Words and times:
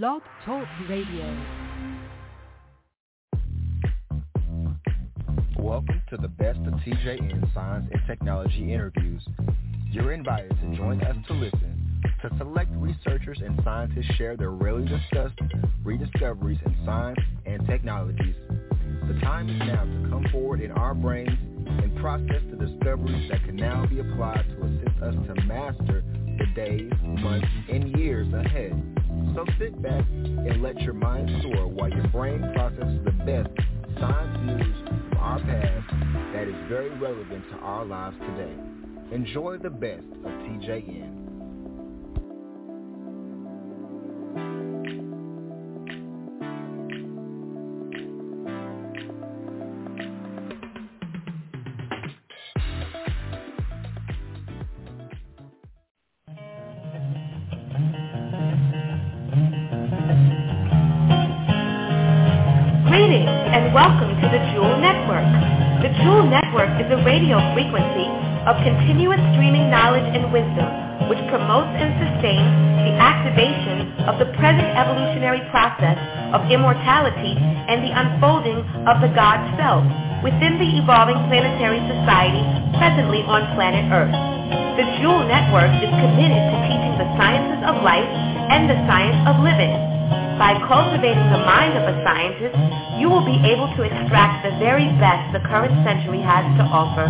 Blog 0.00 0.22
Talk 0.46 0.66
Radio. 0.88 1.36
Welcome 5.58 6.00
to 6.08 6.16
the 6.16 6.28
best 6.28 6.60
of 6.60 6.72
TJN 6.80 7.52
Science 7.52 7.90
and 7.92 8.00
Technology 8.06 8.72
interviews. 8.72 9.22
You're 9.90 10.14
invited 10.14 10.48
to 10.48 10.76
join 10.78 11.02
us 11.02 11.14
to 11.28 11.34
listen 11.34 12.02
to 12.22 12.30
select 12.38 12.70
researchers 12.76 13.42
and 13.44 13.60
scientists 13.62 14.14
share 14.16 14.34
their 14.34 14.52
rarely 14.52 14.88
discussed 14.88 15.38
rediscoveries 15.84 16.58
in 16.64 16.74
science 16.86 17.20
and 17.44 17.66
technologies. 17.66 18.36
The 19.08 19.20
time 19.20 19.50
is 19.50 19.58
now 19.58 19.84
to 19.84 20.08
come 20.08 20.26
forward 20.32 20.62
in 20.62 20.70
our 20.70 20.94
brains 20.94 21.36
and 21.66 21.94
process 21.98 22.40
the 22.50 22.64
discoveries 22.66 23.30
that 23.30 23.44
can 23.44 23.56
now 23.56 23.84
be 23.84 24.00
applied 24.00 24.46
to 24.56 24.64
assist 24.64 25.02
us 25.02 25.14
to 25.26 25.44
master 25.44 26.02
the 26.38 26.46
days, 26.54 26.90
months, 27.02 27.46
and 27.70 27.94
years 27.98 28.32
ahead. 28.32 29.01
So 29.34 29.46
sit 29.58 29.80
back 29.82 30.04
and 30.10 30.62
let 30.62 30.80
your 30.82 30.92
mind 30.92 31.30
soar 31.42 31.66
while 31.66 31.88
your 31.88 32.06
brain 32.08 32.40
processes 32.54 33.00
the 33.04 33.12
best 33.24 33.48
science 33.98 34.38
news 34.44 34.88
from 34.88 35.18
our 35.18 35.38
past 35.40 35.90
that 36.34 36.48
is 36.48 36.68
very 36.68 36.90
relevant 36.90 37.42
to 37.50 37.56
our 37.56 37.84
lives 37.84 38.16
today. 38.20 38.54
Enjoy 39.14 39.56
the 39.56 39.70
best 39.70 40.04
of 40.24 40.32
TJN. 40.32 41.21
Radio 67.12 67.36
frequency 67.52 68.08
of 68.48 68.56
continuous 68.64 69.20
streaming 69.36 69.68
knowledge 69.68 70.08
and 70.16 70.32
wisdom 70.32 70.64
which 71.12 71.20
promotes 71.28 71.68
and 71.76 71.92
sustains 72.00 72.48
the 72.88 72.96
activation 72.96 73.84
of 74.08 74.16
the 74.16 74.24
present 74.40 74.64
evolutionary 74.72 75.44
process 75.52 76.00
of 76.32 76.40
immortality 76.48 77.36
and 77.68 77.84
the 77.84 77.92
unfolding 77.92 78.64
of 78.88 79.04
the 79.04 79.12
God 79.12 79.44
Self 79.60 79.84
within 80.24 80.56
the 80.56 80.80
evolving 80.80 81.20
planetary 81.28 81.84
society 81.84 82.48
presently 82.80 83.20
on 83.28 83.44
planet 83.60 83.92
Earth. 83.92 84.16
The 84.80 84.88
Jewel 84.96 85.28
Network 85.28 85.68
is 85.84 85.92
committed 85.92 86.40
to 86.40 86.56
teaching 86.64 86.96
the 86.96 87.12
sciences 87.20 87.60
of 87.68 87.84
life 87.84 88.08
and 88.48 88.72
the 88.72 88.78
science 88.88 89.20
of 89.28 89.36
living. 89.44 89.91
By 90.42 90.58
cultivating 90.66 91.30
the 91.30 91.38
mind 91.46 91.78
of 91.78 91.86
a 91.86 91.94
scientist, 92.02 92.58
you 92.98 93.06
will 93.06 93.22
be 93.22 93.38
able 93.46 93.70
to 93.78 93.86
extract 93.86 94.42
the 94.42 94.50
very 94.58 94.90
best 94.98 95.30
the 95.30 95.38
current 95.38 95.70
century 95.86 96.18
has 96.18 96.42
to 96.58 96.66
offer. 96.66 97.06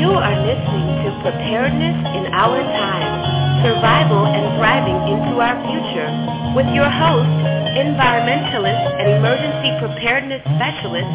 You 0.00 0.08
are 0.08 0.36
listening 0.40 0.88
to 1.04 1.08
Preparedness 1.20 2.00
in 2.16 2.32
Our 2.32 2.64
Time, 2.64 3.12
Survival 3.60 4.24
and 4.24 4.56
Thriving 4.56 5.04
into 5.04 5.36
Our 5.36 5.60
Future, 5.68 6.08
with 6.56 6.72
your 6.72 6.88
host, 6.88 7.28
environmentalist 7.76 8.96
and 8.96 9.20
emergency 9.20 9.76
preparedness 9.84 10.40
specialist, 10.56 11.12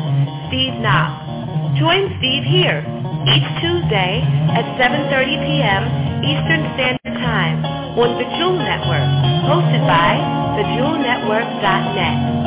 Steve 0.53 0.77
Knoop. 0.77 1.73
Join 1.81 2.13
Steve 2.21 2.45
here 2.45 2.85
each 3.25 3.49
Tuesday 3.65 4.21
at 4.53 4.61
7.30 4.77 5.09
p.m. 5.41 5.83
Eastern 6.21 6.61
Standard 6.77 7.17
Time 7.17 7.74
on 7.95 8.17
the 8.19 8.27
Jewel 8.35 8.59
Network, 8.59 9.07
hosted 9.47 9.87
by 9.87 10.19
thejewelnetwork.net. 10.59 12.44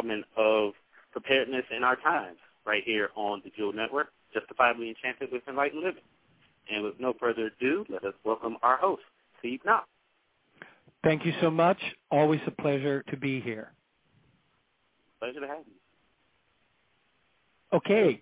installment 0.00 0.24
of 0.36 0.72
Preparedness 1.12 1.64
in 1.76 1.84
Our 1.84 1.96
Times 1.96 2.38
right 2.64 2.82
here 2.84 3.10
on 3.16 3.42
the 3.44 3.50
Jewel 3.56 3.72
Network, 3.72 4.08
justifiably 4.32 4.88
enchanted 4.88 5.30
with 5.32 5.42
enlightened 5.48 5.82
living. 5.82 6.02
And 6.72 6.84
with 6.84 6.94
no 7.00 7.14
further 7.18 7.50
ado, 7.58 7.84
let 7.88 8.04
us 8.04 8.14
welcome 8.24 8.56
our 8.62 8.76
host, 8.76 9.02
Steve 9.40 9.60
Knoop. 9.66 9.80
Thank 11.02 11.24
you 11.24 11.32
so 11.40 11.50
much. 11.50 11.78
Always 12.10 12.40
a 12.46 12.50
pleasure 12.50 13.02
to 13.10 13.16
be 13.16 13.40
here. 13.40 13.72
Pleasure 15.18 15.40
to 15.40 15.46
have 15.46 15.64
you. 15.66 15.74
Okay. 17.76 18.20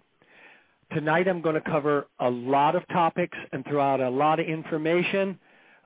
Tonight 0.93 1.29
I'm 1.29 1.43
going 1.43 1.57
to 1.57 1.61
cover 1.61 2.07
a 2.21 2.31
lot 2.31 2.75
of 2.75 2.87
topics 2.89 3.37
and 3.53 3.65
throw 3.67 3.83
out 3.83 4.01
a 4.01 4.09
lot 4.09 4.41
of 4.41 4.47
information. 4.47 5.39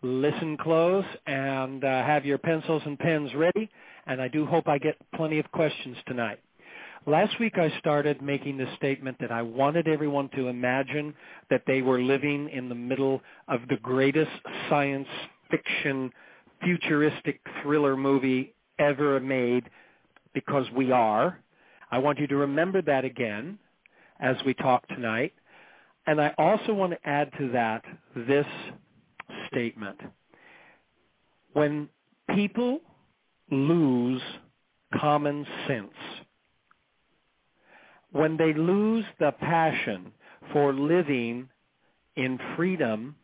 Listen 0.03 0.57
close 0.57 1.05
and 1.27 1.83
uh, 1.83 2.05
have 2.05 2.25
your 2.25 2.39
pencils 2.39 2.83
and 2.85 2.99
pens 2.99 3.35
ready. 3.35 3.69
And 4.07 4.21
I 4.21 4.29
do 4.29 4.47
hope 4.47 4.69
I 4.69 4.79
get 4.79 4.97
plenty 5.15 5.39
of 5.39 5.51
questions 5.53 5.97
tonight. 6.07 6.41
Last 7.07 7.39
week 7.41 7.59
I 7.59 7.73
started 7.79 8.23
making 8.23 8.59
the 8.59 8.69
statement 8.77 9.17
that 9.21 9.33
I 9.33 9.43
wanted 9.43 9.89
everyone 9.89 10.29
to 10.37 10.47
imagine 10.47 11.15
that 11.51 11.63
they 11.67 11.83
were 11.83 12.01
living 12.01 12.49
in 12.51 12.69
the 12.69 12.77
middle 12.77 13.21
of 13.49 13.61
the 13.69 13.77
greatest 13.77 14.31
science 14.69 15.09
fiction 15.51 16.13
futuristic 16.63 17.41
thriller 17.61 17.97
movie 17.97 18.55
ever 18.79 19.19
made 19.19 19.69
because 20.33 20.65
we 20.77 20.93
are. 20.93 21.41
I 21.91 21.99
want 21.99 22.21
you 22.21 22.27
to 22.29 22.37
remember 22.37 22.81
that 22.83 23.05
again 23.05 23.59
as 24.21 24.37
we 24.47 24.55
talk 24.55 24.87
tonight. 24.89 25.33
And 26.07 26.21
I 26.21 26.35
also 26.39 26.73
want 26.73 26.93
to 26.93 27.09
add 27.09 27.33
to 27.39 27.51
that 27.51 27.85
this 28.15 28.47
statement. 29.49 30.01
When 31.53 31.89
people 32.35 32.81
lose 33.53 34.23
common 34.99 35.47
sense, 35.69 35.93
when 38.11 38.37
they 38.37 38.53
lose 38.53 39.05
the 39.21 39.33
passion 39.41 40.13
for 40.53 40.73
living 40.73 41.49
in 42.17 42.39
freedom 42.57 43.15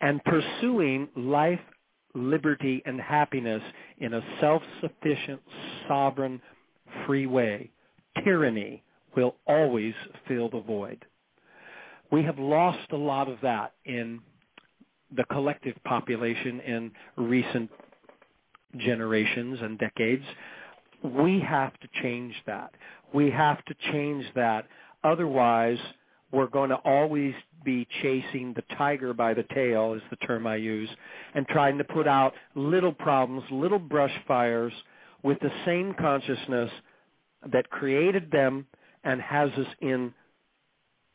and 0.00 0.22
pursuing 0.24 1.08
life, 1.16 1.60
liberty, 2.14 2.82
and 2.86 3.00
happiness 3.00 3.62
in 3.98 4.14
a 4.14 4.22
self-sufficient, 4.40 5.40
sovereign, 5.86 6.40
free 7.06 7.26
way, 7.26 7.70
tyranny 8.24 8.82
will 9.16 9.34
always 9.46 9.94
fill 10.26 10.48
the 10.48 10.60
void. 10.60 11.04
We 12.10 12.22
have 12.22 12.38
lost 12.38 12.90
a 12.92 12.96
lot 12.96 13.28
of 13.28 13.38
that 13.42 13.74
in 13.84 14.20
the 15.16 15.24
collective 15.24 15.76
population 15.84 16.60
in 16.60 16.92
recent 17.16 17.70
generations 18.76 19.58
and 19.62 19.78
decades. 19.78 20.24
We 21.02 21.40
have 21.40 21.72
to 21.80 21.88
change 22.02 22.34
that. 22.46 22.72
We 23.14 23.30
have 23.30 23.64
to 23.66 23.74
change 23.92 24.24
that. 24.34 24.66
Otherwise, 25.04 25.78
we're 26.32 26.48
going 26.48 26.70
to 26.70 26.76
always 26.76 27.34
be 27.64 27.86
chasing 28.02 28.52
the 28.54 28.62
tiger 28.76 29.14
by 29.14 29.34
the 29.34 29.44
tail 29.54 29.94
is 29.94 30.02
the 30.10 30.16
term 30.16 30.46
I 30.46 30.56
use 30.56 30.88
and 31.34 31.46
trying 31.48 31.78
to 31.78 31.84
put 31.84 32.06
out 32.06 32.34
little 32.54 32.92
problems, 32.92 33.44
little 33.50 33.78
brush 33.78 34.14
fires 34.26 34.72
with 35.22 35.38
the 35.40 35.50
same 35.64 35.94
consciousness 35.98 36.70
that 37.52 37.70
created 37.70 38.30
them 38.30 38.66
and 39.04 39.20
has 39.20 39.50
us 39.52 39.66
in 39.80 40.12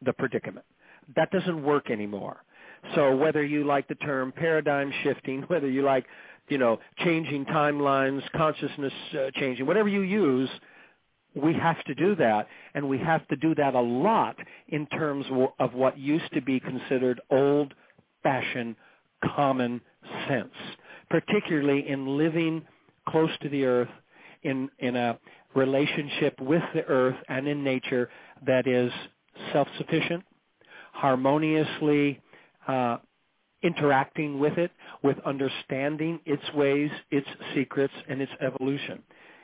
the 0.01 0.13
predicament. 0.13 0.65
That 1.15 1.31
doesn't 1.31 1.63
work 1.63 1.91
anymore. 1.91 2.42
So 2.95 3.15
whether 3.15 3.44
you 3.44 3.63
like 3.63 3.88
the 3.88 3.95
term 3.95 4.31
paradigm 4.31 4.91
shifting, 5.03 5.41
whether 5.47 5.69
you 5.69 5.81
like, 5.83 6.06
you 6.50 6.57
know, 6.57 6.80
changing 7.00 7.45
timelines, 7.45 8.21
consciousness 8.35 8.94
uh, 9.13 9.31
changing, 9.35 9.65
whatever 9.65 9.88
you 9.88 10.01
use, 10.01 10.50
we 11.35 11.53
have 11.53 11.83
to 11.85 11.95
do 11.95 12.15
that, 12.15 12.47
and 12.75 12.88
we 12.88 13.00
have 13.00 13.27
to 13.30 13.35
do 13.38 13.56
that 13.56 13.74
a 13.74 13.81
lot 13.81 14.35
in 14.68 14.85
terms 14.88 15.25
of 15.59 15.74
what 15.74 15.97
used 15.97 16.31
to 16.33 16.41
be 16.41 16.59
considered 16.59 17.19
old-fashioned 17.31 18.75
common 19.36 19.81
sense, 20.27 20.53
particularly 21.09 21.88
in 21.88 22.18
living 22.18 22.63
close 23.09 23.31
to 23.41 23.50
the 23.50 23.65
earth, 23.65 23.89
in, 24.44 24.69
in 24.79 24.95
a 24.95 25.18
relationship 25.56 26.39
with 26.39 26.63
the 26.74 26.83
earth 26.86 27.15
and 27.29 27.47
in 27.47 27.63
nature 27.63 28.09
that 28.45 28.68
is 28.68 28.91
self-sufficient, 29.51 30.24
harmoniously 30.91 32.21
uh, 32.68 32.98
interacting 33.62 34.39
with 34.39 34.57
it, 34.57 34.71
with 35.04 35.18
understanding 35.25 36.19
its 36.25 36.44
ways, 36.54 36.92
its 37.12 37.27
secrets, 37.56 37.94
and 38.10 38.21
its 38.21 38.31
evolution. 38.42 39.01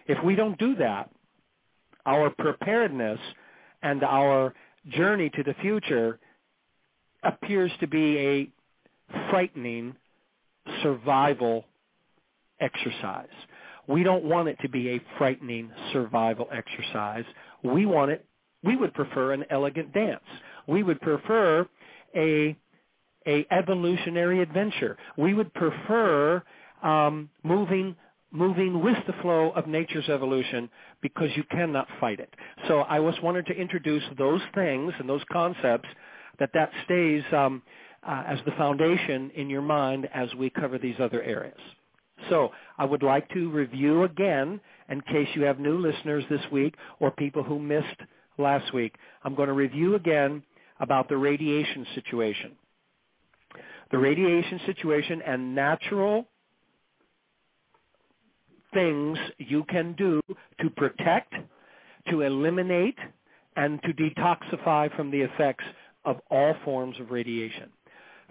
If 0.07 0.24
we 0.24 0.36
don't 0.36 0.57
do 0.60 0.75
that, 0.75 1.10
our 2.06 2.30
preparedness 2.31 3.19
and 3.81 4.04
our 4.04 4.54
journey 4.89 5.30
to 5.31 5.44
the 5.44 5.54
future 5.62 6.19
appears 7.24 7.71
to 7.80 7.88
be 7.88 8.18
a 8.18 8.50
frightening 9.30 9.95
survival 10.81 11.66
exercise. 12.60 13.27
We 13.88 14.04
don't 14.04 14.24
want 14.24 14.50
it 14.50 14.57
to 14.62 14.69
be 14.69 14.89
a 14.89 15.01
frightening 15.18 15.71
survival 15.92 16.48
exercise. 16.51 17.25
We 17.63 17.86
want 17.86 18.12
it, 18.12 18.25
we 18.63 18.75
would 18.75 18.94
prefer 18.94 19.33
an 19.33 19.45
elegant 19.50 19.94
dance. 19.94 20.24
We 20.68 20.83
would 20.83 21.01
prefer 21.01 21.68
a, 22.16 22.56
a 23.27 23.45
evolutionary 23.51 24.42
adventure. 24.42 24.98
We 25.18 25.33
would 25.33 25.54
prefer 25.54 26.44
um, 26.83 27.30
moving 27.44 27.95
moving 28.31 28.83
with 28.83 28.98
the 29.07 29.13
flow 29.24 29.50
of 29.51 29.66
nature's 29.68 30.07
evolution 30.07 30.69
because 31.01 31.30
you 31.36 31.44
cannot 31.50 31.88
fight 32.00 32.19
it. 32.19 32.31
So 32.68 32.81
I 32.81 33.00
was 33.00 33.16
wanted 33.24 33.48
to 33.48 33.54
introduce 33.56 34.04
those 34.19 34.42
things 34.54 34.94
and 35.00 35.10
those 35.10 35.24
concepts 35.31 35.89
that 36.38 36.51
that 36.54 36.69
stays 36.86 37.24
um, 37.33 37.63
uh, 38.07 38.24
as 38.27 38.39
the 38.45 38.51
foundation 38.51 39.31
in 39.36 39.50
your 39.50 39.63
mind 39.63 40.07
as 40.13 40.33
we 40.36 40.50
cover 40.51 40.77
these 40.77 40.95
other 41.00 41.24
areas. 41.24 41.60
So 42.30 42.51
I 42.77 42.86
would 42.86 43.04
like 43.04 43.30
to 43.30 43.50
review 43.50 44.04
again, 44.04 44.60
in 44.89 45.01
case 45.01 45.27
you 45.33 45.44
have 45.44 45.60
new 45.60 45.77
listeners 45.77 46.24
this 46.30 46.42
week 46.51 46.75
or 47.00 47.12
people 47.12 47.44
who 47.44 47.60
missed 47.60 47.88
last 48.38 48.74
week. 48.74 48.95
I'm 49.24 49.36
going 49.36 49.48
to 49.48 49.54
review 49.54 49.95
again 49.95 50.44
about 50.80 51.10
the 51.10 51.18
radiation 51.18 51.86
situation. 51.95 52.51
The 53.91 53.97
radiation 53.97 54.59
situation 54.65 55.21
and 55.25 55.56
natural 55.56 56.27
things 58.74 59.18
you 59.38 59.63
can 59.65 59.94
do 59.94 60.21
to 60.62 60.69
protect, 60.71 61.33
to 62.09 62.21
eliminate, 62.21 62.97
and 63.56 63.81
to 63.83 63.94
detoxify 63.94 64.95
from 64.95 65.12
the 65.12 65.21
effects 65.21 65.65
of 66.06 66.18
all 66.30 66.56
forms 66.63 67.00
of 67.00 67.12
radiation. 67.12 67.69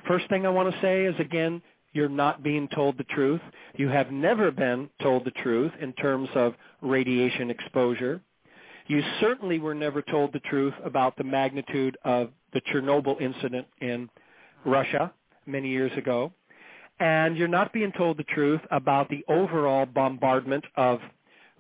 First 0.07 0.29
thing 0.29 0.47
I 0.47 0.51
want 0.51 0.73
to 0.73 0.81
say 0.81 1.05
is, 1.05 1.15
again, 1.19 1.61
you're 1.93 2.09
not 2.09 2.43
being 2.43 2.69
told 2.75 2.97
the 2.97 3.05
truth. 3.05 3.41
You 3.77 3.89
have 3.89 4.13
never 4.13 4.51
been 4.51 4.89
told 5.03 5.25
the 5.25 5.33
truth 5.33 5.73
in 5.81 5.93
terms 5.95 6.29
of 6.35 6.55
radiation 6.81 7.51
exposure. 7.51 8.21
You 8.87 9.03
certainly 9.21 9.59
were 9.59 9.75
never 9.75 10.03
told 10.03 10.33
the 10.33 10.41
truth 10.41 10.75
about 10.85 11.17
the 11.17 11.25
magnitude 11.25 11.97
of 12.05 12.31
the 12.53 12.61
Chernobyl 12.73 13.21
incident 13.21 13.67
in 13.81 14.09
Russia 14.65 15.13
many 15.49 15.69
years 15.69 15.93
ago 15.97 16.33
and 17.01 17.37
you're 17.37 17.49
not 17.49 17.73
being 17.73 17.93
told 17.93 18.17
the 18.17 18.25
truth 18.25 18.61
about 18.71 19.09
the 19.09 19.25
overall 19.29 19.87
bombardment 19.87 20.65
of 20.77 21.01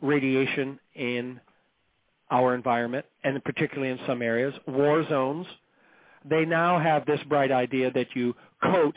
radiation 0.02 0.78
in 0.94 1.40
our 2.30 2.54
environment, 2.54 3.06
and 3.24 3.42
particularly 3.44 3.90
in 3.90 3.98
some 4.06 4.20
areas, 4.20 4.54
war 4.66 5.04
zones. 5.08 5.46
They 6.28 6.44
now 6.44 6.78
have 6.78 7.06
this 7.06 7.20
bright 7.28 7.52
idea 7.52 7.90
that 7.92 8.08
you 8.14 8.34
coat 8.62 8.96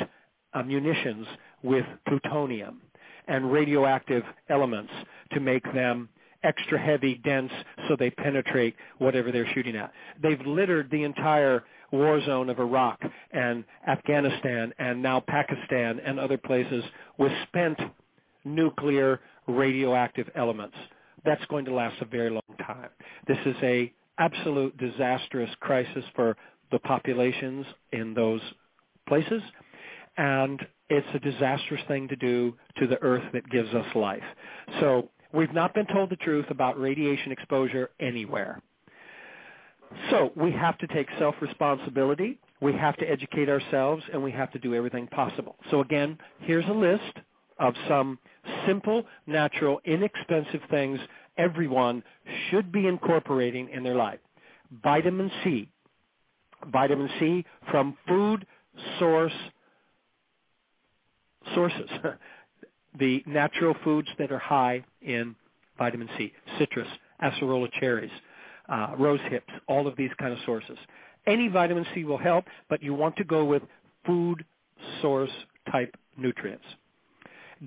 uh, 0.53 0.63
munitions 0.63 1.27
with 1.63 1.85
plutonium 2.07 2.81
and 3.27 3.51
radioactive 3.51 4.23
elements 4.49 4.91
to 5.33 5.39
make 5.39 5.63
them 5.73 6.09
extra 6.43 6.79
heavy, 6.79 7.21
dense, 7.23 7.51
so 7.87 7.95
they 7.95 8.09
penetrate 8.09 8.75
whatever 8.97 9.31
they're 9.31 9.47
shooting 9.53 9.75
at. 9.75 9.93
They've 10.21 10.41
littered 10.45 10.89
the 10.89 11.03
entire 11.03 11.63
war 11.91 12.21
zone 12.25 12.49
of 12.49 12.59
Iraq 12.59 12.99
and 13.31 13.63
Afghanistan 13.87 14.73
and 14.79 15.01
now 15.01 15.19
Pakistan 15.21 15.99
and 16.05 16.19
other 16.19 16.37
places 16.37 16.83
with 17.17 17.31
spent 17.47 17.79
nuclear 18.45 19.19
radioactive 19.47 20.29
elements. 20.35 20.75
That's 21.25 21.43
going 21.45 21.65
to 21.65 21.73
last 21.73 22.01
a 22.01 22.05
very 22.05 22.29
long 22.29 22.57
time. 22.65 22.89
This 23.27 23.37
is 23.45 23.55
a 23.61 23.93
absolute 24.17 24.77
disastrous 24.77 25.49
crisis 25.59 26.03
for 26.15 26.37
the 26.71 26.79
populations 26.79 27.65
in 27.91 28.13
those 28.13 28.41
places 29.07 29.41
and 30.17 30.59
it's 30.89 31.07
a 31.13 31.19
disastrous 31.19 31.81
thing 31.87 32.07
to 32.09 32.15
do 32.15 32.53
to 32.77 32.87
the 32.87 33.01
earth 33.01 33.23
that 33.33 33.49
gives 33.49 33.73
us 33.73 33.85
life. 33.95 34.23
So 34.79 35.09
we've 35.33 35.53
not 35.53 35.73
been 35.73 35.87
told 35.87 36.09
the 36.09 36.17
truth 36.17 36.45
about 36.49 36.79
radiation 36.79 37.31
exposure 37.31 37.91
anywhere. 37.99 38.61
So 40.09 40.31
we 40.35 40.51
have 40.51 40.77
to 40.79 40.87
take 40.87 41.07
self-responsibility. 41.19 42.39
We 42.61 42.73
have 42.73 42.95
to 42.97 43.09
educate 43.09 43.49
ourselves, 43.49 44.03
and 44.13 44.21
we 44.23 44.31
have 44.31 44.51
to 44.51 44.59
do 44.59 44.75
everything 44.75 45.07
possible. 45.07 45.55
So 45.69 45.81
again, 45.81 46.17
here's 46.41 46.65
a 46.67 46.73
list 46.73 47.17
of 47.59 47.73
some 47.87 48.19
simple, 48.67 49.05
natural, 49.27 49.79
inexpensive 49.85 50.61
things 50.69 50.99
everyone 51.37 52.03
should 52.49 52.71
be 52.71 52.87
incorporating 52.87 53.69
in 53.69 53.83
their 53.83 53.95
life. 53.95 54.19
Vitamin 54.83 55.31
C. 55.43 55.69
Vitamin 56.71 57.09
C 57.19 57.45
from 57.69 57.97
food 58.07 58.45
source 58.99 59.33
sources. 61.55 61.89
the 62.99 63.23
natural 63.25 63.75
foods 63.83 64.07
that 64.19 64.31
are 64.31 64.39
high 64.39 64.83
in 65.01 65.35
vitamin 65.77 66.09
C, 66.17 66.31
citrus, 66.59 66.87
acerola 67.23 67.71
cherries, 67.79 68.11
uh, 68.71 68.93
rose 68.97 69.19
hips, 69.29 69.51
all 69.67 69.85
of 69.85 69.95
these 69.95 70.09
kind 70.19 70.33
of 70.33 70.39
sources. 70.45 70.77
Any 71.27 71.49
vitamin 71.49 71.85
C 71.93 72.03
will 72.03 72.17
help, 72.17 72.45
but 72.69 72.81
you 72.81 72.93
want 72.93 73.15
to 73.17 73.23
go 73.23 73.45
with 73.45 73.61
food 74.05 74.43
source 75.01 75.29
type 75.71 75.95
nutrients. 76.17 76.65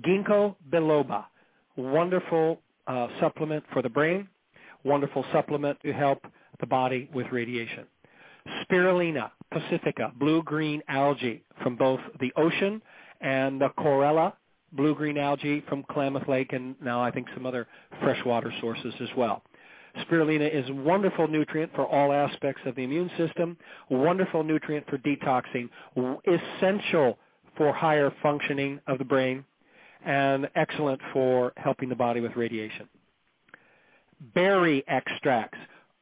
Ginkgo 0.05 0.55
biloba, 0.69 1.25
wonderful 1.77 2.59
uh, 2.87 3.07
supplement 3.21 3.63
for 3.71 3.81
the 3.81 3.89
brain, 3.89 4.27
wonderful 4.83 5.23
supplement 5.31 5.81
to 5.83 5.93
help 5.93 6.19
the 6.59 6.67
body 6.67 7.09
with 7.13 7.27
radiation. 7.31 7.85
Spirulina 8.63 9.31
pacifica, 9.51 10.11
blue-green 10.19 10.81
algae 10.87 11.43
from 11.63 11.75
both 11.75 11.99
the 12.19 12.31
ocean 12.35 12.81
and 13.21 13.61
the 13.61 13.69
chlorella, 13.79 14.33
blue-green 14.73 15.17
algae 15.17 15.63
from 15.69 15.83
Klamath 15.83 16.27
Lake, 16.27 16.53
and 16.53 16.75
now 16.81 17.01
I 17.01 17.09
think 17.09 17.27
some 17.33 17.45
other 17.45 17.67
freshwater 18.01 18.53
sources 18.59 18.93
as 19.01 19.09
well. 19.17 19.43
Spirulina 20.03 20.53
is 20.53 20.69
a 20.69 20.73
wonderful 20.73 21.27
nutrient 21.27 21.71
for 21.73 21.85
all 21.85 22.11
aspects 22.11 22.61
of 22.65 22.75
the 22.75 22.83
immune 22.83 23.09
system, 23.17 23.57
wonderful 23.89 24.43
nutrient 24.43 24.85
for 24.89 24.97
detoxing, 24.99 25.69
essential 26.27 27.17
for 27.57 27.73
higher 27.73 28.13
functioning 28.21 28.79
of 28.87 28.97
the 28.97 29.05
brain, 29.05 29.45
and 30.05 30.49
excellent 30.55 30.99
for 31.13 31.53
helping 31.57 31.89
the 31.89 31.95
body 31.95 32.19
with 32.19 32.35
radiation. 32.35 32.87
Berry 34.33 34.83
extracts. 34.87 35.57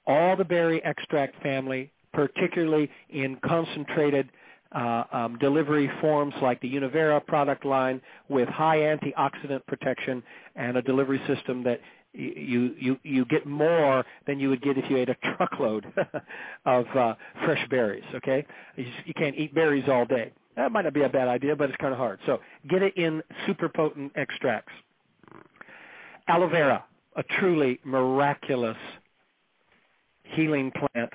All 0.05 0.35
the 0.35 0.43
berry 0.43 0.83
extract 0.83 1.41
family, 1.41 1.91
particularly 2.13 2.89
in 3.09 3.37
concentrated 3.45 4.29
uh, 4.73 5.03
um, 5.11 5.37
delivery 5.37 5.89
forms 6.01 6.33
like 6.41 6.59
the 6.61 6.73
Univera 6.73 7.25
product 7.25 7.63
line 7.63 8.01
with 8.27 8.49
high 8.49 8.79
antioxidant 8.79 9.65
protection 9.67 10.23
and 10.55 10.77
a 10.77 10.81
delivery 10.81 11.21
system 11.27 11.63
that 11.63 11.79
you 12.13 12.75
you 12.79 12.97
you 13.03 13.25
get 13.25 13.45
more 13.45 14.05
than 14.27 14.39
you 14.39 14.49
would 14.49 14.61
get 14.61 14.77
if 14.77 14.89
you 14.89 14.97
ate 14.97 15.09
a 15.09 15.15
truckload 15.35 15.85
of 16.65 16.85
uh, 16.95 17.15
fresh 17.45 17.67
berries. 17.69 18.03
Okay, 18.15 18.45
you, 18.75 18.85
just, 18.85 19.07
you 19.07 19.13
can't 19.13 19.35
eat 19.35 19.53
berries 19.55 19.85
all 19.87 20.05
day. 20.05 20.31
That 20.55 20.71
might 20.71 20.83
not 20.83 20.93
be 20.93 21.01
a 21.03 21.09
bad 21.09 21.27
idea, 21.27 21.55
but 21.55 21.69
it's 21.69 21.77
kind 21.77 21.93
of 21.93 21.97
hard. 21.97 22.19
So 22.25 22.39
get 22.69 22.83
it 22.83 22.95
in 22.97 23.23
super 23.47 23.69
potent 23.69 24.11
extracts. 24.15 24.71
Aloe 26.27 26.47
vera, 26.49 26.83
a 27.15 27.23
truly 27.39 27.79
miraculous 27.83 28.77
healing 30.23 30.71
plant. 30.71 31.11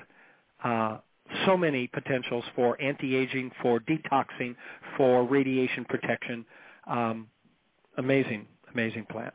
Uh, 0.63 0.97
so 1.45 1.55
many 1.55 1.87
potentials 1.87 2.43
for 2.55 2.79
anti-aging, 2.81 3.51
for 3.61 3.79
detoxing, 3.81 4.55
for 4.97 5.25
radiation 5.25 5.85
protection. 5.85 6.45
Um, 6.87 7.27
amazing, 7.97 8.47
amazing 8.73 9.05
plant. 9.09 9.33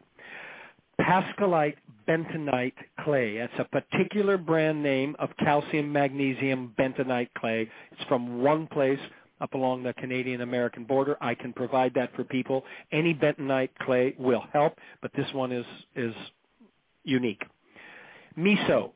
Pascalite 1.01 1.77
bentonite 2.09 2.75
clay. 3.01 3.39
That's 3.39 3.53
a 3.59 3.65
particular 3.65 4.37
brand 4.39 4.83
name 4.83 5.17
of 5.19 5.31
calcium 5.39 5.93
magnesium 5.93 6.75
bentonite 6.79 7.31
clay. 7.39 7.69
It's 7.93 8.05
from 8.09 8.43
one 8.43 8.67
place 8.67 9.01
up 9.41 9.55
along 9.55 9.83
the 9.83 9.93
Canadian-American 9.95 10.85
border. 10.85 11.17
I 11.21 11.35
can 11.35 11.53
provide 11.53 11.93
that 11.95 12.15
for 12.15 12.25
people. 12.25 12.65
Any 12.93 13.15
bentonite 13.15 13.71
clay 13.83 14.15
will 14.19 14.45
help, 14.53 14.79
but 15.03 15.11
this 15.17 15.27
one 15.33 15.53
is 15.53 15.67
is 15.97 16.15
unique. 17.05 17.43
Miso, 18.39 18.93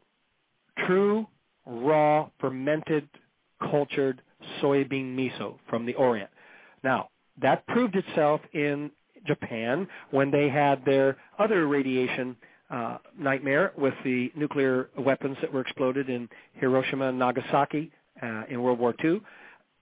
true 0.86 1.26
raw 1.66 2.28
fermented 2.40 3.08
cultured 3.70 4.22
soybean 4.62 5.14
miso 5.16 5.58
from 5.68 5.84
the 5.84 5.94
Orient. 5.94 6.30
Now, 6.82 7.08
that 7.40 7.66
proved 7.66 7.96
itself 7.96 8.40
in 8.52 8.90
Japan 9.28 9.86
when 10.10 10.30
they 10.32 10.48
had 10.48 10.84
their 10.84 11.16
other 11.38 11.68
radiation 11.68 12.36
uh, 12.70 12.98
nightmare 13.18 13.72
with 13.78 13.94
the 14.04 14.30
nuclear 14.34 14.90
weapons 14.98 15.36
that 15.40 15.52
were 15.52 15.60
exploded 15.60 16.10
in 16.10 16.28
Hiroshima 16.54 17.08
and 17.08 17.18
Nagasaki 17.18 17.90
uh, 18.22 18.42
in 18.50 18.62
World 18.62 18.78
War 18.78 18.94
II. 19.02 19.20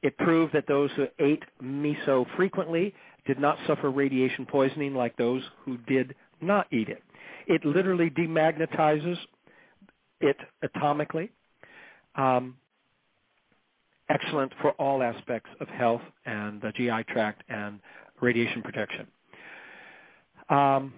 it 0.03 0.17
proved 0.19 0.53
that 0.53 0.67
those 0.69 0.91
who 0.97 1.07
ate 1.19 1.43
miso 1.63 2.27
frequently 2.37 2.95
did 3.27 3.41
not 3.41 3.59
suffer 3.67 3.91
radiation 3.91 4.47
poisoning 4.47 4.95
like 4.95 5.17
those 5.17 5.43
who 5.65 5.79
did 5.79 6.15
not 6.41 6.67
eat 6.73 6.89
it. 6.89 7.03
It 7.49 7.65
literally 7.65 8.11
demagnetizes 8.11 9.17
it 10.21 10.37
atomically. 10.63 11.31
Um, 12.15 12.57
excellent 14.09 14.53
for 14.61 14.73
all 14.73 15.03
aspects 15.03 15.51
of 15.61 15.69
health 15.69 16.03
and 16.25 16.61
the 16.61 16.73
GI 16.77 17.13
tract 17.13 17.43
and 17.49 17.81
radiation 18.21 18.63
protection. 18.63 19.07
Um, 20.49 20.93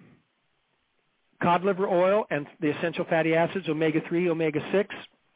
cod 1.43 1.64
liver 1.64 1.88
oil 1.88 2.25
and 2.31 2.47
the 2.61 2.71
essential 2.71 3.05
fatty 3.09 3.35
acids, 3.35 3.69
omega-3, 3.69 4.28
omega-6, 4.28 4.87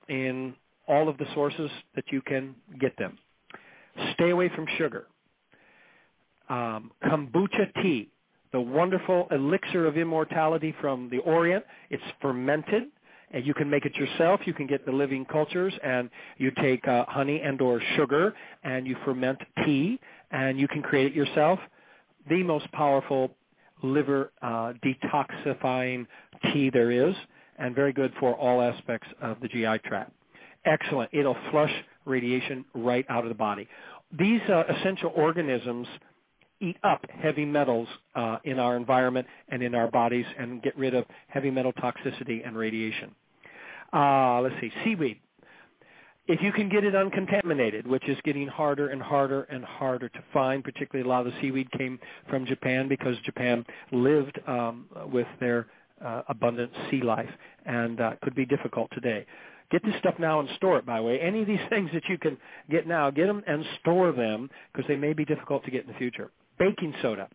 in 0.09 0.55
all 0.89 1.09
of 1.09 1.17
the 1.19 1.27
sources 1.35 1.71
that 1.95 2.05
you 2.11 2.21
can 2.23 2.55
get 2.81 2.97
them. 2.99 3.19
Stay 4.15 4.31
away 4.31 4.51
from 4.55 4.67
sugar. 4.79 5.07
Um, 6.49 6.91
kombucha 7.05 7.73
tea, 7.83 8.11
the 8.53 8.61
wonderful 8.61 9.29
elixir 9.31 9.87
of 9.87 9.97
immortality 9.97 10.75
from 10.81 11.09
the 11.11 11.19
Orient. 11.19 11.65
It's 11.91 12.03
fermented 12.21 12.85
and 13.33 13.47
you 13.47 13.55
can 13.55 13.69
make 13.69 13.85
it 13.85 13.95
yourself. 13.97 14.41
You 14.45 14.53
can 14.53 14.67
get 14.67 14.85
the 14.85 14.93
living 14.93 15.25
cultures, 15.25 15.73
and 15.83 16.11
you 16.39 16.51
take 16.61 16.87
uh, 16.87 17.05
honey 17.09 17.41
and 17.41 17.61
or 17.61 17.81
sugar, 17.97 18.35
and 18.63 18.87
you 18.87 18.97
ferment 19.05 19.39
tea, 19.65 19.99
and 20.31 20.59
you 20.59 20.69
can 20.69 20.83
create 20.83 21.07
it 21.07 21.15
yourself. 21.15 21.59
The 22.29 22.43
most 22.43 22.71
powerful 22.73 23.31
liver 23.83 24.33
uh, 24.43 24.73
detoxifying 24.85 26.07
tea 26.53 26.71
there 26.71 26.91
is, 26.91 27.15
and 27.59 27.75
very 27.75 27.93
good 27.93 28.13
for 28.19 28.35
all 28.35 28.61
aspects 28.61 29.09
of 29.21 29.39
the 29.41 29.49
GI 29.49 29.79
tract. 29.87 30.13
Excellent. 30.65 31.11
It'll 31.13 31.37
flush 31.51 31.73
radiation 32.05 32.65
right 32.75 33.05
out 33.09 33.25
of 33.25 33.29
the 33.29 33.35
body. 33.35 33.69
These 34.19 34.41
uh, 34.49 34.65
essential 34.69 35.13
organisms 35.17 35.87
eat 36.61 36.77
up 36.85 37.05
heavy 37.11 37.45
metals 37.45 37.89
uh, 38.15 38.39
in 38.45 38.59
our 38.59 38.77
environment 38.77 39.27
and 39.49 39.63
in 39.63 39.75
our 39.75 39.91
bodies 39.91 40.27
and 40.39 40.63
get 40.63 40.77
rid 40.79 40.95
of 40.95 41.05
heavy 41.29 41.51
metal 41.51 41.73
toxicity 41.75 42.47
and 42.47 42.57
radiation. 42.57 43.15
Uh, 43.93 44.41
let's 44.41 44.55
see, 44.61 44.71
seaweed. 44.85 45.19
If 46.29 46.41
you 46.41 46.53
can 46.53 46.69
get 46.69 46.85
it 46.85 46.95
uncontaminated, 46.95 47.87
which 47.87 48.09
is 48.09 48.17
getting 48.25 48.47
harder 48.47 48.89
and 48.89 49.03
harder 49.03 49.43
and 49.45 49.65
harder 49.65 50.09
to 50.09 50.25
find, 50.33 50.63
particularly 50.63 51.09
a 51.09 51.13
lot 51.13 51.27
of 51.27 51.33
the 51.33 51.41
seaweed 51.41 51.71
came 51.73 51.99
from 52.31 52.47
Japan 52.47 52.87
because 52.89 53.17
Japan 53.25 53.65
lived 53.91 54.39
um, 54.47 54.87
with 55.13 55.27
their 55.41 55.67
uh, 56.05 56.23
abundant 56.29 56.71
sea 56.91 57.01
life, 57.03 57.31
and 57.67 58.01
uh, 58.01 58.13
could 58.23 58.35
be 58.35 58.47
difficult 58.47 58.91
today. 58.93 59.27
Get 59.71 59.85
this 59.85 59.95
stuff 59.99 60.15
now 60.19 60.41
and 60.41 60.49
store 60.57 60.79
it, 60.79 60.87
by 60.87 60.99
the 60.99 61.03
way. 61.03 61.19
Any 61.21 61.43
of 61.43 61.47
these 61.47 61.61
things 61.71 61.91
that 61.93 62.05
you 62.09 62.19
can 62.19 62.37
get 62.71 62.87
now, 62.87 63.11
get 63.11 63.27
them 63.27 63.43
and 63.47 63.65
store 63.81 64.13
them 64.13 64.49
because 64.73 64.87
they 64.87 64.97
may 64.97 65.13
be 65.13 65.25
difficult 65.25 65.65
to 65.65 65.71
get 65.71 65.83
in 65.87 65.93
the 65.93 65.99
future. 65.99 66.31
Baking 66.59 66.95
soda. 67.03 67.29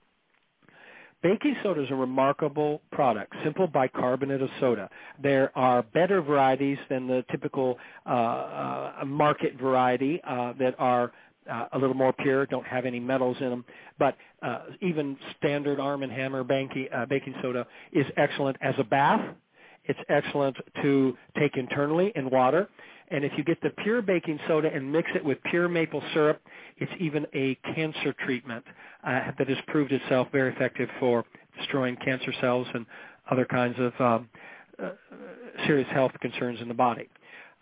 Baking 1.24 1.56
soda 1.64 1.84
is 1.84 1.90
a 1.90 1.96
remarkable 1.96 2.82
product, 2.92 3.34
simple 3.44 3.66
bicarbonate 3.66 4.42
of 4.42 4.50
soda. 4.60 4.88
There 5.22 5.52
are 5.58 5.82
better 5.82 6.22
varieties 6.22 6.78
than 6.90 7.08
the 7.08 7.26
typical 7.32 7.80
uh, 8.06 8.10
uh, 8.10 9.06
market 9.06 9.60
variety 9.60 10.22
uh, 10.24 10.54
that 10.60 10.76
are 10.78 11.12
uh, 11.50 11.66
a 11.74 11.80
little 11.80 11.96
more 11.96 12.14
pure, 12.14 12.46
don't 12.46 12.68
have 12.68 12.86
any 12.86 13.00
metals 13.00 13.38
in 13.40 13.50
them. 13.50 13.66
But 13.98 14.16
uh, 14.44 14.66
even 14.82 15.18
standard 15.38 15.80
Arm 15.80 16.02
& 16.02 16.10
Hammer 16.10 16.44
banking, 16.44 16.88
uh, 16.94 17.06
baking 17.08 17.34
soda 17.42 17.66
is 17.92 18.06
excellent 18.16 18.58
as 18.62 18.76
a 18.78 18.84
bath. 18.84 19.22
It's 19.86 20.00
excellent 20.10 20.58
to 20.84 21.18
take 21.40 21.58
internally 21.58 22.12
in 22.16 22.30
water. 22.30 22.70
And 23.10 23.24
if 23.24 23.32
you 23.38 23.44
get 23.44 23.62
the 23.62 23.70
pure 23.84 24.02
baking 24.02 24.40
soda 24.48 24.70
and 24.74 24.92
mix 24.92 25.10
it 25.16 25.24
with 25.24 25.38
pure 25.50 25.70
maple 25.70 26.04
syrup, 26.14 26.42
it's 26.78 26.92
even 27.00 27.26
a 27.34 27.56
cancer 27.74 28.14
treatment 28.26 28.66
uh, 29.06 29.32
that 29.38 29.48
has 29.48 29.58
proved 29.68 29.92
itself 29.92 30.28
very 30.32 30.54
effective 30.54 30.90
for 31.00 31.24
destroying 31.58 31.96
cancer 32.04 32.34
cells 32.42 32.68
and 32.74 32.86
other 33.32 33.46
kinds 33.46 33.76
of 33.80 33.94
um, 34.02 34.30
uh, 34.84 34.90
serious 35.66 35.88
health 35.92 36.12
concerns 36.22 36.60
in 36.62 36.68
the 36.68 36.74
body. 36.74 37.10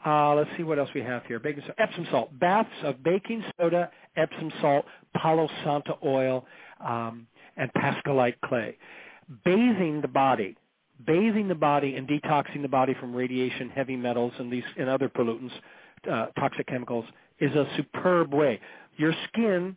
Uh, 0.05 0.35
let's 0.35 0.49
see 0.57 0.63
what 0.63 0.77
else 0.77 0.89
we 0.93 1.01
have 1.01 1.23
here. 1.25 1.39
Baking 1.39 1.63
soda, 1.63 1.81
Epsom 1.81 2.07
salt, 2.11 2.39
baths 2.39 2.69
of 2.83 3.03
baking 3.03 3.43
soda, 3.59 3.89
Epsom 4.15 4.51
salt, 4.61 4.85
Palo 5.15 5.47
Santo 5.63 5.97
oil, 6.03 6.45
um, 6.85 7.25
and 7.57 7.71
Pascalite 7.73 8.39
clay. 8.43 8.77
Bathing 9.43 10.01
the 10.01 10.07
body 10.07 10.55
bathing 11.05 11.47
the 11.47 11.55
body 11.55 11.95
and 11.95 12.07
detoxing 12.07 12.61
the 12.61 12.67
body 12.67 12.95
from 12.99 13.15
radiation, 13.15 13.69
heavy 13.69 13.95
metals, 13.95 14.33
and 14.39 14.51
these 14.51 14.63
and 14.77 14.89
other 14.89 15.09
pollutants, 15.09 15.51
uh, 16.11 16.27
toxic 16.39 16.67
chemicals, 16.67 17.05
is 17.39 17.53
a 17.55 17.65
superb 17.75 18.33
way. 18.33 18.59
Your 18.97 19.13
skin 19.27 19.75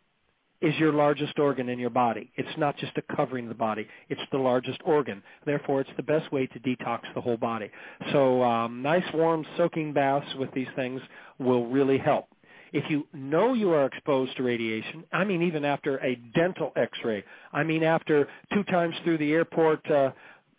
is 0.61 0.73
your 0.77 0.91
largest 0.91 1.39
organ 1.39 1.69
in 1.69 1.79
your 1.79 1.89
body. 1.89 2.31
It's 2.35 2.57
not 2.57 2.77
just 2.77 2.91
a 2.97 3.15
covering 3.15 3.45
of 3.45 3.49
the 3.49 3.55
body. 3.55 3.87
It's 4.09 4.21
the 4.31 4.37
largest 4.37 4.79
organ. 4.85 5.23
Therefore, 5.45 5.81
it's 5.81 5.89
the 5.95 6.03
best 6.03 6.31
way 6.31 6.47
to 6.47 6.59
detox 6.59 7.01
the 7.15 7.21
whole 7.21 7.37
body. 7.37 7.69
So 8.11 8.43
um, 8.43 8.81
nice 8.81 9.05
warm 9.13 9.45
soaking 9.57 9.93
baths 9.93 10.27
with 10.37 10.51
these 10.53 10.67
things 10.75 11.01
will 11.39 11.67
really 11.67 11.97
help. 11.97 12.27
If 12.71 12.89
you 12.89 13.07
know 13.13 13.53
you 13.53 13.71
are 13.71 13.85
exposed 13.85 14.35
to 14.37 14.43
radiation, 14.43 15.03
I 15.11 15.23
mean 15.23 15.41
even 15.41 15.65
after 15.65 15.97
a 15.99 16.15
dental 16.35 16.71
x-ray, 16.75 17.23
I 17.51 17.63
mean 17.63 17.83
after 17.83 18.27
two 18.53 18.63
times 18.65 18.93
through 19.03 19.17
the 19.17 19.31
airport 19.31 19.89
uh, 19.89 20.11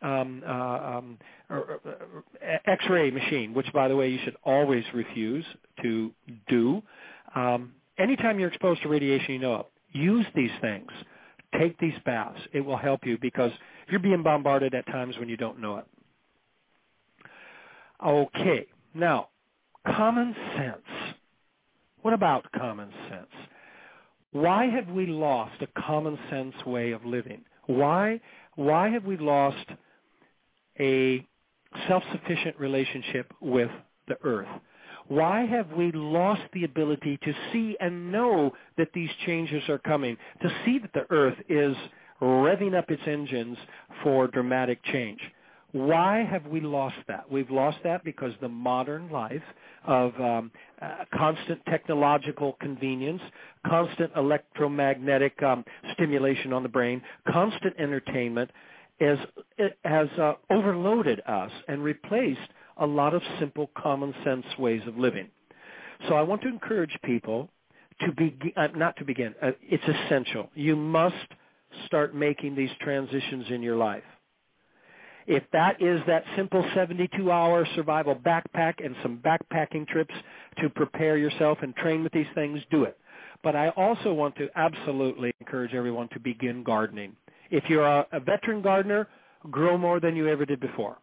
um, 0.03 0.43
uh, 0.47 0.53
um, 0.53 1.19
X-ray 2.67 3.11
machine, 3.11 3.55
which, 3.55 3.71
by 3.73 3.89
the 3.89 3.97
way, 3.97 4.09
you 4.09 4.19
should 4.25 4.37
always 4.45 4.85
refuse 4.95 5.45
to 5.83 6.13
do. 6.49 6.83
Um, 7.35 7.73
anytime 7.99 8.39
you're 8.39 8.49
exposed 8.49 8.83
to 8.83 8.89
radiation, 8.89 9.35
you 9.35 9.39
know 9.41 9.57
it. 9.57 9.67
Use 9.93 10.27
these 10.35 10.51
things. 10.61 10.91
Take 11.59 11.79
these 11.79 11.95
baths. 12.05 12.41
It 12.53 12.61
will 12.61 12.77
help 12.77 13.05
you 13.05 13.19
because 13.21 13.51
you're 13.89 14.01
being 14.01 14.23
bombarded 14.23 14.75
at 14.75 14.87
times 14.87 15.19
when 15.19 15.29
you 15.29 15.37
don't 15.37 15.61
know 15.61 15.79
it. 15.79 15.87
Okay, 18.05 18.67
now, 18.95 19.29
common 19.87 20.35
sense. 20.57 21.15
What 22.03 22.15
about 22.15 22.51
common 22.53 22.91
sense? 23.11 23.27
Why 24.33 24.67
have 24.67 24.89
we 24.89 25.07
lost 25.07 25.61
a 25.61 25.81
common 25.81 26.19
sense 26.31 26.55
way 26.65 26.93
of 26.93 27.05
living? 27.05 27.43
Why, 27.67 28.21
why 28.55 28.89
have 28.91 29.05
we 29.05 29.17
lost 29.17 29.67
a 30.79 31.27
self-sufficient 31.89 32.59
relationship 32.59 33.33
with 33.41 33.71
the 34.09 34.17
earth? 34.23 34.49
Why 35.09 35.45
have 35.45 35.73
we 35.73 35.91
lost 35.93 36.43
the 36.53 36.65
ability 36.65 37.19
to 37.25 37.33
see 37.53 37.77
and 37.81 38.13
know 38.13 38.53
that 38.79 38.93
these 38.95 39.11
changes 39.27 39.69
are 39.69 39.79
coming, 39.79 40.17
to 40.41 40.49
see 40.65 40.79
that 40.79 40.93
the 40.93 41.07
earth 41.11 41.37
is 41.49 41.77
revving 42.21 42.79
up 42.79 42.91
its 42.91 43.03
engines 43.07 43.59
for 44.03 44.29
dramatic 44.29 44.83
change? 44.85 45.21
Why 45.73 46.25
have 46.25 46.47
we 46.47 46.61
lost 46.61 46.97
that? 47.07 47.31
We've 47.31 47.51
lost 47.51 47.79
that 47.85 48.03
because 48.03 48.33
the 48.41 48.49
modern 48.49 49.09
life 49.11 49.43
of 49.85 50.13
um, 50.21 50.51
uh, 50.83 51.05
constant 51.15 51.65
technological 51.67 52.57
convenience, 52.61 53.23
constant 53.67 54.11
electromagnetic 54.17 55.41
um, 55.43 55.65
stimulation 55.93 56.53
on 56.53 56.65
the 56.65 56.69
brain, 56.69 57.01
constant 57.29 57.75
entertainment, 57.79 58.51
has 59.01 60.09
uh, 60.19 60.35
overloaded 60.51 61.21
us 61.27 61.51
and 61.69 61.83
replaced 61.83 62.41
a 62.77 62.87
lot 62.87 63.15
of 63.15 63.23
simple 63.39 63.71
common 63.77 64.15
sense 64.25 64.47
ways 64.59 64.83
of 64.87 64.97
living. 64.97 65.29
So 66.09 66.15
I 66.15 66.23
want 66.23 66.43
to 66.43 66.49
encourage 66.49 66.97
people 67.05 67.49
to 68.01 68.13
begin, 68.13 68.53
uh, 68.57 68.69
not 68.75 68.97
to 68.97 69.05
begin, 69.05 69.35
uh, 69.43 69.51
it's 69.63 69.85
essential. 69.85 70.49
You 70.55 70.77
must 70.77 71.15
start 71.87 72.15
making 72.15 72.55
these 72.57 72.71
transitions 72.81 73.47
in 73.51 73.63
your 73.63 73.77
life. 73.77 74.03
If 75.27 75.45
that 75.53 75.81
is 75.81 76.01
that 76.07 76.25
simple 76.37 76.63
72-hour 76.75 77.67
survival 77.77 78.17
backpack 78.17 78.85
and 78.85 78.97
some 79.03 79.19
backpacking 79.19 79.87
trips 79.87 80.15
to 80.61 80.69
prepare 80.71 81.19
yourself 81.19 81.59
and 81.63 81.77
train 81.77 82.03
with 82.03 82.13
these 82.13 82.27
things, 82.35 82.61
do 82.71 82.85
it. 82.85 82.97
But 83.43 83.55
I 83.55 83.69
also 83.71 84.13
want 84.13 84.35
to 84.37 84.49
absolutely 84.57 85.33
encourage 85.41 85.75
everyone 85.75 86.09
to 86.15 86.21
begin 86.21 86.63
gardening. 86.63 87.15
If 87.51 87.65
you're 87.69 87.87
a, 87.87 88.07
veteran 88.21 88.63
gardener, 88.63 89.09
grow 89.51 89.77
more 89.77 90.01
than 90.01 90.17
you 90.17 90.29
ever 90.29 90.45
did 90.45 90.61
before. 90.61 90.99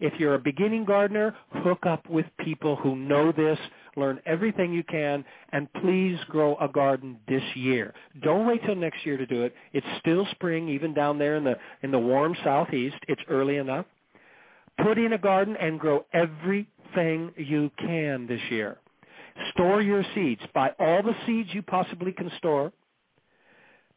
If 0.00 0.18
you're 0.18 0.34
a 0.34 0.38
beginning 0.38 0.84
gardener, 0.84 1.34
hook 1.62 1.86
up 1.86 2.08
with 2.08 2.26
people 2.40 2.74
who 2.76 2.96
know 2.96 3.30
this, 3.30 3.58
learn 3.96 4.20
everything 4.26 4.72
you 4.72 4.82
can, 4.82 5.24
and 5.52 5.72
please 5.74 6.18
grow 6.28 6.56
a 6.56 6.68
garden 6.68 7.18
this 7.28 7.42
year. 7.54 7.94
Don't 8.22 8.46
wait 8.46 8.64
till 8.64 8.74
next 8.74 9.06
year 9.06 9.16
to 9.16 9.26
do 9.26 9.42
it. 9.42 9.54
It's 9.72 9.86
still 10.00 10.26
spring, 10.32 10.68
even 10.68 10.92
down 10.92 11.18
there 11.18 11.36
in 11.36 11.44
the 11.44 11.56
in 11.82 11.92
the 11.92 11.98
warm 11.98 12.34
southeast. 12.42 12.96
It's 13.06 13.22
early 13.28 13.58
enough. 13.58 13.86
Put 14.82 14.98
in 14.98 15.12
a 15.12 15.18
garden 15.18 15.56
and 15.60 15.78
grow 15.78 16.04
everything 16.12 17.32
you 17.36 17.70
can 17.78 18.26
this 18.26 18.40
year. 18.50 18.78
Store 19.52 19.80
your 19.80 20.04
seeds. 20.14 20.42
Buy 20.52 20.72
all 20.80 21.02
the 21.02 21.14
seeds 21.26 21.50
you 21.52 21.62
possibly 21.62 22.12
can 22.12 22.30
store. 22.38 22.72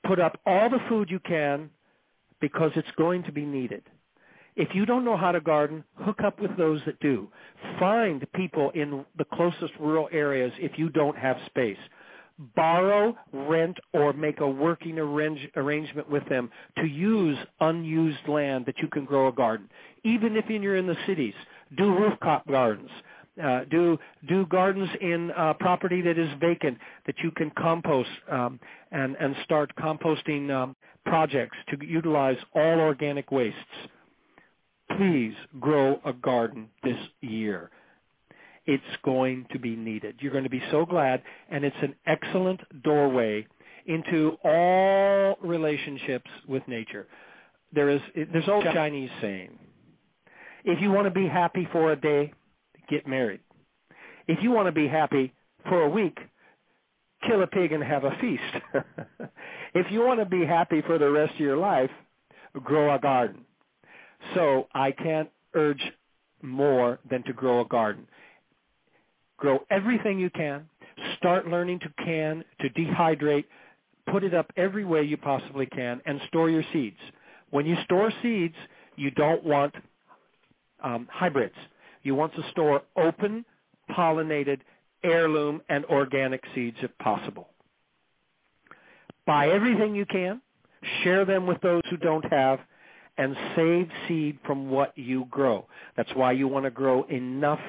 Put 0.06 0.20
up 0.20 0.40
all 0.46 0.70
the 0.70 0.80
food 0.88 1.10
you 1.10 1.20
can 1.20 1.72
because 2.42 2.72
it's 2.76 2.88
going 2.98 3.24
to 3.24 3.32
be 3.32 3.46
needed. 3.46 3.84
If 4.56 4.74
you 4.76 4.86
don't 4.86 5.06
know 5.06 5.18
how 5.18 5.32
to 5.34 5.42
garden, 5.42 5.84
hook 5.98 6.22
up 6.24 6.40
with 6.40 6.56
those 6.58 6.82
that 6.86 7.00
do. 7.00 7.30
Find 7.80 8.26
people 8.34 8.72
in 8.72 9.06
the 9.18 9.26
closest 9.34 9.74
rural 9.80 10.10
areas 10.12 10.54
if 10.60 10.78
you 10.78 10.90
don't 10.90 11.18
have 11.18 11.38
space. 11.48 11.78
borrow, 12.56 13.16
rent, 13.32 13.78
or 13.94 14.14
make 14.14 14.40
a 14.42 14.48
working 14.50 15.00
arrange, 15.00 15.48
arrangement 15.56 16.10
with 16.10 16.28
them 16.30 16.50
to 16.78 16.86
use 16.86 17.38
unused 17.62 18.28
land 18.28 18.66
that 18.66 18.78
you 18.80 18.88
can 18.90 19.06
grow 19.06 19.28
a 19.28 19.32
garden. 19.32 19.70
Even 20.04 20.36
if 20.36 20.46
you're 20.50 20.76
in 20.78 20.88
the 20.88 20.98
cities, 21.08 21.34
do 21.78 21.96
rooftop 21.96 22.48
gardens. 22.48 22.90
Uh, 23.44 23.66
do 23.70 23.98
do 24.30 24.46
gardens 24.46 24.90
in 25.02 25.30
uh, 25.32 25.54
property 25.60 26.02
that 26.02 26.18
is 26.18 26.30
vacant 26.40 26.78
that 27.06 27.16
you 27.22 27.32
can 27.32 27.52
compost 27.58 28.10
um, 28.32 28.60
and 28.92 29.18
and 29.20 29.36
start 29.44 29.72
composting 29.78 30.50
um, 30.52 30.76
projects 31.06 31.58
to 31.70 31.86
utilize 31.86 32.38
all 32.54 32.80
organic 32.80 33.32
wastes. 33.32 33.60
Please 34.98 35.34
grow 35.60 36.00
a 36.06 36.14
garden 36.14 36.70
this 36.84 36.98
year 37.22 37.72
it's 38.66 38.84
going 39.04 39.46
to 39.52 39.60
be 39.60 39.76
needed. 39.76 40.16
You're 40.20 40.32
going 40.32 40.44
to 40.44 40.50
be 40.50 40.64
so 40.72 40.86
glad, 40.86 41.22
and 41.50 41.64
it's 41.64 41.76
an 41.82 41.96
excellent 42.06 42.62
doorway 42.84 43.48
into 43.86 44.38
all 44.44 45.38
relationships 45.42 46.30
with 46.48 46.68
nature. 46.68 47.08
There 47.74 47.90
is 47.90 48.02
there's 48.16 48.50
old 48.50 48.64
Chinese 48.64 49.10
saying, 49.22 49.60
if 50.64 50.82
you 50.82 50.92
want 50.92 51.06
to 51.06 51.12
be 51.12 51.28
happy 51.28 51.68
for 51.72 51.92
a 51.92 51.96
day, 51.96 52.34
get 52.90 53.08
married. 53.08 53.42
If 54.28 54.42
you 54.42 54.52
want 54.52 54.68
to 54.68 54.72
be 54.72 54.88
happy 54.88 55.34
for 55.70 55.84
a 55.84 55.90
week, 55.90 56.18
kill 57.28 57.44
a 57.44 57.48
pig 57.48 57.72
and 57.72 57.84
have 57.84 58.04
a 58.04 58.16
feast. 58.22 58.44
if 59.74 59.92
you 59.92 60.02
want 60.02 60.20
to 60.20 60.26
be 60.26 60.46
happy 60.46 60.82
for 60.82 60.98
the 60.98 61.10
rest 61.10 61.34
of 61.34 61.40
your 61.40 61.58
life, 61.58 61.90
grow 62.64 62.94
a 62.94 63.00
garden. 63.00 63.46
So 64.34 64.68
I 64.74 64.92
can't 64.92 65.30
urge 65.54 65.82
more 66.42 67.00
than 67.10 67.24
to 67.24 67.34
grow 67.34 67.62
a 67.62 67.66
garden. 67.66 68.08
Grow 69.38 69.60
everything 69.70 70.20
you 70.20 70.30
can. 70.30 70.68
Start 71.18 71.48
learning 71.48 71.80
to 71.80 72.04
can, 72.04 72.44
to 72.62 72.70
dehydrate. 72.70 73.46
Put 74.12 74.24
it 74.24 74.34
up 74.34 74.52
every 74.56 74.86
way 74.86 75.04
you 75.04 75.18
possibly 75.18 75.66
can 75.66 76.02
and 76.06 76.22
store 76.28 76.50
your 76.50 76.64
seeds. 76.72 76.98
When 77.50 77.66
you 77.66 77.76
store 77.84 78.12
seeds, 78.22 78.56
you 78.96 79.12
don't 79.12 79.44
want 79.44 79.74
um, 80.84 81.08
hybrids. 81.12 81.56
You 82.04 82.16
want 82.16 82.34
to 82.36 82.42
store 82.52 82.84
open, 82.96 83.44
pollinated, 83.92 84.60
heirloom, 85.06 85.62
and 85.70 85.86
organic 85.86 86.44
seeds 86.54 86.78
if 86.82 86.96
possible. 86.98 87.50
Buy 89.26 89.50
everything 89.50 89.96
you 89.96 90.06
can. 90.06 90.42
Share 91.04 91.26
them 91.26 91.48
with 91.48 91.60
those 91.62 91.82
who 91.90 91.98
don't 91.98 92.26
have 92.32 92.60
and 93.18 93.36
save 93.56 93.90
seed 94.08 94.38
from 94.46 94.70
what 94.70 94.96
you 94.98 95.26
grow. 95.32 95.66
That's 95.96 96.14
why 96.14 96.34
you 96.34 96.48
want 96.48 96.66
to 96.66 96.72
grow 96.72 97.04
enough 97.04 97.62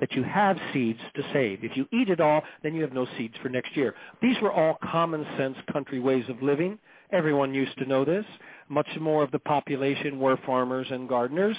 that 0.00 0.12
you 0.12 0.22
have 0.22 0.56
seeds 0.72 1.00
to 1.16 1.22
save. 1.32 1.64
If 1.64 1.76
you 1.76 1.88
eat 1.92 2.08
it 2.08 2.20
all, 2.20 2.42
then 2.62 2.74
you 2.74 2.82
have 2.82 2.92
no 2.92 3.06
seeds 3.16 3.34
for 3.42 3.48
next 3.48 3.76
year. 3.76 3.94
These 4.22 4.36
were 4.40 4.52
all 4.52 4.78
common 4.82 5.26
sense 5.36 5.56
country 5.72 5.98
ways 5.98 6.24
of 6.28 6.40
living. 6.42 6.78
Everyone 7.10 7.54
used 7.54 7.76
to 7.78 7.86
know 7.86 8.04
this. 8.04 8.24
Much 8.68 8.88
more 9.00 9.24
of 9.24 9.30
the 9.32 9.38
population 9.40 10.20
were 10.20 10.38
farmers 10.46 10.86
and 10.90 11.08
gardeners. 11.08 11.56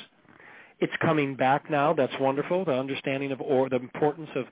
It's 0.80 0.94
coming 1.02 1.36
back 1.36 1.70
now. 1.70 1.94
That's 1.94 2.14
wonderful. 2.20 2.66
The 2.66 2.74
understanding 2.74 3.32
of 3.32 3.42
or, 3.42 3.70
the 3.70 3.78
importance 3.78 4.30
of 4.36 4.46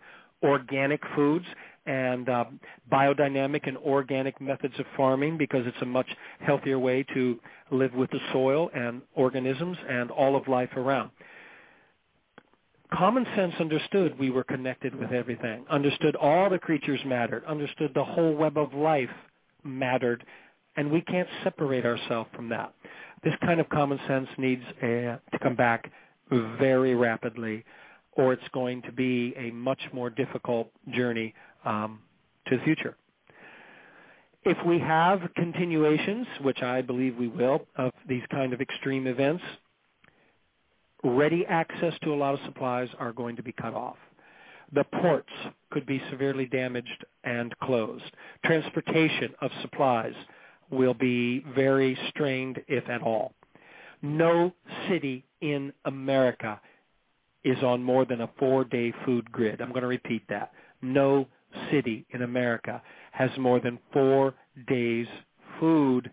organic 0.44 1.02
foods 1.16 1.46
and 1.86 2.28
uh, 2.28 2.46
biodynamic 2.92 3.68
and 3.68 3.78
organic 3.78 4.40
methods 4.42 4.74
of 4.78 4.86
farming 4.96 5.38
because 5.38 5.66
it's 5.66 5.82
a 5.82 5.86
much 5.86 6.08
healthier 6.42 6.78
way 6.78 7.04
to 7.14 7.40
live 7.72 7.94
with 7.94 8.12
the 8.12 8.20
soil 8.34 8.70
and 8.76 9.02
organisms 9.16 9.78
and 9.90 10.12
all 10.12 10.36
of 10.36 10.48
life 10.48 10.70
around 10.76 11.10
common 12.94 13.26
sense 13.36 13.54
understood 13.60 14.18
we 14.18 14.30
were 14.30 14.44
connected 14.44 14.96
with 14.96 15.12
everything, 15.12 15.66
understood 15.70 16.16
all 16.16 16.50
the 16.50 16.60
creatures 16.60 17.00
mattered, 17.06 17.44
understood 17.46 17.92
the 17.94 18.04
whole 18.04 18.34
web 18.34 18.58
of 18.58 18.74
life 18.74 19.10
mattered, 19.64 20.24
and 20.76 20.92
we 20.92 21.02
can't 21.02 21.28
separate 21.44 21.86
ourselves 21.86 22.30
from 22.36 22.50
that. 22.50 22.74
This 23.24 23.34
kind 23.42 23.60
of 23.60 23.68
common 23.70 24.00
sense 24.08 24.28
needs 24.38 24.64
uh, 24.82 24.86
to 24.86 25.40
come 25.42 25.56
back 25.56 25.92
very 26.32 26.96
rapidly, 26.96 27.64
or 28.14 28.34
it's 28.34 28.48
going 28.54 28.82
to 28.84 28.92
be 28.92 29.34
a 29.38 29.52
much 29.52 29.82
more 29.94 30.10
difficult 30.10 30.72
journey 30.92 31.34
um, 31.66 32.00
to 32.48 32.58
the 32.58 32.64
future. 32.64 32.98
If 34.44 34.58
we 34.66 34.80
have 34.80 35.22
continuations, 35.36 36.26
which 36.42 36.62
I 36.62 36.82
believe 36.82 37.18
we 37.18 37.28
will, 37.28 37.68
of 37.76 37.92
these 38.08 38.24
kind 38.32 38.54
of 38.54 38.62
extreme 38.62 39.06
events, 39.08 39.44
ready 41.04 41.46
access 41.46 41.94
to 42.04 42.14
a 42.14 42.16
lot 42.16 42.34
of 42.34 42.40
supplies 42.46 42.90
are 42.98 43.12
going 43.12 43.36
to 43.36 43.44
be 43.44 43.52
cut 43.52 43.74
off. 43.74 43.98
The 44.74 44.84
ports 44.84 45.32
could 45.72 45.86
be 45.86 46.02
severely 46.10 46.46
damaged 46.46 47.06
and 47.24 47.58
closed. 47.60 48.04
Transportation 48.44 49.34
of 49.42 49.52
supplies 49.62 50.14
will 50.70 50.94
be 50.94 51.40
very 51.56 51.98
strained, 52.10 52.60
if 52.68 52.88
at 52.90 53.02
all. 53.02 53.34
No 54.02 54.54
city 54.88 55.26
in 55.42 55.74
America 55.86 56.60
is 57.44 57.62
on 57.64 57.84
more 57.84 58.06
than 58.06 58.22
a 58.22 58.30
four-day 58.40 58.94
food 59.06 59.32
grid. 59.32 59.62
I'm 59.62 59.70
going 59.70 59.82
to 59.82 59.88
repeat 59.88 60.24
that. 60.30 60.52
No 60.82 61.28
city 61.72 62.06
in 62.12 62.24
America 62.24 62.82
has 63.12 63.30
more 63.38 63.60
than 63.60 63.80
four 63.94 64.34
days 64.68 65.08
food 65.60 66.12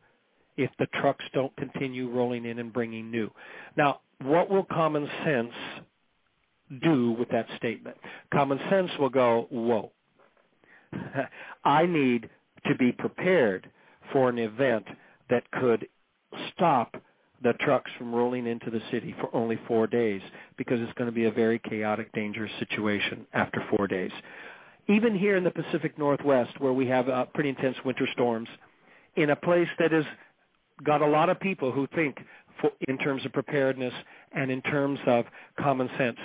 if 0.56 0.70
the 0.78 0.86
trucks 1.00 1.24
don't 1.34 1.54
continue 1.56 2.08
rolling 2.10 2.44
in 2.44 2.58
and 2.58 2.72
bringing 2.72 3.10
new. 3.10 3.30
Now, 3.76 4.00
what 4.22 4.48
will 4.48 4.64
common 4.64 5.08
sense 5.24 5.52
do 6.82 7.12
with 7.12 7.28
that 7.30 7.46
statement? 7.56 7.96
Common 8.32 8.60
sense 8.70 8.90
will 8.98 9.10
go, 9.10 9.48
whoa. 9.50 9.90
I 11.64 11.86
need 11.86 12.30
to 12.66 12.74
be 12.76 12.92
prepared 12.92 13.68
for 14.12 14.28
an 14.28 14.38
event 14.38 14.86
that 15.28 15.50
could 15.50 15.86
stop 16.54 16.94
the 17.42 17.52
trucks 17.60 17.90
from 17.98 18.14
rolling 18.14 18.46
into 18.46 18.70
the 18.70 18.80
city 18.90 19.14
for 19.20 19.34
only 19.34 19.58
four 19.68 19.86
days 19.86 20.22
because 20.56 20.80
it's 20.80 20.92
going 20.94 21.08
to 21.08 21.14
be 21.14 21.24
a 21.24 21.30
very 21.30 21.58
chaotic, 21.58 22.12
dangerous 22.12 22.52
situation 22.58 23.26
after 23.32 23.62
four 23.70 23.86
days. 23.86 24.12
Even 24.88 25.18
here 25.18 25.36
in 25.36 25.44
the 25.44 25.50
Pacific 25.50 25.98
Northwest 25.98 26.60
where 26.60 26.72
we 26.72 26.86
have 26.86 27.08
uh, 27.08 27.24
pretty 27.34 27.48
intense 27.50 27.76
winter 27.84 28.06
storms, 28.12 28.48
in 29.16 29.30
a 29.30 29.36
place 29.36 29.68
that 29.78 29.92
has 29.92 30.04
got 30.82 31.02
a 31.02 31.06
lot 31.06 31.28
of 31.28 31.38
people 31.40 31.70
who 31.70 31.86
think 31.94 32.16
for, 32.60 32.70
in 32.88 32.98
terms 32.98 33.24
of 33.24 33.32
preparedness 33.32 33.94
and 34.32 34.50
in 34.50 34.60
terms 34.62 34.98
of 35.06 35.24
common 35.58 35.88
sense. 35.98 36.18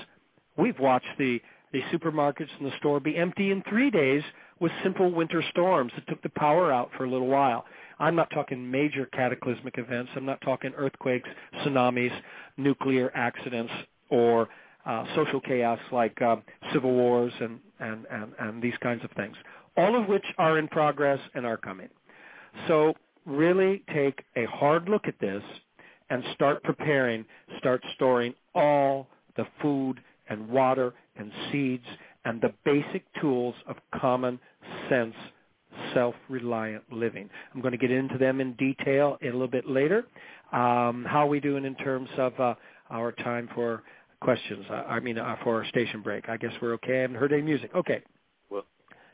We've 0.58 0.80
watched 0.80 1.18
the, 1.18 1.42
the 1.72 1.82
supermarkets 1.94 2.50
and 2.60 2.72
the 2.72 2.76
store 2.78 3.00
be 3.00 3.16
empty 3.16 3.52
in 3.52 3.64
three 3.70 3.92
days 3.92 4.24
with 4.60 4.72
simple 4.84 5.12
winter 5.12 5.44
storms 5.52 5.92
that 5.96 6.08
took 6.08 6.22
the 6.22 6.30
power 6.30 6.72
out 6.72 6.90
for 6.98 7.06
a 7.06 7.10
little 7.10 7.28
while. 7.28 7.66
I'm 8.00 8.16
not 8.16 8.30
talking 8.32 8.70
major 8.70 9.06
cataclysmic 9.08 9.78
events. 9.78 10.12
I'm 10.16 10.26
not 10.26 10.42
talking 10.42 10.72
earthquakes, 10.76 11.30
tsunamis, 11.62 12.12
nuclear 12.58 13.12
accidents, 13.14 13.72
or 14.10 14.48
uh, 14.86 15.06
social 15.16 15.42
chaos 15.42 15.80
like 15.92 16.20
uh, 16.22 16.38
civil 16.74 16.92
wars 16.94 17.34
and, 17.40 17.60
and, 17.80 18.06
and, 18.10 18.32
and 18.40 18.62
these 18.62 18.74
kinds 18.82 19.04
of 19.04 19.12
things, 19.12 19.36
all 19.78 20.00
of 20.02 20.08
which 20.08 20.26
are 20.38 20.58
in 20.58 20.68
progress 20.68 21.20
and 21.36 21.46
are 21.46 21.58
coming. 21.58 21.90
So 22.68 22.94
really 23.26 23.84
take 23.94 24.24
a 24.36 24.46
hard 24.46 24.90
look 24.90 25.08
at 25.08 25.20
this 25.20 25.44
and 26.10 26.24
start 26.34 26.64
preparing, 26.64 27.26
start 27.60 27.84
storing 27.96 28.34
all 28.56 29.08
the 29.36 29.46
food 29.62 30.00
and 30.30 30.48
water 30.48 30.94
and 31.18 31.32
seeds 31.52 31.86
and 32.26 32.42
the 32.42 32.54
basic 32.66 33.04
tools 33.22 33.56
of 33.68 33.76
common 34.00 34.40
sense 34.90 35.16
self-reliant 35.94 36.84
living. 36.92 37.30
I'm 37.54 37.62
going 37.62 37.72
to 37.72 37.78
get 37.78 37.92
into 37.92 38.18
them 38.18 38.42
in 38.42 38.54
detail 38.54 39.18
a 39.22 39.26
little 39.26 39.48
bit 39.48 39.68
later. 39.68 40.06
Um, 40.52 41.06
how 41.08 41.26
are 41.26 41.28
we 41.28 41.40
doing 41.40 41.66
in 41.66 41.76
terms 41.76 42.10
of 42.18 42.40
uh, 42.40 42.56
our 42.90 43.12
time 43.12 43.50
for 43.54 43.84
questions? 44.22 44.66
Uh, 44.70 44.84
I 44.88 45.00
mean, 45.00 45.18
uh, 45.18 45.36
for 45.44 45.56
our 45.58 45.66
station 45.66 46.02
break. 46.02 46.28
I 46.30 46.38
guess 46.38 46.52
we're 46.62 46.74
okay. 46.74 47.00
I 47.00 47.02
haven't 47.02 47.18
heard 47.18 47.34
any 47.34 47.44
music. 47.44 47.72
Okay. 47.76 48.02
Well, 48.50 48.64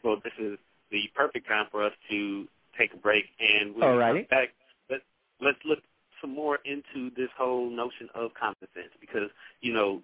well, 0.03 0.17
this 0.23 0.33
is 0.39 0.57
the 0.91 1.03
perfect 1.13 1.47
time 1.47 1.65
for 1.71 1.83
us 1.83 1.93
to 2.09 2.47
take 2.77 2.93
a 2.93 2.97
break, 2.97 3.25
and 3.39 3.75
we'll 3.75 3.85
Alrighty. 3.85 4.29
back. 4.29 4.49
Let's 4.89 5.03
let's 5.41 5.59
look 5.65 5.79
some 6.21 6.33
more 6.33 6.59
into 6.65 7.13
this 7.15 7.29
whole 7.37 7.69
notion 7.69 8.07
of 8.15 8.31
common 8.33 8.55
sense 8.73 8.93
because 9.01 9.29
you 9.61 9.73
know 9.73 10.01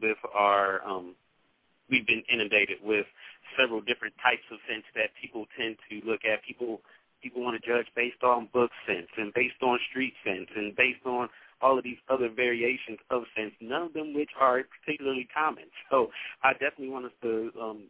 with 0.00 0.16
our 0.34 0.86
um 0.86 1.14
we've 1.90 2.06
been 2.06 2.22
inundated 2.32 2.78
with 2.82 3.06
several 3.58 3.80
different 3.82 4.14
types 4.22 4.46
of 4.52 4.58
sense 4.70 4.84
that 4.94 5.10
people 5.20 5.46
tend 5.58 5.76
to 5.90 6.00
look 6.06 6.22
at 6.24 6.42
people 6.46 6.80
people 7.22 7.42
want 7.42 7.60
to 7.60 7.66
judge 7.66 7.86
based 7.96 8.22
on 8.22 8.48
book 8.52 8.70
sense 8.86 9.08
and 9.16 9.34
based 9.34 9.60
on 9.62 9.78
street 9.90 10.14
sense 10.24 10.46
and 10.54 10.76
based 10.76 11.04
on 11.04 11.28
all 11.60 11.76
of 11.76 11.84
these 11.84 11.98
other 12.08 12.28
variations 12.30 12.98
of 13.10 13.24
sense, 13.36 13.52
none 13.60 13.82
of 13.82 13.92
them 13.92 14.14
which 14.14 14.30
are 14.40 14.62
particularly 14.80 15.28
common. 15.34 15.64
So 15.90 16.10
I 16.44 16.52
definitely 16.52 16.90
want 16.90 17.06
us 17.06 17.16
to 17.22 17.50
um, 17.60 17.84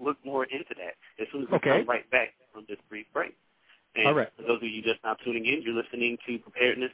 look 0.00 0.16
more 0.24 0.44
into 0.44 0.74
that 0.78 0.96
as 1.20 1.28
soon 1.30 1.42
as 1.42 1.48
we 1.50 1.56
Okay. 1.58 1.80
come 1.80 1.86
right 1.88 2.08
back 2.10 2.34
from 2.52 2.64
this 2.68 2.78
brief 2.88 3.06
break. 3.12 3.36
And 3.94 4.08
All 4.08 4.14
right. 4.14 4.28
for 4.36 4.42
those 4.42 4.56
of 4.56 4.62
you 4.64 4.82
just 4.82 5.04
now 5.04 5.14
tuning 5.22 5.44
in, 5.46 5.62
you're 5.62 5.74
listening 5.74 6.16
to 6.26 6.38
Preparedness 6.38 6.92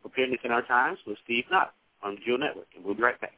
Preparedness 0.00 0.40
in 0.44 0.50
Our 0.50 0.62
Times 0.62 0.98
with 1.06 1.18
Steve 1.24 1.44
Knott 1.50 1.74
on 2.02 2.16
the 2.16 2.20
Jewel 2.24 2.38
Network, 2.38 2.66
and 2.74 2.84
we'll 2.84 2.94
be 2.94 3.02
right 3.02 3.20
back. 3.20 3.34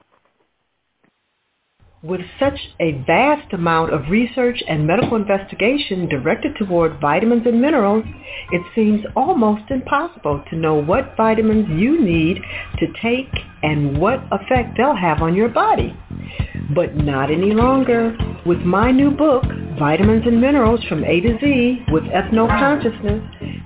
With 2.04 2.20
such 2.38 2.58
a 2.80 3.02
vast 3.06 3.54
amount 3.54 3.94
of 3.94 4.10
research 4.10 4.62
and 4.68 4.86
medical 4.86 5.16
investigation 5.16 6.06
directed 6.06 6.54
toward 6.58 7.00
vitamins 7.00 7.46
and 7.46 7.62
minerals, 7.62 8.04
it 8.52 8.60
seems 8.74 9.06
almost 9.16 9.70
impossible 9.70 10.44
to 10.50 10.56
know 10.56 10.74
what 10.74 11.16
vitamins 11.16 11.66
you 11.70 12.04
need 12.04 12.42
to 12.78 12.86
take 13.00 13.32
and 13.62 13.96
what 13.96 14.20
effect 14.30 14.76
they'll 14.76 14.94
have 14.94 15.22
on 15.22 15.34
your 15.34 15.48
body. 15.48 15.96
But 16.74 16.96
not 16.96 17.30
any 17.30 17.52
longer. 17.52 18.16
With 18.46 18.60
my 18.60 18.90
new 18.90 19.10
book, 19.10 19.44
Vitamins 19.78 20.26
and 20.26 20.40
Minerals 20.40 20.82
from 20.84 21.04
A 21.04 21.20
to 21.20 21.38
Z 21.40 21.84
with 21.90 22.04
Ethno-Consciousness, 22.04 23.22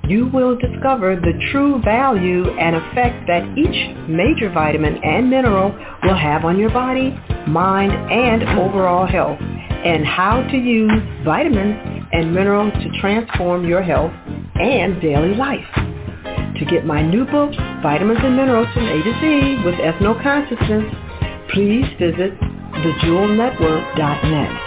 you 0.08 0.26
will 0.26 0.56
discover 0.56 1.16
the 1.16 1.38
true 1.52 1.82
value 1.82 2.48
and 2.58 2.76
effect 2.76 3.26
that 3.26 3.44
each 3.58 4.08
major 4.08 4.50
vitamin 4.50 5.02
and 5.04 5.28
mineral 5.28 5.70
will 6.02 6.16
have 6.16 6.44
on 6.44 6.58
your 6.58 6.70
body, 6.70 7.10
mind, 7.46 7.92
and 7.92 8.42
overall 8.58 9.06
health, 9.06 9.38
and 9.40 10.06
how 10.06 10.42
to 10.42 10.56
use 10.56 11.02
vitamins 11.24 12.06
and 12.12 12.34
minerals 12.34 12.72
to 12.82 13.00
transform 13.00 13.66
your 13.66 13.82
health 13.82 14.12
and 14.54 15.00
daily 15.00 15.34
life. 15.34 15.66
To 15.74 16.64
get 16.64 16.86
my 16.86 17.02
new 17.02 17.24
book, 17.24 17.52
Vitamins 17.82 18.20
and 18.22 18.36
Minerals 18.36 18.68
from 18.74 18.86
A 18.86 19.02
to 19.02 19.12
Z 19.20 19.62
with 19.64 19.74
Ethno-Consciousness, 19.74 21.07
please 21.52 21.84
visit 21.98 22.38
thejewelnetwork.net. 22.40 24.64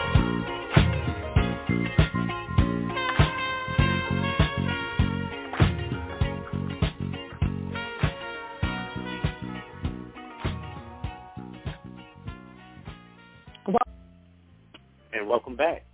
and 15.13 15.27
welcome 15.27 15.55
back 15.55 15.85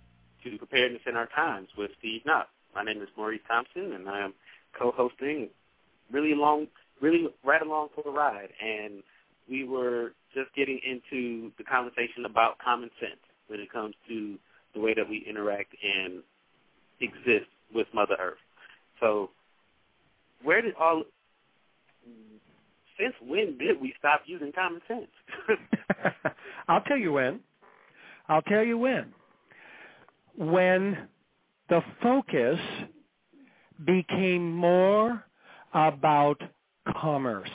to 0.42 0.56
Preparedness 0.56 1.02
in 1.06 1.16
Our 1.16 1.28
Times 1.34 1.68
with 1.76 1.90
Steve 1.98 2.22
Knox. 2.24 2.48
My 2.74 2.82
name 2.82 3.02
is 3.02 3.08
Maurice 3.16 3.42
Thompson, 3.46 3.92
and 3.92 4.08
I 4.08 4.24
am 4.24 4.32
co-hosting 4.78 5.50
really 6.10 6.34
long, 6.34 6.68
really 7.02 7.28
right 7.44 7.60
along 7.60 7.88
for 7.94 8.02
the 8.02 8.10
ride. 8.10 8.48
And 8.62 9.02
we 9.48 9.64
were 9.64 10.12
just 10.34 10.54
getting 10.54 10.80
into 10.84 11.50
the 11.58 11.64
conversation 11.64 12.24
about 12.26 12.58
common 12.58 12.90
sense 13.00 13.20
when 13.48 13.60
it 13.60 13.72
comes 13.72 13.94
to 14.08 14.38
the 14.74 14.80
way 14.80 14.94
that 14.94 15.08
we 15.08 15.24
interact 15.28 15.74
and 15.82 16.22
exist 17.00 17.50
with 17.74 17.86
Mother 17.94 18.16
Earth. 18.20 18.38
So, 19.00 19.30
where 20.42 20.60
did 20.62 20.74
all 20.78 21.02
since 22.98 23.14
when 23.22 23.56
did 23.58 23.80
we 23.80 23.94
stop 23.98 24.22
using 24.26 24.52
common 24.52 24.80
sense? 24.88 25.06
I'll 26.68 26.82
tell 26.82 26.96
you 26.96 27.12
when. 27.12 27.40
I'll 28.28 28.42
tell 28.42 28.64
you 28.64 28.76
when. 28.76 29.12
When 30.36 31.08
the 31.68 31.80
focus 32.02 32.58
became 33.84 34.52
more 34.52 35.24
about 35.72 36.40
commerce. 37.00 37.50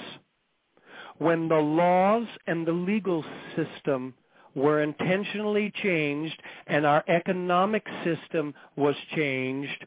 When 1.17 1.47
the 1.47 1.55
laws 1.55 2.27
and 2.47 2.65
the 2.65 2.71
legal 2.71 3.23
system 3.55 4.13
were 4.55 4.81
intentionally 4.81 5.71
changed 5.81 6.41
and 6.67 6.85
our 6.85 7.03
economic 7.07 7.85
system 8.03 8.53
was 8.75 8.95
changed 9.15 9.85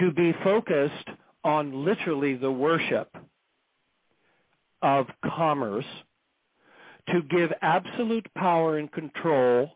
to 0.00 0.12
be 0.12 0.32
focused 0.44 1.08
on 1.44 1.84
literally 1.84 2.34
the 2.36 2.50
worship 2.50 3.16
of 4.80 5.06
commerce, 5.24 5.84
to 7.08 7.22
give 7.22 7.52
absolute 7.62 8.26
power 8.34 8.78
and 8.78 8.90
control 8.92 9.70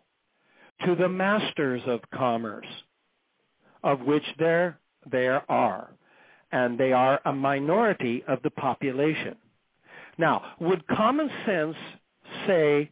to 0.85 0.95
the 0.95 1.09
masters 1.09 1.83
of 1.87 2.01
commerce, 2.15 2.67
of 3.83 4.01
which 4.01 4.25
there, 4.39 4.79
there 5.11 5.49
are. 5.51 5.91
And 6.53 6.79
they 6.79 6.93
are 6.93 7.21
a 7.25 7.33
minority 7.33 8.25
of 8.29 8.43
the 8.43 8.51
population. 8.51 9.37
Now, 10.19 10.43
would 10.61 10.87
common 10.89 11.31
sense 11.45 11.77
say 12.47 12.91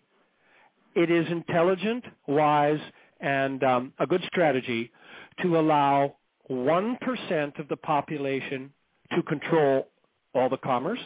it 0.94 1.10
is 1.10 1.26
intelligent, 1.30 2.04
wise, 2.26 2.80
and 3.20 3.62
um, 3.64 3.92
a 3.98 4.06
good 4.06 4.22
strategy 4.26 4.90
to 5.42 5.58
allow 5.58 6.16
1% 6.50 7.58
of 7.58 7.68
the 7.68 7.76
population 7.76 8.72
to 9.14 9.22
control 9.22 9.88
all 10.34 10.48
the 10.48 10.58
commerce? 10.58 11.00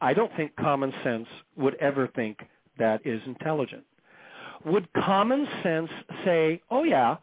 I 0.00 0.14
don't 0.14 0.34
think 0.36 0.54
common 0.56 0.92
sense 1.04 1.28
would 1.56 1.74
ever 1.76 2.08
think 2.08 2.38
that 2.78 3.06
is 3.06 3.20
intelligent. 3.26 3.84
Would 4.64 4.88
common 4.92 5.46
sense 5.62 5.90
say, 6.24 6.60
oh 6.70 6.84
yeah, 6.84 7.16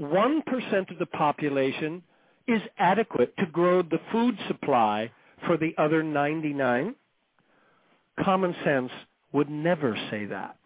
1% 0.00 0.90
of 0.90 0.98
the 0.98 1.06
population 1.06 2.02
is 2.46 2.60
adequate 2.78 3.34
to 3.38 3.46
grow 3.46 3.82
the 3.82 4.00
food 4.12 4.36
supply 4.48 5.10
for 5.46 5.56
the 5.56 5.74
other 5.78 6.02
99? 6.02 6.94
Common 8.22 8.54
sense 8.64 8.90
would 9.32 9.50
never 9.50 9.96
say 10.10 10.24
that. 10.26 10.56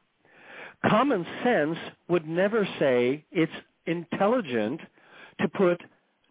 Common 0.88 1.26
sense 1.42 1.76
would 2.08 2.26
never 2.26 2.66
say 2.78 3.24
it's 3.32 3.52
intelligent 3.86 4.80
to 5.40 5.48
put 5.48 5.80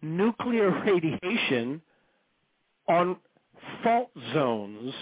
nuclear 0.00 0.70
radiation 0.86 1.82
on 2.88 3.16
fault 3.82 4.10
zones 4.32 4.94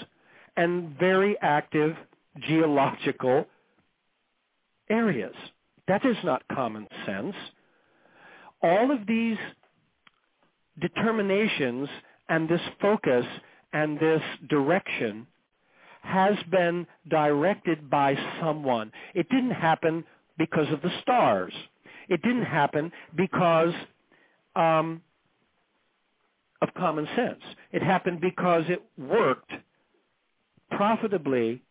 and 0.57 0.99
very 0.99 1.37
active 1.41 1.95
geological 2.49 3.47
areas. 4.91 5.35
That 5.89 6.05
is 6.05 6.17
not 6.25 6.43
common 6.53 6.89
sense. 7.05 7.35
All 8.63 8.91
of 8.91 9.07
these 9.07 9.37
determinations 10.81 11.89
and 12.29 12.49
this 12.49 12.61
focus 12.81 13.25
and 13.73 13.99
this 14.01 14.23
direction 14.49 15.27
has 16.07 16.37
been 16.51 16.87
directed 17.09 17.91
by 17.91 18.17
someone. 18.41 18.93
It 19.15 19.29
didn't 19.29 19.53
happen 19.53 20.05
because 20.39 20.71
of 20.73 20.83
the 20.83 20.91
stars. 21.03 21.53
It 22.09 22.23
didn't 22.23 22.45
happen 22.45 22.93
because 23.17 23.75
um, 24.55 25.03
of 26.63 26.69
common 26.75 27.07
sense. 27.17 27.43
It 27.73 27.83
happened 27.83 28.21
because 28.21 28.65
it 28.69 28.83
worked 28.99 29.53
profitably 30.71 31.63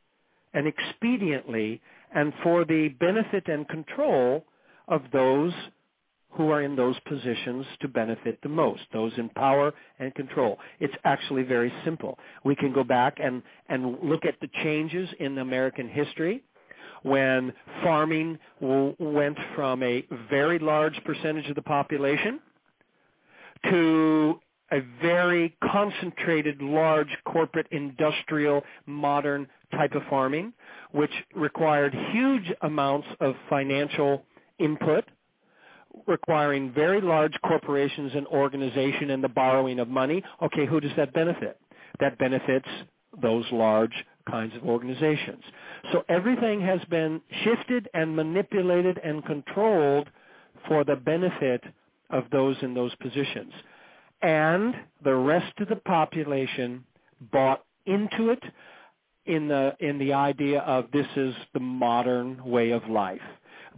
and 0.54 0.72
expediently 0.72 1.82
and 2.14 2.34
for 2.44 2.66
the 2.66 2.90
benefit 3.00 3.48
and 3.48 3.68
control 3.68 4.46
of 4.88 5.02
those 5.12 5.54
who 6.36 6.50
are 6.52 6.62
in 6.62 6.76
those 6.76 6.96
positions 7.08 7.66
to 7.82 7.88
benefit 7.88 8.40
the 8.44 8.50
most, 8.50 8.82
those 8.94 9.14
in 9.18 9.30
power 9.30 9.74
and 10.00 10.14
control. 10.16 10.58
It's 10.80 10.94
actually 11.04 11.44
very 11.44 11.72
simple. 11.84 12.18
We 12.44 12.56
can 12.56 12.74
go 12.74 12.84
back 12.84 13.18
and, 13.24 13.42
and 13.70 13.98
look 14.04 14.26
at 14.26 14.36
the 14.42 14.50
changes 14.64 15.10
in 15.20 15.38
American 15.38 15.88
history 15.88 16.44
when 17.04 17.54
farming 17.84 18.38
w- 18.62 18.96
went 19.00 19.38
from 19.56 19.84
a 19.84 20.06
very 20.30 20.60
large 20.60 21.00
percentage 21.06 21.48
of 21.50 21.56
the 21.56 21.62
population 21.62 22.40
to 23.70 24.40
a 24.72 24.80
very 25.02 25.56
concentrated, 25.72 26.62
large 26.62 27.16
corporate 27.26 27.68
industrial 27.72 28.64
modern 28.88 29.48
type 29.72 29.94
of 29.94 30.02
farming, 30.10 30.54
which 30.92 31.12
required 31.36 31.94
huge 32.12 32.52
amounts 32.62 33.08
of 33.20 33.36
financial 33.50 34.26
input, 34.60 35.06
requiring 36.08 36.74
very 36.74 37.02
large 37.02 37.34
corporations 37.46 38.12
and 38.16 38.28
organization 38.28 39.12
and 39.12 39.24
the 39.24 39.30
borrowing 39.30 39.80
of 39.80 39.88
money. 39.88 40.24
Okay, 40.42 40.66
who 40.66 40.80
does 40.80 40.92
that 40.98 41.14
benefit? 41.14 41.60
That 42.00 42.18
benefits 42.18 42.68
those 43.22 43.46
large 43.52 43.94
kinds 44.30 44.56
of 44.56 44.64
organizations. 44.64 45.44
So 45.92 46.04
everything 46.10 46.62
has 46.62 46.80
been 46.90 47.22
shifted 47.44 47.90
and 47.94 48.16
manipulated 48.16 49.00
and 49.04 49.26
controlled 49.26 50.10
for 50.68 50.84
the 50.84 50.96
benefit 50.96 51.64
of 52.10 52.26
those 52.32 52.58
in 52.62 52.74
those 52.74 52.94
positions 52.96 53.54
and 54.22 54.76
the 55.04 55.16
rest 55.16 55.54
of 55.60 55.68
the 55.70 55.76
population 55.76 56.84
bought 57.32 57.64
into 57.86 58.30
it 58.30 58.44
in 59.26 59.48
the 59.48 59.76
in 59.80 60.00
the 60.00 60.14
idea 60.14 60.62
of 60.62 60.86
this 60.92 61.08
is 61.16 61.36
the 61.54 61.60
modern 61.60 62.44
way 62.44 62.72
of 62.72 62.88
life. 62.90 63.22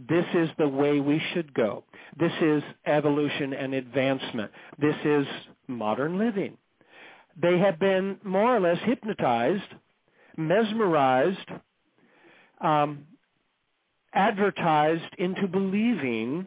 This 0.06 0.24
is 0.34 0.48
the 0.58 0.68
way 0.68 1.00
we 1.00 1.20
should 1.32 1.52
go. 1.54 1.84
This 2.18 2.32
is 2.40 2.62
evolution 2.86 3.52
and 3.52 3.74
advancement. 3.74 4.50
This 4.78 4.94
is 5.04 5.26
modern 5.66 6.18
living. 6.18 6.56
They 7.40 7.58
have 7.58 7.78
been 7.78 8.18
more 8.24 8.56
or 8.56 8.60
less 8.60 8.78
hypnotized, 8.84 9.74
mesmerized, 10.36 11.50
um, 12.60 13.06
advertised 14.14 15.14
into 15.18 15.46
believing 15.48 16.46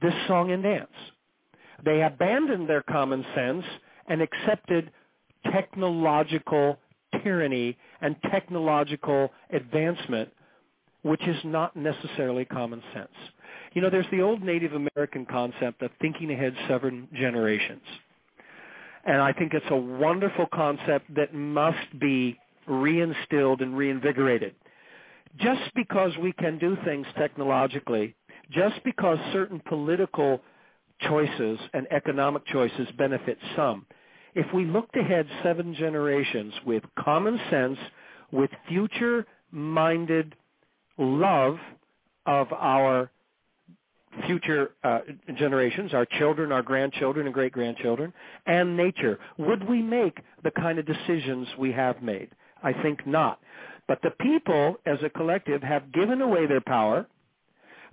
this 0.00 0.14
song 0.26 0.50
and 0.50 0.62
dance. 0.62 0.88
They 1.84 2.02
abandoned 2.02 2.68
their 2.68 2.82
common 2.82 3.24
sense 3.34 3.64
and 4.08 4.22
accepted 4.22 4.90
technological 5.52 6.78
tyranny 7.22 7.76
and 8.00 8.16
technological 8.30 9.30
advancement 9.50 10.30
which 11.02 11.22
is 11.26 11.36
not 11.44 11.76
necessarily 11.76 12.44
common 12.44 12.82
sense. 12.94 13.12
You 13.74 13.82
know, 13.82 13.90
there's 13.90 14.06
the 14.10 14.22
old 14.22 14.42
Native 14.42 14.72
American 14.74 15.26
concept 15.26 15.82
of 15.82 15.90
thinking 16.00 16.32
ahead 16.32 16.54
seven 16.68 17.08
generations. 17.14 17.82
And 19.04 19.20
I 19.20 19.32
think 19.32 19.52
it's 19.52 19.66
a 19.70 19.76
wonderful 19.76 20.46
concept 20.52 21.12
that 21.14 21.34
must 21.34 21.98
be 21.98 22.38
reinstilled 22.68 23.62
and 23.62 23.76
reinvigorated. 23.76 24.54
Just 25.38 25.62
because 25.74 26.12
we 26.18 26.32
can 26.32 26.58
do 26.58 26.76
things 26.84 27.06
technologically, 27.16 28.14
just 28.50 28.82
because 28.84 29.18
certain 29.32 29.60
political 29.66 30.40
choices 31.00 31.58
and 31.72 31.86
economic 31.90 32.46
choices 32.46 32.86
benefit 32.96 33.38
some, 33.56 33.86
if 34.34 34.46
we 34.54 34.64
looked 34.64 34.96
ahead 34.96 35.26
seven 35.42 35.74
generations 35.74 36.52
with 36.64 36.82
common 36.98 37.40
sense, 37.50 37.78
with 38.30 38.50
future-minded 38.68 40.34
love 41.02 41.58
of 42.26 42.52
our 42.52 43.10
future 44.26 44.72
uh, 44.84 45.00
generations, 45.36 45.94
our 45.94 46.06
children, 46.18 46.52
our 46.52 46.62
grandchildren, 46.62 47.26
and 47.26 47.34
great-grandchildren, 47.34 48.12
and 48.46 48.76
nature, 48.76 49.18
would 49.38 49.68
we 49.68 49.82
make 49.82 50.18
the 50.44 50.50
kind 50.50 50.78
of 50.78 50.86
decisions 50.86 51.48
we 51.58 51.72
have 51.72 52.02
made? 52.02 52.28
I 52.62 52.72
think 52.82 53.06
not. 53.06 53.40
But 53.88 54.00
the 54.02 54.10
people, 54.20 54.76
as 54.86 54.98
a 55.02 55.10
collective, 55.10 55.62
have 55.62 55.92
given 55.92 56.20
away 56.20 56.46
their 56.46 56.60
power. 56.60 57.06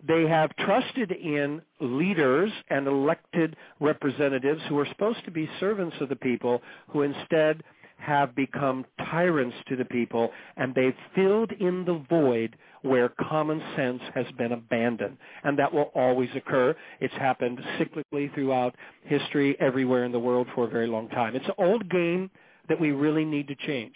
They 0.07 0.27
have 0.27 0.55
trusted 0.57 1.11
in 1.11 1.61
leaders 1.81 2.51
and 2.69 2.87
elected 2.87 3.55
representatives 3.79 4.61
who 4.69 4.77
are 4.79 4.87
supposed 4.87 5.25
to 5.25 5.31
be 5.31 5.49
servants 5.59 5.97
of 5.99 6.09
the 6.09 6.15
people, 6.15 6.61
who 6.89 7.01
instead 7.01 7.63
have 7.99 8.35
become 8.35 8.85
tyrants 8.97 9.55
to 9.67 9.75
the 9.75 9.85
people, 9.85 10.29
and 10.57 10.73
they've 10.73 10.95
filled 11.15 11.51
in 11.53 11.85
the 11.85 12.03
void 12.09 12.55
where 12.81 13.09
common 13.09 13.62
sense 13.75 14.01
has 14.15 14.25
been 14.38 14.53
abandoned. 14.53 15.17
And 15.43 15.59
that 15.59 15.73
will 15.73 15.91
always 15.95 16.29
occur. 16.35 16.75
It's 16.99 17.13
happened 17.15 17.59
cyclically 17.77 18.33
throughout 18.33 18.75
history 19.03 19.57
everywhere 19.59 20.05
in 20.05 20.12
the 20.12 20.19
world 20.19 20.47
for 20.55 20.65
a 20.65 20.69
very 20.69 20.88
long 20.88 21.09
time. 21.09 21.35
It's 21.35 21.45
an 21.45 21.53
old 21.57 21.89
game 21.89 22.31
that 22.69 22.79
we 22.79 22.91
really 22.91 23.25
need 23.25 23.47
to 23.49 23.55
change. 23.55 23.95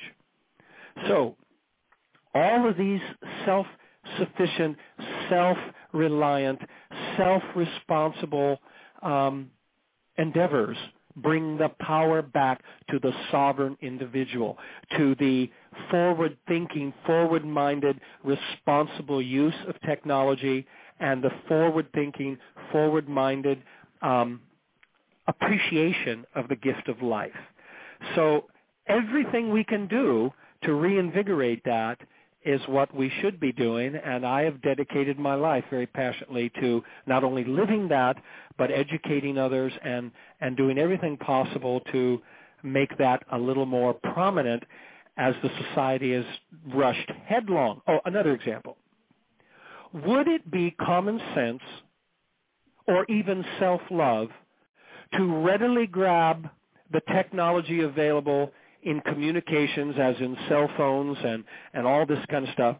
So 1.07 1.35
all 2.35 2.69
of 2.69 2.77
these 2.77 3.01
self-sufficient, 3.45 4.77
self-reliant, 5.29 6.59
self-responsible 7.17 8.59
um, 9.01 9.51
endeavors 10.17 10.77
bring 11.17 11.57
the 11.57 11.69
power 11.79 12.21
back 12.21 12.61
to 12.89 12.99
the 12.99 13.11
sovereign 13.31 13.77
individual, 13.81 14.57
to 14.97 15.15
the 15.15 15.49
forward-thinking, 15.91 16.93
forward-minded, 17.05 17.99
responsible 18.23 19.21
use 19.21 19.53
of 19.67 19.79
technology, 19.81 20.65
and 20.99 21.23
the 21.23 21.31
forward-thinking, 21.47 22.37
forward-minded 22.71 23.61
um, 24.01 24.41
appreciation 25.27 26.25
of 26.35 26.47
the 26.47 26.55
gift 26.55 26.87
of 26.87 27.01
life. 27.01 27.31
So 28.15 28.45
everything 28.87 29.51
we 29.51 29.63
can 29.63 29.87
do 29.87 30.31
to 30.63 30.73
reinvigorate 30.73 31.63
that 31.65 31.99
is 32.45 32.61
what 32.67 32.93
we 32.95 33.11
should 33.21 33.39
be 33.39 33.51
doing, 33.51 33.95
and 33.95 34.25
I 34.25 34.43
have 34.43 34.61
dedicated 34.61 35.17
my 35.17 35.35
life 35.35 35.63
very 35.69 35.87
passionately 35.87 36.51
to 36.59 36.83
not 37.05 37.23
only 37.23 37.43
living 37.43 37.87
that, 37.89 38.17
but 38.57 38.71
educating 38.71 39.37
others 39.37 39.73
and, 39.83 40.11
and 40.41 40.57
doing 40.57 40.77
everything 40.77 41.17
possible 41.17 41.81
to 41.91 42.21
make 42.63 42.97
that 42.97 43.23
a 43.31 43.37
little 43.37 43.65
more 43.65 43.93
prominent 43.93 44.63
as 45.17 45.35
the 45.43 45.49
society 45.67 46.13
is 46.13 46.25
rushed 46.73 47.11
headlong. 47.25 47.81
Oh, 47.87 47.99
another 48.05 48.33
example. 48.33 48.77
Would 49.93 50.27
it 50.27 50.49
be 50.49 50.71
common 50.71 51.21
sense 51.35 51.61
or 52.87 53.05
even 53.05 53.45
self-love 53.59 54.29
to 55.17 55.41
readily 55.41 55.87
grab 55.87 56.49
the 56.91 57.01
technology 57.13 57.81
available 57.81 58.51
in 58.85 59.01
communications, 59.01 59.95
as 59.99 60.15
in 60.19 60.37
cell 60.49 60.69
phones 60.77 61.17
and, 61.23 61.43
and 61.73 61.87
all 61.87 62.05
this 62.05 62.23
kind 62.29 62.47
of 62.47 62.53
stuff, 62.53 62.77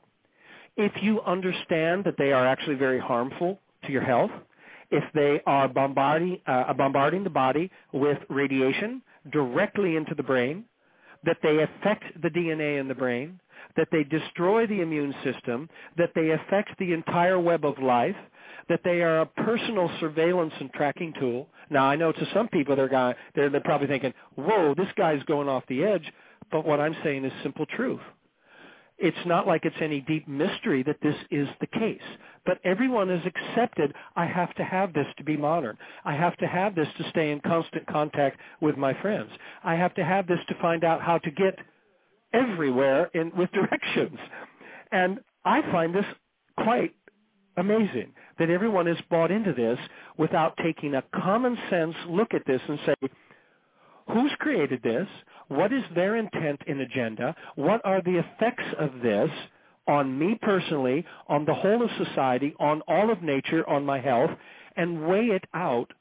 if 0.76 0.92
you 1.02 1.22
understand 1.22 2.04
that 2.06 2.16
they 2.18 2.32
are 2.32 2.46
actually 2.46 2.76
very 2.76 3.00
harmful 3.00 3.60
to 3.86 3.92
your 3.92 4.04
health, 4.04 4.32
if 4.92 5.04
they 5.14 5.42
are 5.46 5.68
bombarding, 5.68 6.40
uh, 6.48 6.74
bombarding 6.74 7.24
the 7.24 7.30
body 7.30 7.70
with 7.94 8.18
radiation 8.30 9.02
directly 9.32 9.96
into 9.96 10.14
the 10.16 10.24
brain, 10.24 10.66
that 11.26 11.38
they 11.42 11.64
affect 11.64 12.04
the 12.22 12.30
DNA 12.30 12.80
in 12.80 12.88
the 12.88 12.96
brain, 12.96 13.40
that 13.76 13.88
they 13.92 14.04
destroy 14.04 14.68
the 14.68 14.82
immune 14.82 15.14
system, 15.24 15.70
that 15.98 16.12
they 16.16 16.32
affect 16.32 16.78
the 16.80 16.94
entire 16.94 17.40
web 17.40 17.66
of 17.66 17.78
life, 17.80 18.16
that 18.70 18.82
they 18.84 19.02
are 19.02 19.22
a 19.22 19.26
personal 19.26 19.90
surveillance 20.00 20.54
and 20.60 20.72
tracking 20.74 21.14
tool. 21.20 21.48
Now, 21.74 21.86
I 21.86 21.96
know 21.96 22.12
to 22.12 22.28
some 22.34 22.48
people 22.50 22.76
they're, 22.76 22.88
guy, 22.88 23.16
they're, 23.36 23.50
they're 23.50 23.62
probably 23.62 23.88
thinking, 23.88 24.14
whoa, 24.36 24.76
this 24.78 24.88
guy's 24.96 25.24
going 25.24 25.50
off 25.50 25.64
the 25.68 25.84
edge. 25.84 26.10
But 26.52 26.66
what 26.66 26.80
I'm 26.80 26.96
saying 27.04 27.26
is 27.26 27.34
simple 27.42 27.66
truth. 27.66 28.00
It's 29.00 29.26
not 29.26 29.48
like 29.48 29.66
it's 29.66 29.76
any 29.82 30.02
deep 30.02 30.28
mystery 30.28 30.84
that 30.84 30.98
this 31.02 31.16
is 31.32 31.48
the 31.60 31.68
case. 31.68 32.00
But 32.46 32.60
everyone 32.64 33.10
has 33.10 33.22
accepted, 33.26 33.94
I 34.16 34.28
have 34.28 34.54
to 34.56 34.64
have 34.64 34.94
this 34.94 35.08
to 35.18 35.24
be 35.24 35.36
modern. 35.36 35.78
I 36.06 36.14
have 36.14 36.38
to 36.38 36.48
have 36.48 36.76
this 36.76 36.88
to 37.00 37.10
stay 37.10 37.32
in 37.32 37.40
constant 37.42 37.88
contact 37.88 38.40
with 38.62 38.78
my 38.78 38.94
friends. 39.02 39.32
I 39.64 39.74
have 39.76 39.96
to 39.96 40.06
have 40.06 40.28
this 40.28 40.40
to 40.48 40.56
find 40.62 40.84
out 40.84 41.02
how 41.02 41.18
to 41.18 41.32
get 41.32 41.58
everywhere 42.34 43.10
in, 43.16 43.32
with 43.36 43.52
directions. 43.52 44.20
And 44.92 45.20
I 45.44 45.64
find 45.72 45.94
this 45.94 46.06
quite 46.58 46.94
amazing 47.58 48.14
that 48.44 48.50
everyone 48.50 48.90
is 48.90 48.98
bought 49.10 49.32
into 49.32 49.54
this 49.54 49.80
without 50.18 50.54
taking 50.62 50.96
a 50.96 51.04
common 51.16 51.58
sense 51.70 51.96
look 52.10 52.34
at 52.34 52.46
this 52.46 52.60
and 52.68 52.78
say, 52.86 53.10
who's 54.10 54.34
created 54.40 54.82
this? 54.84 55.08
What 55.48 55.72
is 55.72 55.84
their 55.96 56.18
intent 56.18 56.60
and 56.68 56.82
agenda? 56.82 57.34
What 57.56 57.80
are 57.86 58.02
the 58.02 58.20
effects 58.20 58.66
of 58.78 59.00
this 59.02 59.30
on 59.88 60.20
me 60.20 60.38
personally, 60.42 61.06
on 61.30 61.46
the 61.46 61.54
whole 61.54 61.82
of 61.82 61.90
society, 62.06 62.54
on 62.60 62.82
all 62.82 63.10
of 63.10 63.22
nature, 63.22 63.68
on 63.70 63.86
my 63.86 64.02
health, 64.02 64.32
and 64.76 65.08
weigh 65.08 65.28
it 65.28 65.46
out 65.54 65.94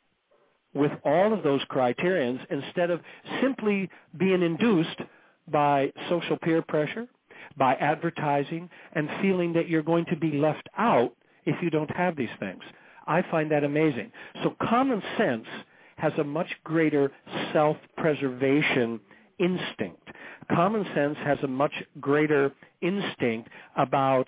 with 0.74 0.90
all 1.04 1.32
of 1.32 1.44
those 1.44 1.60
criterions 1.68 2.40
instead 2.50 2.90
of 2.90 3.00
simply 3.40 3.88
being 4.18 4.42
induced 4.42 4.98
by 5.46 5.92
social 6.08 6.38
peer 6.38 6.62
pressure, 6.62 7.06
by 7.56 7.74
advertising, 7.74 8.68
and 8.94 9.08
feeling 9.20 9.52
that 9.52 9.68
you're 9.68 9.84
going 9.84 10.06
to 10.06 10.16
be 10.16 10.32
left 10.32 10.68
out 10.76 11.12
if 11.44 11.62
you 11.62 11.70
don't 11.70 11.90
have 11.90 12.16
these 12.16 12.28
things. 12.38 12.62
I 13.06 13.22
find 13.30 13.50
that 13.50 13.64
amazing. 13.64 14.12
So 14.42 14.54
common 14.62 15.02
sense 15.18 15.46
has 15.96 16.12
a 16.18 16.24
much 16.24 16.48
greater 16.64 17.10
self-preservation 17.52 19.00
instinct. 19.38 20.08
Common 20.50 20.84
sense 20.94 21.16
has 21.24 21.38
a 21.42 21.48
much 21.48 21.72
greater 22.00 22.52
instinct 22.80 23.48
about 23.76 24.26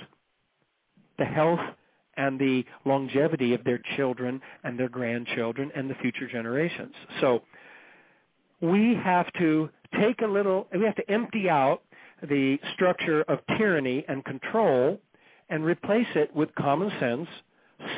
the 1.18 1.24
health 1.24 1.60
and 2.16 2.38
the 2.38 2.64
longevity 2.84 3.54
of 3.54 3.64
their 3.64 3.80
children 3.96 4.40
and 4.62 4.78
their 4.78 4.88
grandchildren 4.88 5.70
and 5.74 5.90
the 5.90 5.94
future 5.96 6.28
generations. 6.28 6.94
So 7.20 7.42
we 8.60 8.94
have 9.02 9.32
to 9.34 9.68
take 10.00 10.22
a 10.22 10.26
little, 10.26 10.68
we 10.72 10.84
have 10.84 10.96
to 10.96 11.10
empty 11.10 11.48
out 11.48 11.82
the 12.22 12.58
structure 12.74 13.22
of 13.22 13.40
tyranny 13.58 14.04
and 14.08 14.24
control 14.24 15.00
and 15.48 15.64
replace 15.64 16.06
it 16.14 16.34
with 16.34 16.54
common 16.54 16.90
sense, 17.00 17.28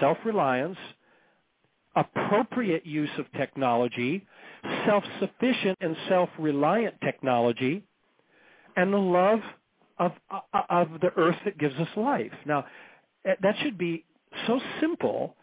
self-reliance, 0.00 0.78
appropriate 1.94 2.84
use 2.84 3.10
of 3.18 3.30
technology, 3.32 4.26
self-sufficient 4.86 5.78
and 5.80 5.96
self-reliant 6.08 6.94
technology, 7.02 7.82
and 8.76 8.92
the 8.92 8.98
love 8.98 9.40
of, 9.98 10.12
of 10.68 10.88
the 11.00 11.10
earth 11.16 11.36
that 11.44 11.58
gives 11.58 11.74
us 11.76 11.88
life. 11.96 12.32
Now, 12.44 12.66
eh, 13.24 13.34
that 13.42 13.54
should 13.62 13.78
be 13.78 14.04
so 14.46 14.60
simple 14.80 15.34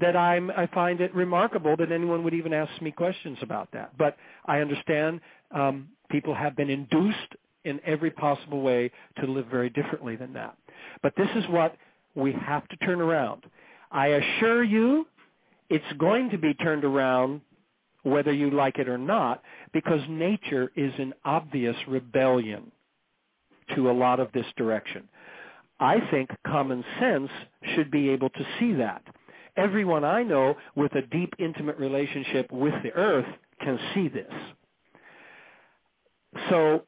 that 0.00 0.16
I'm, 0.16 0.50
I 0.50 0.66
find 0.68 1.00
it 1.00 1.14
remarkable 1.14 1.76
that 1.76 1.92
anyone 1.92 2.24
would 2.24 2.34
even 2.34 2.52
ask 2.52 2.80
me 2.80 2.92
questions 2.92 3.38
about 3.42 3.68
that. 3.72 3.96
But 3.98 4.16
I 4.46 4.60
understand 4.60 5.20
um, 5.50 5.88
people 6.10 6.34
have 6.34 6.56
been 6.56 6.70
induced 6.70 7.36
in 7.64 7.80
every 7.84 8.10
possible 8.10 8.60
way 8.62 8.90
to 9.20 9.26
live 9.26 9.46
very 9.46 9.70
differently 9.70 10.16
than 10.16 10.32
that. 10.34 10.56
But 11.02 11.14
this 11.16 11.28
is 11.36 11.44
what 11.48 11.76
we 12.14 12.32
have 12.32 12.66
to 12.68 12.76
turn 12.78 13.00
around. 13.00 13.44
I 13.90 14.08
assure 14.08 14.62
you 14.62 15.06
it's 15.68 15.84
going 15.98 16.30
to 16.30 16.38
be 16.38 16.54
turned 16.54 16.84
around 16.84 17.40
whether 18.02 18.32
you 18.32 18.50
like 18.50 18.78
it 18.78 18.88
or 18.88 18.98
not 18.98 19.42
because 19.72 20.00
nature 20.08 20.70
is 20.76 20.92
in 20.98 21.14
obvious 21.24 21.76
rebellion 21.86 22.72
to 23.74 23.90
a 23.90 23.92
lot 23.92 24.20
of 24.20 24.30
this 24.32 24.46
direction. 24.56 25.08
I 25.80 25.98
think 26.10 26.30
common 26.46 26.84
sense 27.00 27.30
should 27.74 27.90
be 27.90 28.10
able 28.10 28.30
to 28.30 28.46
see 28.58 28.72
that. 28.74 29.02
Everyone 29.56 30.04
I 30.04 30.22
know 30.22 30.56
with 30.76 30.94
a 30.94 31.02
deep, 31.02 31.34
intimate 31.38 31.78
relationship 31.78 32.50
with 32.50 32.74
the 32.82 32.92
earth 32.92 33.26
can 33.60 33.78
see 33.94 34.08
this. 34.08 34.32
So 36.48 36.84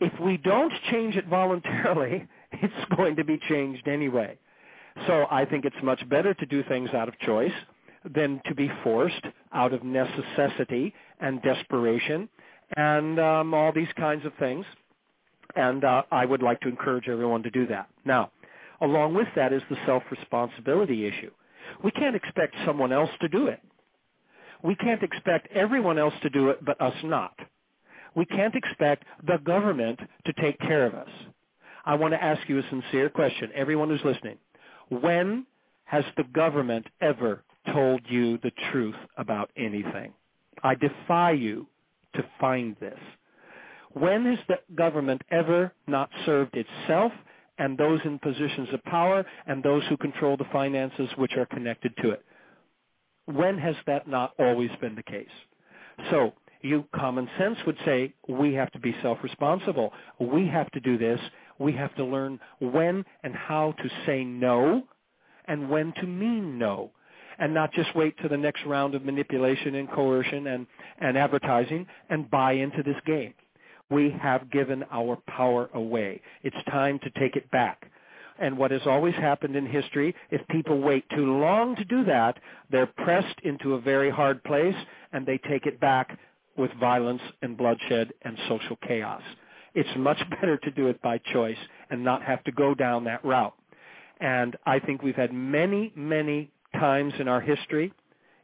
if 0.00 0.12
we 0.20 0.36
don't 0.36 0.72
change 0.90 1.16
it 1.16 1.26
voluntarily, 1.26 2.26
it's 2.52 2.94
going 2.96 3.16
to 3.16 3.24
be 3.24 3.38
changed 3.48 3.86
anyway. 3.88 4.38
So 5.06 5.26
I 5.30 5.44
think 5.44 5.64
it's 5.64 5.76
much 5.82 6.06
better 6.08 6.34
to 6.34 6.46
do 6.46 6.62
things 6.64 6.90
out 6.90 7.08
of 7.08 7.18
choice 7.20 7.52
than 8.14 8.40
to 8.46 8.54
be 8.54 8.70
forced 8.82 9.24
out 9.52 9.72
of 9.72 9.82
necessity 9.84 10.94
and 11.20 11.42
desperation 11.42 12.28
and 12.76 13.18
um, 13.18 13.54
all 13.54 13.72
these 13.72 13.88
kinds 13.96 14.24
of 14.24 14.32
things. 14.38 14.64
And 15.56 15.84
uh, 15.84 16.02
I 16.10 16.24
would 16.24 16.42
like 16.42 16.60
to 16.60 16.68
encourage 16.68 17.08
everyone 17.08 17.42
to 17.44 17.50
do 17.50 17.66
that. 17.68 17.88
Now, 18.04 18.30
along 18.80 19.14
with 19.14 19.28
that 19.36 19.52
is 19.52 19.62
the 19.70 19.76
self-responsibility 19.86 21.06
issue. 21.06 21.30
We 21.82 21.90
can't 21.92 22.16
expect 22.16 22.54
someone 22.66 22.92
else 22.92 23.10
to 23.20 23.28
do 23.28 23.46
it. 23.46 23.60
We 24.62 24.74
can't 24.74 25.02
expect 25.02 25.48
everyone 25.52 25.98
else 25.98 26.14
to 26.22 26.30
do 26.30 26.48
it 26.50 26.64
but 26.64 26.80
us 26.80 26.94
not. 27.04 27.32
We 28.18 28.26
can't 28.26 28.56
expect 28.56 29.04
the 29.28 29.36
government 29.38 30.00
to 30.26 30.32
take 30.42 30.58
care 30.58 30.84
of 30.84 30.92
us. 30.92 31.08
I 31.84 31.94
want 31.94 32.14
to 32.14 32.22
ask 32.22 32.48
you 32.48 32.58
a 32.58 32.68
sincere 32.68 33.08
question, 33.08 33.52
everyone 33.54 33.90
who's 33.90 34.04
listening. 34.04 34.38
When 34.88 35.46
has 35.84 36.02
the 36.16 36.24
government 36.24 36.88
ever 37.00 37.44
told 37.72 38.00
you 38.08 38.38
the 38.38 38.50
truth 38.72 38.96
about 39.18 39.52
anything? 39.56 40.14
I 40.64 40.74
defy 40.74 41.30
you 41.30 41.68
to 42.16 42.24
find 42.40 42.74
this. 42.80 42.98
When 43.92 44.24
has 44.24 44.40
the 44.48 44.58
government 44.74 45.22
ever 45.30 45.72
not 45.86 46.10
served 46.26 46.56
itself 46.56 47.12
and 47.58 47.78
those 47.78 48.00
in 48.04 48.18
positions 48.18 48.68
of 48.72 48.82
power 48.82 49.24
and 49.46 49.62
those 49.62 49.84
who 49.88 49.96
control 49.96 50.36
the 50.36 50.52
finances 50.52 51.08
which 51.14 51.36
are 51.36 51.46
connected 51.46 51.96
to 52.02 52.10
it? 52.10 52.24
When 53.26 53.56
has 53.58 53.76
that 53.86 54.08
not 54.08 54.32
always 54.40 54.70
been 54.80 54.96
the 54.96 55.04
case? 55.04 55.28
So 56.10 56.32
you 56.60 56.84
common 56.94 57.28
sense 57.38 57.56
would 57.66 57.78
say 57.84 58.14
we 58.28 58.54
have 58.54 58.70
to 58.72 58.78
be 58.78 58.94
self-responsible. 59.02 59.92
We 60.20 60.46
have 60.48 60.70
to 60.72 60.80
do 60.80 60.98
this. 60.98 61.20
We 61.58 61.72
have 61.72 61.94
to 61.96 62.04
learn 62.04 62.40
when 62.60 63.04
and 63.22 63.34
how 63.34 63.74
to 63.82 63.88
say 64.06 64.24
no 64.24 64.82
and 65.46 65.70
when 65.70 65.92
to 65.94 66.06
mean 66.06 66.58
no 66.58 66.90
and 67.38 67.54
not 67.54 67.72
just 67.72 67.94
wait 67.94 68.16
to 68.18 68.28
the 68.28 68.36
next 68.36 68.64
round 68.66 68.94
of 68.94 69.04
manipulation 69.04 69.76
and 69.76 69.90
coercion 69.90 70.48
and, 70.48 70.66
and 71.00 71.16
advertising 71.16 71.86
and 72.10 72.30
buy 72.30 72.52
into 72.52 72.82
this 72.82 72.96
game. 73.06 73.34
We 73.90 74.14
have 74.20 74.50
given 74.50 74.84
our 74.90 75.16
power 75.28 75.70
away. 75.74 76.20
It's 76.42 76.56
time 76.68 76.98
to 77.00 77.10
take 77.18 77.36
it 77.36 77.50
back. 77.50 77.90
And 78.40 78.56
what 78.56 78.70
has 78.70 78.82
always 78.86 79.14
happened 79.14 79.56
in 79.56 79.66
history, 79.66 80.14
if 80.30 80.46
people 80.48 80.80
wait 80.80 81.04
too 81.10 81.38
long 81.38 81.74
to 81.76 81.84
do 81.84 82.04
that, 82.04 82.38
they're 82.70 82.86
pressed 82.86 83.40
into 83.42 83.74
a 83.74 83.80
very 83.80 84.10
hard 84.10 84.42
place 84.44 84.76
and 85.12 85.26
they 85.26 85.38
take 85.38 85.66
it 85.66 85.80
back 85.80 86.18
with 86.58 86.70
violence 86.80 87.22
and 87.42 87.56
bloodshed 87.56 88.12
and 88.22 88.36
social 88.48 88.76
chaos. 88.86 89.22
It's 89.74 89.88
much 89.96 90.18
better 90.30 90.56
to 90.58 90.70
do 90.70 90.88
it 90.88 91.00
by 91.00 91.18
choice 91.32 91.56
and 91.90 92.04
not 92.04 92.22
have 92.22 92.42
to 92.44 92.52
go 92.52 92.74
down 92.74 93.04
that 93.04 93.24
route. 93.24 93.54
And 94.20 94.56
I 94.66 94.80
think 94.80 95.02
we've 95.02 95.14
had 95.14 95.32
many, 95.32 95.92
many 95.94 96.50
times 96.74 97.14
in 97.18 97.28
our 97.28 97.40
history 97.40 97.92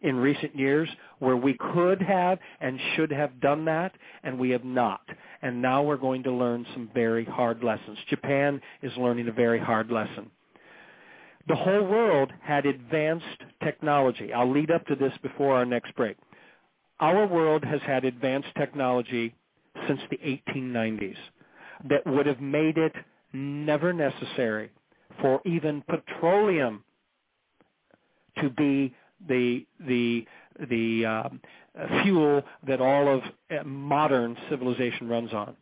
in 0.02 0.16
recent 0.16 0.54
years 0.54 0.88
where 1.18 1.36
we 1.36 1.56
could 1.72 2.00
have 2.00 2.38
and 2.60 2.78
should 2.94 3.10
have 3.10 3.40
done 3.40 3.64
that, 3.64 3.92
and 4.22 4.38
we 4.38 4.50
have 4.50 4.64
not. 4.64 5.00
And 5.42 5.60
now 5.62 5.82
we're 5.82 5.96
going 5.96 6.22
to 6.24 6.30
learn 6.30 6.66
some 6.74 6.90
very 6.94 7.24
hard 7.24 7.64
lessons. 7.64 7.98
Japan 8.08 8.60
is 8.82 8.92
learning 8.98 9.28
a 9.28 9.32
very 9.32 9.58
hard 9.58 9.90
lesson. 9.90 10.30
The 11.48 11.56
whole 11.56 11.84
world 11.84 12.32
had 12.42 12.66
advanced 12.66 13.26
technology. 13.62 14.32
I'll 14.32 14.50
lead 14.50 14.70
up 14.70 14.86
to 14.86 14.94
this 14.94 15.12
before 15.22 15.56
our 15.56 15.66
next 15.66 15.94
break. 15.96 16.16
Our 17.00 17.26
world 17.26 17.64
has 17.64 17.80
had 17.82 18.04
advanced 18.04 18.48
technology 18.56 19.34
since 19.88 20.00
the 20.10 20.18
1890s 20.18 21.16
that 21.88 22.06
would 22.06 22.26
have 22.26 22.40
made 22.40 22.78
it 22.78 22.92
never 23.32 23.92
necessary 23.92 24.70
for 25.20 25.40
even 25.44 25.82
petroleum 25.88 26.84
to 28.40 28.50
be 28.50 28.94
the 29.28 29.66
the 29.86 30.24
the 30.68 31.06
um, 31.06 31.40
fuel 32.02 32.42
that 32.66 32.80
all 32.80 33.08
of 33.16 33.22
uh, 33.50 33.64
modern 33.64 34.36
civilization 34.50 35.08
runs 35.08 35.32
on. 35.32 35.56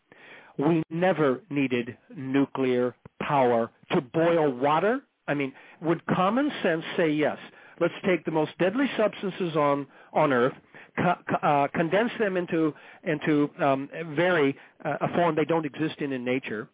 We 0.59 0.83
never 0.91 1.41
needed 1.51 1.97
nuclear 2.15 2.95
power 3.21 3.71
to 3.93 4.01
boil 4.01 4.53
water. 4.53 5.01
I 5.29 5.35
mean, 5.35 5.53
would 5.81 6.05
common 6.07 6.51
sense 6.63 6.85
say 6.97 7.11
yes? 7.11 7.39
Let's 7.81 7.95
take 8.05 8.25
the 8.25 8.31
most 8.31 8.53
deadly 8.59 8.87
substances 8.97 9.57
on 9.57 9.87
on 10.13 10.33
Earth, 10.33 10.55
co- 10.97 11.37
uh, 11.43 11.69
condense 11.75 12.13
them 12.19 12.37
into 12.37 12.75
into 13.05 13.51
um, 13.61 13.89
very 14.15 14.57
uh, 14.85 14.97
a 15.01 15.09
form 15.15 15.35
they 15.35 15.45
don't 15.45 15.67
exist 15.67 15.97
in 16.01 16.13
in 16.13 16.25
nature, 16.25 16.69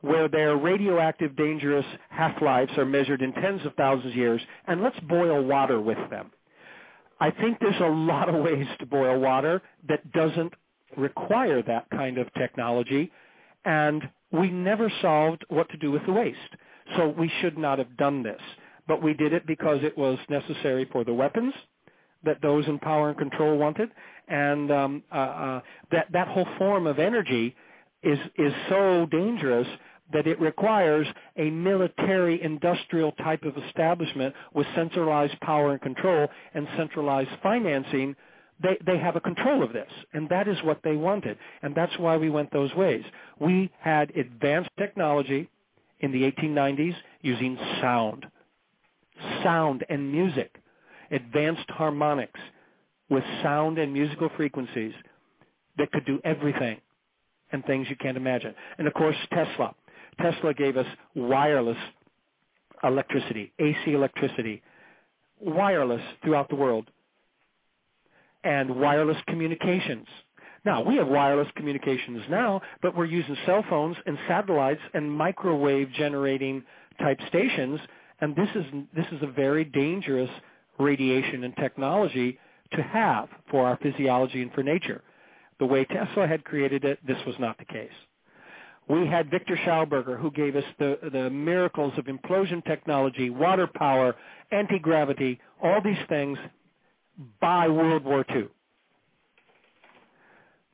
where 0.00 0.28
their 0.28 0.56
radioactive 0.56 1.36
dangerous 1.36 1.86
half-lives 2.10 2.72
are 2.78 2.84
measured 2.84 3.22
in 3.22 3.32
tens 3.34 3.64
of 3.66 3.74
thousands 3.74 4.12
of 4.12 4.16
years, 4.16 4.40
and 4.66 4.82
let's 4.82 4.98
boil 5.00 5.44
water 5.44 5.80
with 5.80 5.98
them. 6.10 6.30
I 7.20 7.30
think 7.30 7.58
there's 7.60 7.80
a 7.80 7.84
lot 7.84 8.28
of 8.28 8.42
ways 8.42 8.66
to 8.78 8.86
boil 8.86 9.18
water 9.18 9.62
that 9.88 10.10
doesn't 10.12 10.54
require 10.96 11.62
that 11.62 11.88
kind 11.90 12.18
of 12.18 12.32
technology, 12.34 13.12
and 13.64 14.02
we 14.32 14.50
never 14.50 14.90
solved 15.02 15.44
what 15.48 15.68
to 15.70 15.76
do 15.76 15.90
with 15.90 16.04
the 16.06 16.12
waste. 16.12 16.38
So 16.96 17.08
we 17.08 17.30
should 17.40 17.58
not 17.58 17.78
have 17.78 17.96
done 17.96 18.22
this. 18.22 18.40
But 18.88 19.02
we 19.02 19.14
did 19.14 19.32
it 19.32 19.46
because 19.46 19.78
it 19.82 19.96
was 19.96 20.18
necessary 20.28 20.88
for 20.90 21.04
the 21.04 21.14
weapons 21.14 21.54
that 22.24 22.42
those 22.42 22.66
in 22.66 22.78
power 22.78 23.10
and 23.10 23.18
control 23.18 23.58
wanted, 23.58 23.90
and 24.28 24.70
um, 24.70 25.02
uh, 25.12 25.16
uh, 25.16 25.60
that 25.92 26.06
that 26.12 26.28
whole 26.28 26.46
form 26.58 26.86
of 26.86 26.98
energy 26.98 27.54
is 28.02 28.18
is 28.38 28.52
so 28.68 29.06
dangerous 29.10 29.66
that 30.12 30.26
it 30.26 30.40
requires 30.40 31.06
a 31.36 31.50
military 31.50 32.42
industrial 32.42 33.12
type 33.12 33.44
of 33.44 33.56
establishment 33.68 34.34
with 34.54 34.66
centralized 34.74 35.38
power 35.40 35.72
and 35.72 35.80
control 35.80 36.28
and 36.54 36.66
centralized 36.76 37.30
financing. 37.42 38.16
They 38.62 38.78
they 38.84 38.98
have 38.98 39.16
a 39.16 39.20
control 39.20 39.62
of 39.62 39.72
this 39.72 39.90
and 40.12 40.28
that 40.28 40.48
is 40.48 40.56
what 40.64 40.80
they 40.84 40.96
wanted 40.96 41.38
and 41.62 41.74
that's 41.74 41.96
why 41.98 42.16
we 42.16 42.30
went 42.30 42.52
those 42.52 42.74
ways. 42.74 43.04
We 43.38 43.70
had 43.78 44.10
advanced 44.16 44.70
technology 44.78 45.48
in 46.00 46.12
the 46.12 46.30
1890s 46.30 46.94
using 47.22 47.56
sound 47.80 48.26
sound 49.42 49.84
and 49.88 50.10
music 50.12 50.59
advanced 51.10 51.68
harmonics 51.70 52.40
with 53.10 53.24
sound 53.42 53.78
and 53.78 53.92
musical 53.92 54.28
frequencies 54.36 54.92
that 55.78 55.90
could 55.92 56.06
do 56.06 56.20
everything 56.24 56.80
and 57.52 57.64
things 57.64 57.86
you 57.90 57.96
can't 57.96 58.16
imagine 58.16 58.54
and 58.78 58.86
of 58.86 58.94
course 58.94 59.16
Tesla 59.32 59.74
Tesla 60.20 60.54
gave 60.54 60.76
us 60.76 60.86
wireless 61.14 61.78
electricity, 62.82 63.52
AC 63.58 63.92
electricity, 63.92 64.62
wireless 65.40 66.02
throughout 66.22 66.48
the 66.48 66.56
world, 66.56 66.88
and 68.44 68.74
wireless 68.80 69.16
communications. 69.28 70.06
Now, 70.64 70.82
we 70.82 70.96
have 70.96 71.08
wireless 71.08 71.48
communications 71.56 72.22
now, 72.30 72.60
but 72.82 72.96
we're 72.96 73.06
using 73.06 73.36
cell 73.46 73.64
phones 73.68 73.96
and 74.06 74.18
satellites 74.28 74.80
and 74.94 75.10
microwave 75.10 75.90
generating 75.92 76.62
type 77.00 77.18
stations, 77.28 77.80
and 78.20 78.36
this 78.36 78.48
is, 78.54 78.64
this 78.94 79.06
is 79.12 79.22
a 79.22 79.32
very 79.32 79.64
dangerous 79.64 80.30
radiation 80.80 81.44
and 81.44 81.54
technology 81.56 82.38
to 82.72 82.82
have 82.82 83.28
for 83.50 83.66
our 83.66 83.78
physiology 83.82 84.42
and 84.42 84.52
for 84.52 84.62
nature. 84.62 85.02
The 85.58 85.66
way 85.66 85.84
Tesla 85.84 86.26
had 86.26 86.44
created 86.44 86.84
it, 86.84 87.04
this 87.06 87.18
was 87.26 87.36
not 87.38 87.58
the 87.58 87.64
case. 87.64 87.90
We 88.88 89.06
had 89.06 89.30
Victor 89.30 89.56
Schauberger, 89.64 90.18
who 90.18 90.30
gave 90.32 90.56
us 90.56 90.64
the, 90.78 90.98
the 91.12 91.30
miracles 91.30 91.92
of 91.96 92.06
implosion 92.06 92.64
technology, 92.64 93.30
water 93.30 93.68
power, 93.72 94.16
anti-gravity, 94.50 95.38
all 95.62 95.80
these 95.82 95.98
things 96.08 96.38
by 97.40 97.68
World 97.68 98.04
War 98.04 98.24
II. 98.34 98.48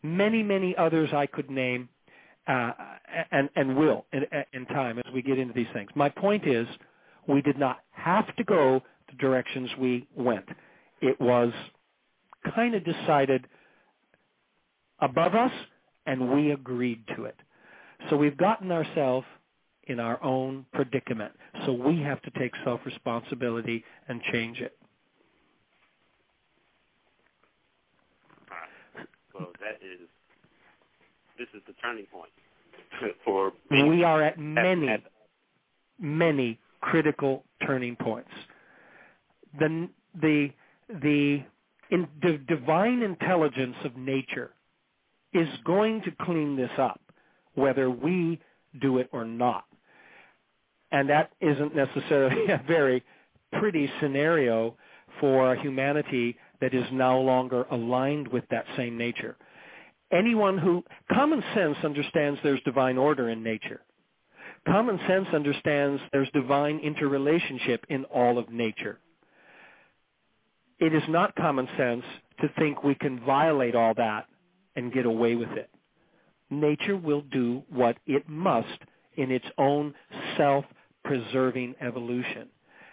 Many, 0.03 0.43
many 0.43 0.75
others 0.77 1.11
I 1.13 1.27
could 1.27 1.51
name 1.51 1.89
uh, 2.47 2.73
and, 3.33 3.51
and 3.57 3.77
will 3.77 4.07
in, 4.13 4.25
in 4.53 4.67
time 4.67 4.99
as 4.99 5.13
we 5.13 5.21
get 5.21 5.39
into 5.39 5.53
these 5.53 5.67
things. 5.75 5.91
My 5.95 6.09
point 6.09 6.47
is 6.47 6.67
we 7.29 7.43
did 7.43 7.59
not 7.59 7.81
have 7.91 8.35
to 8.37 8.45
go 8.45 8.83
the 9.09 9.17
directions 9.17 9.71
we 9.79 10.07
went. 10.17 10.47
It 11.01 11.21
was 11.21 11.53
kind 12.55 12.75
of 12.75 12.85
decided 12.85 13.47
above 15.01 15.35
us, 15.35 15.53
and 16.07 16.33
we 16.33 16.53
agreed 16.53 17.05
to 17.17 17.25
it. 17.25 17.37
So 18.11 18.17
we've 18.17 18.37
gotten 18.37 18.71
ourselves 18.73 19.27
in 19.85 20.01
our 20.01 20.23
own 20.23 20.67
predicament. 20.73 21.33
So 21.65 21.73
we 21.73 22.01
have 22.01 22.21
to 22.23 22.31
take 22.39 22.53
self-responsibility 22.65 23.85
and 24.09 24.21
change 24.33 24.61
it. 24.61 24.77
Well, 29.35 29.53
that 29.61 29.85
is, 29.85 30.09
this 31.39 31.49
is 31.55 31.63
the 31.67 31.75
turning 31.83 32.07
point 32.07 32.31
for 33.25 33.53
We 33.71 34.03
are 34.03 34.23
at 34.23 34.39
many, 34.39 34.89
at, 34.89 35.03
many 36.01 36.59
critical 36.81 37.45
turning 37.67 37.97
points. 37.97 38.31
The, 39.59 39.89
the, 40.21 40.51
the, 40.89 41.43
in, 41.91 42.09
the 42.23 42.39
divine 42.49 43.03
intelligence 43.03 43.77
of 43.85 43.97
nature 43.97 44.53
is 45.33 45.49
going 45.65 46.03
to 46.03 46.11
clean 46.25 46.57
this 46.57 46.71
up 46.79 47.01
whether 47.55 47.91
we 47.91 48.39
do 48.81 48.99
it 48.99 49.09
or 49.13 49.25
not. 49.25 49.65
And 50.93 51.09
that 51.11 51.33
isn't 51.41 51.75
necessarily 51.75 52.47
a 52.53 52.63
very 52.67 53.03
pretty 53.59 53.91
scenario 54.01 54.77
for 55.21 55.57
humanity 55.57 56.37
that 56.61 56.75
is 56.75 56.85
no 56.93 57.21
longer 57.21 57.67
aligned 57.71 58.29
with 58.29 58.45
that 58.51 58.65
same 58.77 58.97
nature. 58.97 59.37
Anyone 60.13 60.59
who, 60.59 60.85
common 61.13 61.43
sense 61.55 61.77
understands 61.83 62.39
there's 62.43 62.61
divine 62.65 62.97
order 62.97 63.31
in 63.31 63.43
nature. 63.43 63.81
Common 64.67 64.99
sense 65.09 65.27
understands 65.33 66.01
there's 66.13 66.31
divine 66.33 66.79
interrelationship 66.79 67.85
in 67.89 68.05
all 68.05 68.39
of 68.39 68.51
nature. 68.51 68.99
It 70.79 70.95
is 70.95 71.03
not 71.09 71.35
common 71.37 71.69
sense 71.77 72.05
to 72.41 72.49
think 72.59 72.85
we 72.85 72.95
can 72.95 73.21
violate 73.21 73.75
all 73.75 73.95
that 73.95 74.27
and 74.77 74.93
get 74.93 75.07
away 75.07 75.35
with 75.35 75.51
it. 75.53 75.71
Nature 76.51 76.97
will 76.97 77.23
do 77.23 77.63
what 77.71 77.97
it 78.07 78.29
must 78.29 78.79
in 79.17 79.31
its 79.31 79.47
own 79.59 79.95
self-preserving 80.37 81.75
evolution. 81.81 82.49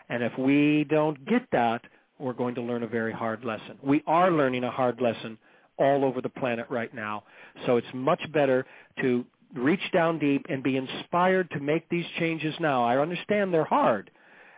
And 0.09 0.23
if 0.23 0.37
we 0.37 0.85
don't 0.89 1.25
get 1.25 1.43
that, 1.51 1.81
we're 2.19 2.33
going 2.33 2.55
to 2.55 2.61
learn 2.61 2.83
a 2.83 2.87
very 2.87 3.11
hard 3.11 3.43
lesson. 3.43 3.77
We 3.83 4.01
are 4.07 4.31
learning 4.31 4.63
a 4.63 4.71
hard 4.71 5.01
lesson 5.01 5.37
all 5.77 6.05
over 6.05 6.21
the 6.21 6.29
planet 6.29 6.67
right 6.69 6.93
now. 6.93 7.23
So 7.65 7.77
it's 7.77 7.87
much 7.93 8.21
better 8.31 8.65
to 9.01 9.25
reach 9.55 9.91
down 9.91 10.19
deep 10.19 10.45
and 10.49 10.63
be 10.63 10.77
inspired 10.77 11.49
to 11.51 11.59
make 11.59 11.89
these 11.89 12.05
changes 12.17 12.55
now. 12.59 12.85
I 12.85 12.97
understand 12.97 13.53
they're 13.53 13.63
hard. 13.63 14.09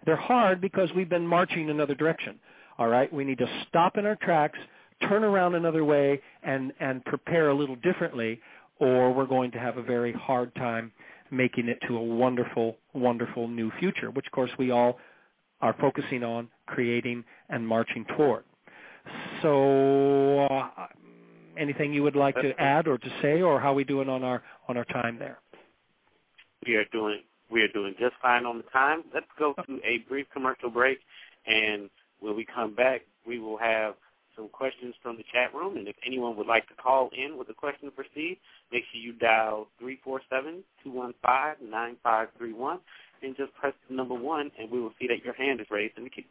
They're 0.05 0.15
hard 0.15 0.61
because 0.61 0.89
we've 0.95 1.09
been 1.09 1.27
marching 1.27 1.69
another 1.69 1.95
direction. 1.95 2.39
All 2.77 2.87
right, 2.87 3.11
we 3.11 3.23
need 3.23 3.37
to 3.37 3.47
stop 3.67 3.97
in 3.97 4.05
our 4.05 4.17
tracks, 4.17 4.59
turn 5.07 5.23
around 5.23 5.55
another 5.55 5.85
way, 5.85 6.21
and 6.43 6.73
and 6.79 7.03
prepare 7.05 7.49
a 7.49 7.53
little 7.53 7.77
differently, 7.77 8.39
or 8.79 9.13
we're 9.13 9.25
going 9.25 9.51
to 9.51 9.59
have 9.59 9.77
a 9.77 9.83
very 9.83 10.11
hard 10.11 10.53
time 10.55 10.91
making 11.31 11.67
it 11.67 11.79
to 11.87 11.97
a 11.97 12.03
wonderful, 12.03 12.77
wonderful 12.93 13.47
new 13.47 13.71
future, 13.79 14.11
which 14.11 14.25
of 14.27 14.31
course 14.31 14.51
we 14.57 14.71
all 14.71 14.99
are 15.61 15.75
focusing 15.79 16.23
on 16.23 16.49
creating 16.67 17.23
and 17.49 17.65
marching 17.67 18.05
toward. 18.15 18.43
So, 19.41 20.45
uh, 20.45 20.87
anything 21.57 21.93
you 21.93 22.03
would 22.03 22.15
like 22.15 22.35
to 22.35 22.59
add 22.59 22.87
or 22.87 22.97
to 22.97 23.09
say, 23.21 23.41
or 23.41 23.59
how 23.59 23.71
are 23.71 23.75
we 23.75 23.83
doing 23.83 24.09
on 24.09 24.23
our 24.23 24.43
on 24.67 24.77
our 24.77 24.85
time 24.85 25.17
there? 25.17 25.39
We 26.65 26.75
are 26.75 26.85
doing 26.91 27.21
we 27.49 27.61
are 27.61 27.67
doing 27.69 27.95
just 27.99 28.15
fine 28.21 28.45
on 28.45 28.57
the 28.57 28.63
time. 28.73 29.03
Let's 29.13 29.27
go 29.37 29.53
to 29.53 29.79
a 29.83 29.99
brief 30.09 30.27
commercial 30.33 30.69
break, 30.69 30.99
and 31.45 31.89
when 32.25 32.35
we 32.35 32.43
come 32.43 32.73
back, 32.73 33.01
we 33.27 33.39
will 33.39 33.57
have 33.57 33.93
some 34.35 34.49
questions 34.49 34.95
from 35.01 35.15
the 35.15 35.23
chat 35.31 35.53
room. 35.53 35.77
And 35.77 35.87
if 35.87 35.95
anyone 36.05 36.35
would 36.37 36.47
like 36.47 36.67
to 36.67 36.73
call 36.73 37.09
in 37.15 37.37
with 37.37 37.49
a 37.49 37.53
question 37.53 37.91
for 37.95 38.03
Steve, 38.11 38.37
make 38.71 38.83
sure 38.91 38.99
you 38.99 39.13
dial 39.13 39.67
three 39.79 39.99
four 40.03 40.21
seven 40.29 40.63
two 40.83 40.91
one 40.91 41.13
five 41.21 41.57
nine 41.63 41.97
five 42.03 42.29
three 42.37 42.53
one 42.53 42.79
and 43.21 43.37
just 43.37 43.53
press 43.53 43.73
the 43.87 43.95
number 43.95 44.15
one, 44.15 44.51
and 44.59 44.69
we 44.69 44.81
will 44.81 44.91
see 44.99 45.07
that 45.07 45.23
your 45.23 45.33
hand 45.35 45.61
is 45.61 45.67
raised 45.69 45.97
in 45.97 46.03
the 46.03 46.09
queue. 46.09 46.23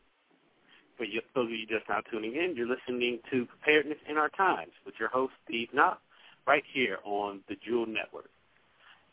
For 0.97 1.05
those 1.35 1.47
of 1.47 1.51
you 1.51 1.67
just 1.67 1.89
now 1.89 2.01
tuning 2.13 2.37
in, 2.37 2.55
you're 2.55 2.69
listening 2.69 3.19
to 3.33 3.47
Preparedness 3.47 3.99
in 4.09 4.19
Our 4.19 4.29
Times 4.29 4.71
with 4.87 4.95
your 5.01 5.09
host, 5.09 5.33
Steve 5.45 5.71
Knoop, 5.75 5.97
right 6.47 6.63
here 6.73 6.99
on 7.03 7.41
the 7.49 7.57
Jewel 7.57 7.87
Network. 7.87 8.31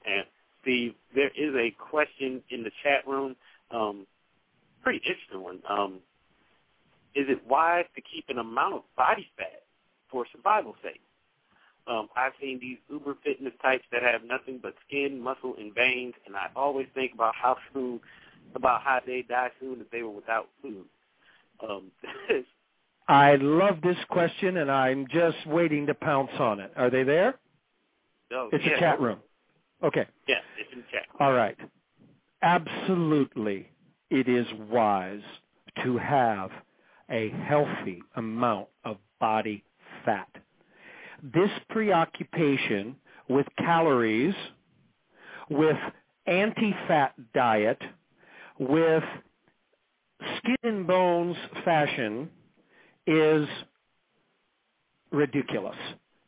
And 0.05 0.25
Steve, 0.61 0.93
there 1.15 1.31
is 1.35 1.55
a 1.55 1.71
question 1.79 2.43
in 2.51 2.61
the 2.61 2.69
chat 2.83 3.07
room, 3.07 3.35
um, 3.71 4.05
pretty 4.83 4.99
interesting 4.99 5.41
one. 5.41 5.63
Um, 5.67 5.93
is 7.15 7.27
it 7.27 7.41
wise 7.47 7.85
to 7.95 8.01
keep 8.01 8.25
an 8.29 8.37
amount 8.37 8.75
of 8.75 8.83
body 8.95 9.27
fat 9.35 9.63
for 10.11 10.27
survival 10.31 10.75
sake? 10.83 11.01
Um, 11.89 12.07
I've 12.15 12.33
seen 12.39 12.59
these 12.59 12.77
uber 12.89 13.15
fitness 13.23 13.53
types 13.61 13.83
that 13.91 14.03
have 14.03 14.23
nothing 14.23 14.59
but 14.61 14.75
skin, 14.87 15.19
muscle, 15.19 15.55
and 15.57 15.73
veins, 15.73 16.13
and 16.27 16.35
I 16.35 16.47
always 16.55 16.87
think 16.93 17.13
about 17.15 17.33
how 17.35 17.57
soon, 17.73 17.99
about 18.53 18.81
how 18.81 18.99
they 19.05 19.23
die 19.27 19.49
soon 19.59 19.81
if 19.81 19.89
they 19.89 20.03
were 20.03 20.11
without 20.11 20.49
food. 20.61 20.85
Um, 21.67 21.91
I 23.07 23.37
love 23.37 23.81
this 23.81 23.97
question, 24.09 24.57
and 24.57 24.69
I'm 24.71 25.07
just 25.07 25.47
waiting 25.47 25.87
to 25.87 25.95
pounce 25.95 26.31
on 26.37 26.59
it. 26.59 26.71
Are 26.75 26.91
they 26.91 27.03
there? 27.03 27.39
No, 28.29 28.49
it's 28.51 28.63
yeah, 28.63 28.75
a 28.75 28.79
chat 28.79 29.01
room. 29.01 29.19
Okay. 29.83 30.05
Yeah, 30.27 30.35
it's 30.59 30.69
in 30.71 30.83
chat. 30.91 31.07
All 31.19 31.33
right. 31.33 31.57
Absolutely, 32.43 33.67
it 34.11 34.29
is 34.29 34.45
wise 34.69 35.21
to 35.83 35.97
have 35.97 36.51
a 37.09 37.29
healthy 37.31 38.03
amount 38.15 38.67
of 38.85 38.97
body 39.19 39.63
fat. 40.05 40.29
This 41.21 41.49
preoccupation 41.69 42.95
with 43.27 43.45
calories, 43.57 44.33
with 45.49 45.77
anti-fat 46.25 47.13
diet, 47.33 47.81
with 48.59 49.03
skin 50.37 50.55
and 50.63 50.87
bones 50.87 51.35
fashion 51.63 52.29
is 53.07 53.47
ridiculous. 55.11 55.77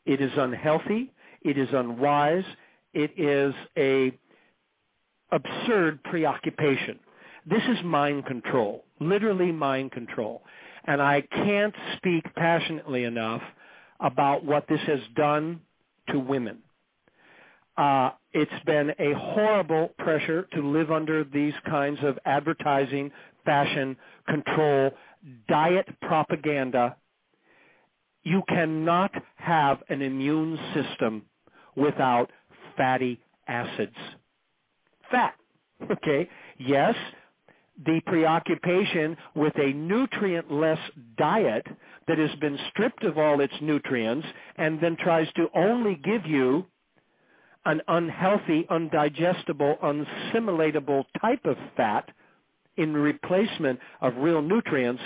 It 0.06 0.22
is 0.22 0.32
unhealthy. 0.38 1.12
It 1.44 1.58
is 1.58 1.70
unwise. 1.72 2.44
It 2.94 3.12
is 3.18 3.54
a 3.78 4.18
absurd 5.32 6.04
preoccupation. 6.04 7.00
This 7.46 7.64
is 7.70 7.84
mind 7.84 8.26
control, 8.26 8.84
literally 9.00 9.52
mind 9.52 9.92
control. 9.92 10.44
And 10.86 11.02
I 11.02 11.22
can't 11.22 11.74
speak 11.98 12.24
passionately 12.36 13.04
enough 13.06 13.42
about 14.02 14.44
what 14.44 14.68
this 14.68 14.82
has 14.88 15.00
done 15.16 15.62
to 16.10 16.20
women. 16.20 16.60
Uh, 17.78 18.12
it's 18.34 18.52
been 18.66 18.92
a 19.00 19.14
horrible 19.14 19.90
pressure 20.00 20.48
to 20.54 20.62
live 20.62 20.92
under 20.92 21.24
these 21.24 21.54
kinds 21.70 22.00
of 22.04 22.18
advertising, 22.26 23.12
fashion, 23.46 23.96
control, 24.28 24.92
diet 25.48 25.88
propaganda. 26.02 26.96
You 28.24 28.44
cannot 28.50 29.12
have 29.36 29.82
an 29.90 30.02
immune 30.02 30.60
system 30.74 31.24
without 31.76 32.30
fatty 32.78 33.20
acids. 33.48 33.96
Fat, 35.10 35.34
okay? 35.90 36.30
Yes, 36.60 36.96
the 37.86 38.02
preoccupation 38.06 39.18
with 39.36 39.54
a 39.58 39.74
nutrient-less 39.74 40.80
diet 41.18 41.66
that 42.08 42.18
has 42.18 42.32
been 42.40 42.58
stripped 42.70 43.04
of 43.04 43.18
all 43.18 43.42
its 43.42 43.54
nutrients 43.62 44.28
and 44.58 44.80
then 44.82 44.98
tries 44.98 45.32
to 45.34 45.48
only 45.56 45.96
give 45.96 46.26
you 46.26 46.66
an 47.66 47.82
unhealthy, 47.88 48.66
undigestible, 48.72 49.80
unsimilatable 49.82 51.06
type 51.22 51.46
of 51.46 51.58
fat 51.78 52.10
in 52.78 52.94
replacement 52.94 53.80
of 54.02 54.16
real 54.18 54.42
nutrients 54.42 55.02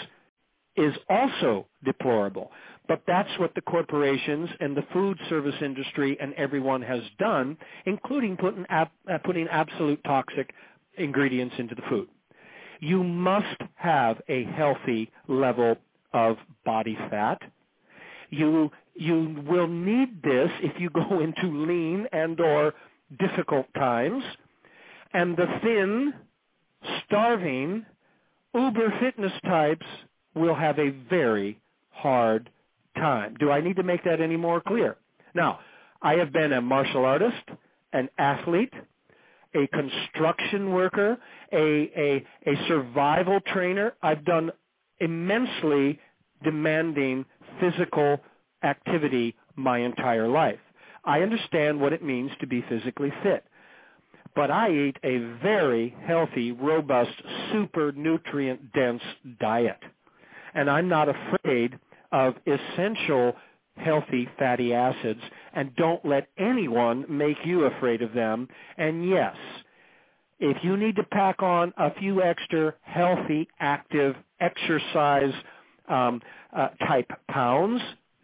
is 0.78 0.94
also 1.10 1.68
deplorable. 1.84 2.52
But 2.88 3.04
that's 3.08 3.30
what 3.40 3.56
the 3.56 3.62
corporations 3.62 4.50
and 4.60 4.76
the 4.78 4.86
food 4.94 5.20
service 5.30 5.56
industry 5.62 6.18
and 6.22 6.34
everyone 6.36 6.82
has 6.84 7.02
done, 7.20 7.58
including 7.86 8.38
putting, 8.38 8.66
ab- 8.70 8.90
uh, 9.12 9.18
putting 9.26 9.48
absolute 9.50 10.02
toxic 10.06 10.54
ingredients 10.98 11.56
into 11.58 11.76
the 11.76 11.82
food. 11.90 12.08
You 12.80 13.04
must 13.04 13.62
have 13.76 14.22
a 14.28 14.44
healthy 14.46 15.12
level 15.28 15.78
of 16.14 16.38
body 16.66 16.98
fat. 17.10 17.42
You 18.30 18.72
you 18.96 19.44
will 19.48 19.68
need 19.68 20.24
this 20.24 20.50
if 20.62 20.80
you 20.80 20.90
go 20.90 21.20
into 21.22 21.66
lean 21.66 22.08
and 22.12 22.40
or 22.40 22.74
difficult 23.20 23.68
times. 23.76 24.24
And 25.14 25.38
the 25.38 25.48
thin, 25.62 26.14
starving, 27.06 27.86
uber 28.54 28.94
fitness 29.00 29.32
types 29.46 29.86
will 30.34 30.56
have 30.56 30.80
a 30.80 30.90
very 31.10 31.60
hard 31.92 32.50
time. 32.96 33.36
Do 33.40 33.52
I 33.52 33.62
need 33.62 33.76
to 33.78 33.84
make 33.84 34.04
that 34.04 34.22
any 34.22 34.38
more 34.38 34.62
clear? 34.62 34.98
Now, 35.34 35.60
I 36.02 36.14
have 36.16 36.32
been 36.32 36.54
a 36.54 36.62
martial 36.62 37.06
artist, 37.06 37.44
an 37.94 38.10
athlete, 38.18 38.74
a 39.56 39.68
construction 39.68 40.72
worker, 40.74 41.18
a, 41.52 41.58
a, 41.58 42.26
a 42.46 42.68
survival 42.68 43.40
trainer. 43.54 43.94
I've 44.02 44.26
done 44.26 44.52
immensely 45.00 46.00
demanding 46.44 47.26
physical 47.60 48.20
activity 48.64 49.36
my 49.56 49.80
entire 49.80 50.28
life. 50.28 50.60
I 51.04 51.22
understand 51.22 51.80
what 51.80 51.94
it 51.94 52.04
means 52.04 52.32
to 52.42 52.48
be 52.48 52.64
physically 52.68 53.12
fit. 53.24 53.46
But 54.36 54.52
I 54.52 54.70
eat 54.70 54.98
a 55.04 55.20
very 55.42 55.96
healthy, 56.06 56.52
robust, 56.52 57.12
super 57.52 57.94
nutrient 57.94 58.74
dense 58.74 59.02
diet. 59.40 59.80
And 60.54 60.70
I'm 60.70 60.90
not 60.90 61.08
afraid 61.08 61.80
of 62.12 62.36
essential 62.46 63.34
healthy 63.78 64.28
fatty 64.40 64.74
acids 64.74 65.22
and 65.54 65.76
don't 65.76 66.06
let 66.06 66.28
anyone 66.38 67.06
make 67.10 67.38
you 67.46 67.66
afraid 67.66 68.02
of 68.02 68.14
them. 68.14 68.48
And 68.78 69.08
yes, 69.08 69.36
if 70.40 70.58
you 70.64 70.78
need 70.78 70.96
to 70.98 71.04
pack 71.04 71.42
on 71.42 71.74
a 71.78 71.94
few 71.96 72.22
extra 72.22 72.74
healthy, 72.82 73.48
active, 73.60 74.16
exercise 74.40 75.34
um, 75.88 76.22
uh, 76.56 76.70
type 76.88 77.10
pounds, 77.30 77.82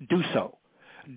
do 0.09 0.21
so. 0.33 0.57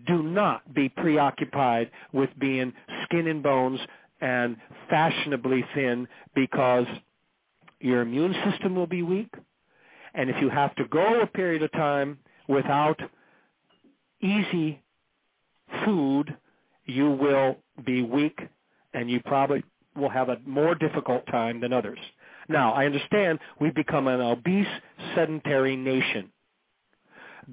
Do 0.07 0.23
not 0.23 0.73
be 0.75 0.89
preoccupied 0.89 1.91
with 2.13 2.31
being 2.39 2.73
skin 3.05 3.27
and 3.27 3.43
bones 3.43 3.81
and 4.21 4.57
fashionably 4.89 5.65
thin 5.75 6.09
because 6.35 6.87
your 7.81 8.01
immune 8.01 8.35
system 8.51 8.75
will 8.75 8.87
be 8.87 9.03
weak. 9.03 9.33
And 10.15 10.31
if 10.31 10.37
you 10.41 10.49
have 10.49 10.75
to 10.77 10.85
go 10.87 11.21
a 11.21 11.27
period 11.27 11.63
of 11.63 11.73
time 11.73 12.19
without 12.49 12.99
easy 14.25 14.83
food, 15.85 16.37
you 16.87 17.11
will 17.11 17.57
be 17.85 18.03
weak 18.03 18.39
and 18.95 19.11
you 19.11 19.21
probably 19.25 19.65
will 19.97 20.09
have 20.09 20.29
a 20.29 20.39
more 20.47 20.75
difficult 20.75 21.27
time 21.27 21.61
than 21.61 21.73
others. 21.73 21.99
Now, 22.49 22.73
I 22.73 22.87
understand 22.87 23.39
we've 23.61 23.75
become 23.75 24.09
an 24.09 24.21
obese, 24.21 24.67
sedentary 25.15 25.77
nation 25.77 26.31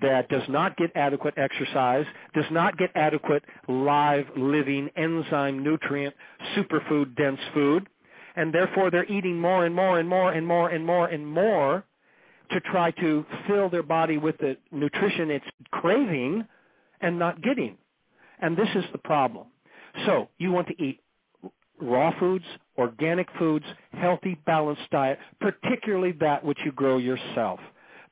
that 0.02 0.30
does 0.30 0.44
not 0.48 0.78
get 0.78 0.92
adequate 0.96 1.34
exercise, 1.38 2.06
does 2.34 2.46
not 2.52 2.78
get 2.78 2.92
adequate 2.96 3.44
live, 3.68 4.26
living, 4.38 4.90
enzyme, 4.96 5.64
nutrient, 5.64 6.16
superfood, 6.56 7.16
dense 7.18 7.40
food, 7.54 7.88
and 8.36 8.54
therefore 8.54 8.90
they're 8.90 9.12
eating 9.12 9.40
more 9.40 9.66
and 9.66 9.76
more 9.76 10.00
and 10.00 10.08
more 10.08 10.32
and 10.32 10.48
more 10.48 10.70
and 10.70 10.86
more 10.86 11.08
and 11.08 11.28
more 11.28 11.84
to 12.52 12.60
try 12.62 12.92
to 12.92 13.26
fill 13.48 13.70
their 13.70 13.84
body 13.84 14.18
with 14.18 14.38
the 14.40 14.58
nutrition 14.72 15.32
it's 15.32 15.46
craving 15.72 16.46
and 17.02 17.20
not 17.20 17.42
getting. 17.42 17.78
And 18.40 18.58
this 18.58 18.70
is 18.76 18.86
the 18.92 18.98
problem. 18.98 19.48
So 20.06 20.30
you 20.38 20.52
want 20.52 20.68
to 20.68 20.84
eat 20.84 21.00
raw 21.82 22.18
foods, 22.20 22.46
organic 22.78 23.28
foods, 23.38 23.66
healthy, 23.94 24.40
balanced 24.46 24.90
diet, 24.92 25.20
particularly 25.40 26.14
that 26.14 26.44
which 26.44 26.60
you 26.64 26.72
grow 26.72 26.98
yourself. 26.98 27.60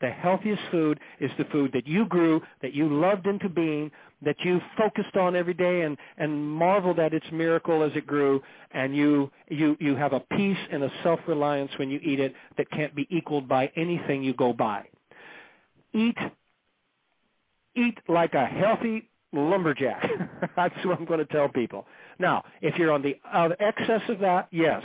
The 0.01 0.09
healthiest 0.09 0.61
food 0.71 0.99
is 1.19 1.29
the 1.37 1.43
food 1.45 1.71
that 1.73 1.85
you 1.85 2.05
grew, 2.05 2.41
that 2.61 2.73
you 2.73 2.87
loved 2.87 3.27
into 3.27 3.49
being, 3.49 3.91
that 4.21 4.37
you 4.43 4.61
focused 4.77 5.15
on 5.17 5.35
every 5.35 5.53
day 5.53 5.81
and, 5.81 5.97
and 6.17 6.41
marveled 6.49 6.99
at 6.99 7.13
its 7.13 7.25
miracle 7.33 7.83
as 7.83 7.91
it 7.95 8.07
grew, 8.07 8.41
and 8.71 8.95
you, 8.95 9.29
you, 9.49 9.75
you 9.79 9.95
have 9.95 10.13
a 10.13 10.21
peace 10.21 10.57
and 10.71 10.83
a 10.83 10.91
self-reliance 11.03 11.71
when 11.77 11.89
you 11.89 11.99
eat 12.01 12.19
it 12.19 12.33
that 12.57 12.71
can't 12.71 12.95
be 12.95 13.07
equaled 13.09 13.47
by 13.47 13.69
anything 13.75 14.23
you 14.23 14.33
go 14.33 14.53
by. 14.53 14.85
Eat, 15.93 16.17
eat 17.75 17.97
like 18.07 18.33
a 18.33 18.45
healthy 18.45 19.09
lumberjack. 19.33 20.03
That's 20.55 20.75
what 20.85 20.99
I'm 20.99 21.05
going 21.05 21.19
to 21.19 21.25
tell 21.25 21.49
people. 21.49 21.85
Now, 22.19 22.43
if 22.61 22.77
you're 22.77 22.91
on 22.91 23.01
the 23.01 23.17
uh, 23.31 23.49
excess 23.59 24.01
of 24.09 24.19
that, 24.19 24.47
yes, 24.51 24.83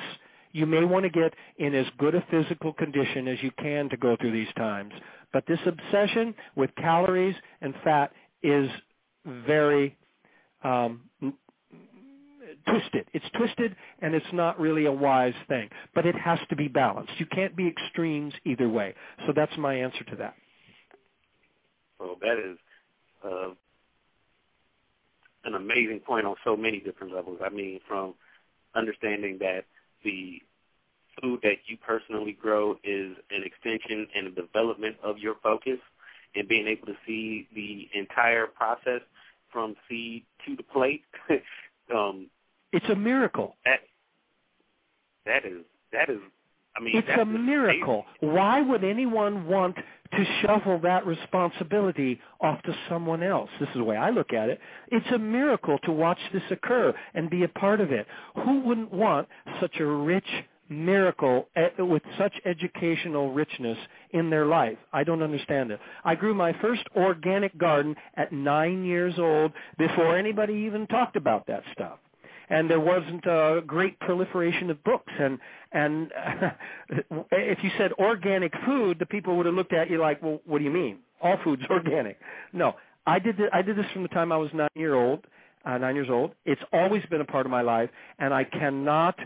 you 0.53 0.67
may 0.67 0.85
want 0.85 1.05
to 1.05 1.11
get 1.11 1.35
in 1.59 1.75
as 1.75 1.87
good 1.99 2.15
a 2.15 2.25
physical 2.31 2.73
condition 2.73 3.29
as 3.29 3.43
you 3.43 3.51
can 3.59 3.89
to 3.91 3.97
go 3.97 4.17
through 4.21 4.33
these 4.33 4.53
times. 4.57 4.93
But 5.33 5.45
this 5.47 5.59
obsession 5.67 6.35
with 6.55 6.71
calories 6.77 7.35
and 7.61 7.75
fat 7.83 8.13
is 8.43 8.71
very 9.27 9.97
um, 10.63 11.03
twisted. 12.69 13.07
It's 13.13 13.25
twisted 13.37 13.75
and 14.01 14.15
it's 14.15 14.33
not 14.33 14.61
really 14.61 14.87
a 14.87 14.93
wise 14.93 15.35
thing. 15.49 15.69
But 15.95 16.07
it 16.07 16.15
has 16.15 16.39
to 16.51 16.57
be 16.57 16.69
balanced. 16.69 17.13
You 17.19 17.27
can't 17.27 17.57
be 17.57 17.67
extremes 17.67 18.33
either 18.45 18.69
way. 18.69 18.95
So 19.27 19.33
that's 19.35 19.57
my 19.59 19.75
answer 19.75 20.05
to 20.05 20.17
that. 20.17 20.35
Well, 21.99 22.17
that 22.21 22.39
is 22.39 22.59
uh, 23.25 23.51
an 25.45 25.55
amazing 25.55 26.01
point 26.01 26.27
on 26.27 26.37
so 26.45 26.57
many 26.57 26.81
different 26.81 27.13
levels. 27.13 27.41
I 27.45 27.51
mean, 27.51 27.81
from 27.87 28.15
understanding 28.75 29.39
that 29.41 29.65
the 30.03 30.41
food 31.21 31.41
that 31.43 31.57
you 31.67 31.77
personally 31.77 32.33
grow 32.33 32.73
is 32.83 33.17
an 33.31 33.45
extension 33.45 34.07
and 34.15 34.27
a 34.27 34.31
development 34.31 34.97
of 35.03 35.19
your 35.19 35.35
focus 35.43 35.79
and 36.35 36.49
being 36.49 36.67
able 36.67 36.87
to 36.87 36.97
see 37.07 37.49
the 37.55 37.89
entire 37.99 38.47
process 38.47 39.01
from 39.53 39.77
seed 39.89 40.25
to 40.47 40.57
the 40.57 40.63
plate. 40.63 41.03
um, 41.95 42.29
it's 42.73 42.89
a 42.89 42.97
miracle. 42.97 43.55
That 43.65 43.81
that 45.27 45.45
is 45.45 45.65
that 45.93 46.11
is 46.11 46.19
I 46.77 46.81
mean 46.81 46.97
it's 46.97 47.21
a 47.21 47.25
miracle. 47.25 48.05
Amazing. 48.21 48.35
Why 48.35 48.61
would 48.61 48.85
anyone 48.85 49.47
want 49.47 49.77
to 50.17 50.25
shuffle 50.43 50.79
that 50.81 51.07
responsibility 51.07 52.21
off 52.41 52.63
to 52.63 52.75
someone 52.89 53.23
else. 53.23 53.51
This 53.59 53.69
is 53.71 53.77
the 53.77 53.85
way 53.85 53.97
I 53.97 54.11
look 54.11 54.33
at 54.33 54.49
it. 54.49 54.61
It's 54.89 55.07
a 55.13 55.19
miracle 55.19 55.79
to 55.85 55.93
watch 55.93 56.19
this 56.33 56.43
occur 56.51 56.95
and 57.15 57.31
be 57.31 57.45
a 57.45 57.49
part 57.49 57.81
of 57.81 57.91
it. 57.91 58.07
Who 58.45 58.61
wouldn't 58.61 58.93
want 58.93 59.29
such 59.61 59.79
a 59.81 59.87
rich 59.87 60.27
miracle 60.69 61.49
eh, 61.57 61.69
with 61.79 62.03
such 62.19 62.33
educational 62.47 63.33
richness 63.33 63.77
in 64.13 64.31
their 64.31 64.47
life. 64.47 64.79
I 64.95 65.05
don't 65.05 65.23
understand 65.23 65.71
it. 65.71 65.79
I 66.05 66.15
grew 66.15 66.33
my 66.33 66.55
first 66.61 66.83
organic 66.97 67.57
garden 67.59 67.95
at 68.17 68.33
nine 68.33 68.83
years 68.83 69.15
old 69.19 69.53
before 69.77 70.17
anybody 70.17 70.55
even 70.55 70.87
talked 70.87 71.17
about 71.17 71.47
that 71.49 71.65
stuff 71.73 71.99
and 72.51 72.71
there 72.71 72.81
wasn't 72.81 73.25
a 73.27 73.63
great 73.67 73.99
proliferation 74.01 74.71
of 74.71 74.83
books. 74.85 75.13
And 75.19 75.39
and 75.73 76.13
if 77.33 77.59
you 77.63 77.71
said 77.79 77.93
organic 77.95 78.53
food 78.65 78.99
the 78.99 79.07
people 79.07 79.37
would 79.37 79.47
have 79.47 79.55
looked 79.55 79.73
at 79.73 79.91
you 79.91 79.99
like 80.01 80.23
well 80.23 80.41
what 80.47 80.59
do 80.59 80.65
you 80.65 80.71
mean? 80.71 80.99
All 81.21 81.39
food's 81.45 81.63
organic. 81.71 82.19
No 82.53 82.75
i 83.07 83.19
did 83.19 83.37
th- 83.37 83.51
i 83.53 83.63
did 83.63 83.77
this 83.77 83.87
from 83.93 84.03
the 84.03 84.09
time 84.09 84.33
i 84.33 84.37
was 84.37 84.51
9 84.55 84.69
year 84.75 84.95
old 84.95 85.27
uh, 85.67 85.79
9 85.79 85.95
years 85.95 86.09
old. 86.11 86.33
It's 86.45 86.63
always 86.73 87.03
been 87.11 87.21
a 87.21 87.25
part 87.25 87.47
of 87.47 87.51
my 87.51 87.63
life 87.63 87.91
and 88.19 88.35
i 88.35 88.45
cannot 88.45 89.19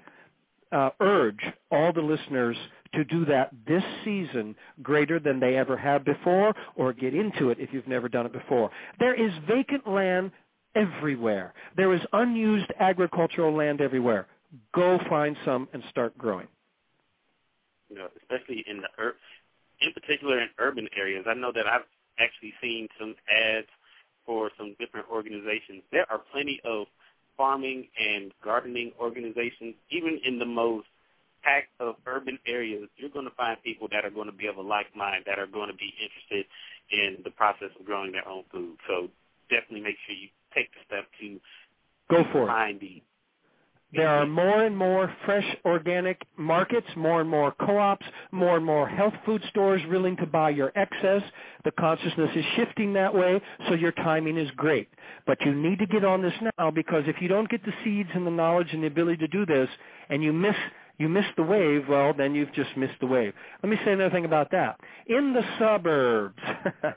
uh, 0.73 0.91
urge 1.01 1.41
all 1.71 1.93
the 1.93 2.01
listeners 2.01 2.57
to 2.95 3.05
do 3.05 3.25
that 3.27 3.51
this 3.67 3.83
season 4.05 4.55
greater 4.83 5.19
than 5.21 5.41
they 5.41 5.57
ever 5.57 5.77
have 5.77 6.05
before 6.05 6.55
or 6.77 6.93
get 6.93 7.15
into 7.15 7.51
it 7.51 7.59
if 7.61 7.71
you've 7.73 7.89
never 7.89 8.09
done 8.09 8.27
it 8.27 8.33
before. 8.33 8.71
There 8.99 9.15
is 9.15 9.33
vacant 9.47 9.87
land 9.87 10.31
everywhere. 10.79 11.55
There 11.77 11.93
is 11.95 12.01
unused 12.13 12.71
agricultural 12.79 13.55
land 13.55 13.81
everywhere. 13.81 14.27
Go 14.75 14.99
find 15.09 15.37
some 15.45 15.69
and 15.73 15.83
start 15.91 16.17
growing. 16.17 16.49
You 17.89 17.97
know, 17.97 18.09
especially 18.21 18.65
in 18.67 18.79
the 18.79 18.89
ur- 19.03 19.17
in 19.81 19.93
particular 19.93 20.41
in 20.41 20.49
urban 20.59 20.89
areas. 20.97 21.25
I 21.29 21.35
know 21.35 21.53
that 21.53 21.67
I've 21.67 21.87
actually 22.19 22.53
seen 22.61 22.89
some 22.99 23.15
ads 23.31 23.69
for 24.27 24.51
some 24.59 24.75
different 24.79 25.07
organizations. 25.11 25.83
There 25.91 26.11
are 26.11 26.21
plenty 26.33 26.61
of 26.65 26.87
farming 27.37 27.89
and 27.99 28.33
gardening 28.45 28.93
organizations, 29.01 29.75
even 29.91 30.21
in 30.25 30.39
the 30.39 30.45
most 30.45 30.87
packed 31.43 31.73
of 31.81 31.97
urban 32.07 32.39
areas, 32.47 32.89
you're 32.97 33.11
going 33.11 33.25
to 33.25 33.35
find 33.37 33.57
people 33.63 33.89
that 33.93 34.05
are 34.05 34.11
going 34.11 34.27
to 34.27 34.37
be 34.37 34.47
of 34.47 34.57
a 34.57 34.61
like 34.61 34.95
mind, 34.97 35.25
that 35.27 35.39
are 35.39 35.47
going 35.47 35.71
to 35.71 35.77
be 35.77 35.95
interested 36.03 36.45
in 36.91 37.23
the 37.25 37.31
process 37.31 37.71
of 37.79 37.87
growing 37.87 38.13
their 38.13 38.27
own 38.29 38.43
food. 38.51 38.77
So 38.89 39.09
definitely 39.49 39.83
make 39.83 39.97
sure 40.07 40.15
you 40.15 40.29
take 40.55 40.71
the 40.73 40.81
step 40.87 41.07
to 41.21 41.41
go 42.11 42.25
for 42.33 42.47
find 42.47 42.83
it. 42.83 43.03
There 43.93 44.07
are 44.07 44.27
more 44.27 44.65
and 44.65 44.77
more 44.77 45.13
fresh 45.25 45.47
organic 45.65 46.21
markets, 46.37 46.87
more 46.95 47.23
and 47.23 47.31
more 47.31 47.53
co-ops, 47.53 48.05
more 48.33 48.57
and 48.59 48.67
more 48.67 48.87
health 48.87 49.15
food 49.25 49.43
stores 49.49 49.81
willing 49.89 50.15
to 50.19 50.27
buy 50.27 50.51
your 50.51 50.73
excess. 50.77 51.23
The 51.65 51.71
consciousness 51.71 52.31
is 52.37 52.45
shifting 52.55 52.93
that 52.93 53.15
way, 53.15 53.41
so 53.67 53.75
your 53.75 53.93
timing 53.93 54.37
is 54.37 54.51
great. 54.57 54.89
But 55.27 55.41
you 55.41 55.55
need 55.55 55.79
to 55.79 55.87
get 55.87 56.05
on 56.05 56.21
this 56.21 56.35
now 56.59 56.71
because 56.71 57.05
if 57.07 57.17
you 57.23 57.29
don't 57.29 57.49
get 57.49 57.65
the 57.65 57.73
seeds 57.83 58.11
and 58.15 58.27
the 58.27 58.31
knowledge 58.31 58.69
and 58.73 58.83
the 58.83 58.89
ability 58.89 59.19
to 59.19 59.29
do 59.29 59.47
this 59.47 59.71
and 60.11 60.23
you 60.23 60.33
miss 60.35 60.57
you 60.99 61.09
miss 61.09 61.25
the 61.37 61.45
wave, 61.45 61.85
well, 61.89 62.13
then 62.13 62.35
you've 62.35 62.53
just 62.53 62.77
missed 62.77 62.99
the 63.01 63.07
wave. 63.07 63.33
Let 63.63 63.71
me 63.71 63.79
say 63.85 63.93
another 63.93 64.11
thing 64.11 64.25
about 64.25 64.51
that. 64.51 64.81
In 65.07 65.33
the 65.33 65.43
suburbs, 65.59 66.43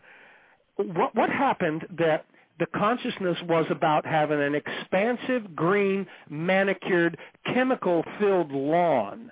what 0.75 1.15
what 1.15 1.29
happened 1.29 1.85
that 1.99 2.25
the 2.61 2.67
consciousness 2.77 3.37
was 3.49 3.65
about 3.71 4.05
having 4.05 4.39
an 4.39 4.53
expansive, 4.53 5.55
green, 5.55 6.05
manicured, 6.29 7.17
chemical-filled 7.51 8.51
lawn. 8.51 9.31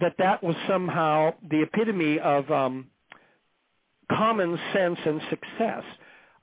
That 0.00 0.14
that 0.18 0.44
was 0.44 0.54
somehow 0.68 1.34
the 1.50 1.62
epitome 1.62 2.20
of 2.20 2.48
um, 2.52 2.86
common 4.12 4.56
sense 4.72 4.98
and 5.04 5.20
success. 5.28 5.82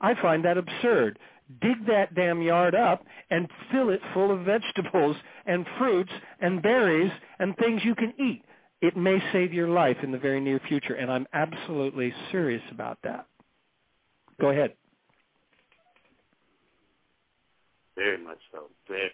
I 0.02 0.14
find 0.22 0.44
that 0.44 0.58
absurd. 0.58 1.20
dig 1.62 1.86
that 1.88 2.16
damn 2.16 2.42
yard 2.42 2.76
up 2.76 3.06
and 3.30 3.48
fill 3.72 3.90
it 3.90 4.02
full 4.14 4.32
of 4.32 4.46
vegetables 4.46 5.16
and 5.46 5.66
fruits 5.78 6.12
and 6.40 6.62
berries 6.62 7.12
and 7.40 7.56
things 7.58 7.82
you 7.84 7.96
can 7.96 8.14
eat. 8.20 8.44
It 8.82 8.98
may 8.98 9.22
save 9.32 9.54
your 9.54 9.70
life 9.70 9.98
in 10.04 10.12
the 10.12 10.18
very 10.18 10.42
near 10.42 10.60
future, 10.68 10.96
and 10.96 11.10
I'm 11.10 11.28
absolutely 11.34 12.14
serious 12.32 12.64
about 12.72 12.98
that. 13.04 13.28
Go 14.42 14.50
ahead. 14.50 14.74
Very 17.96 18.24
much 18.24 18.40
so. 18.52 18.70
The, 18.88 19.08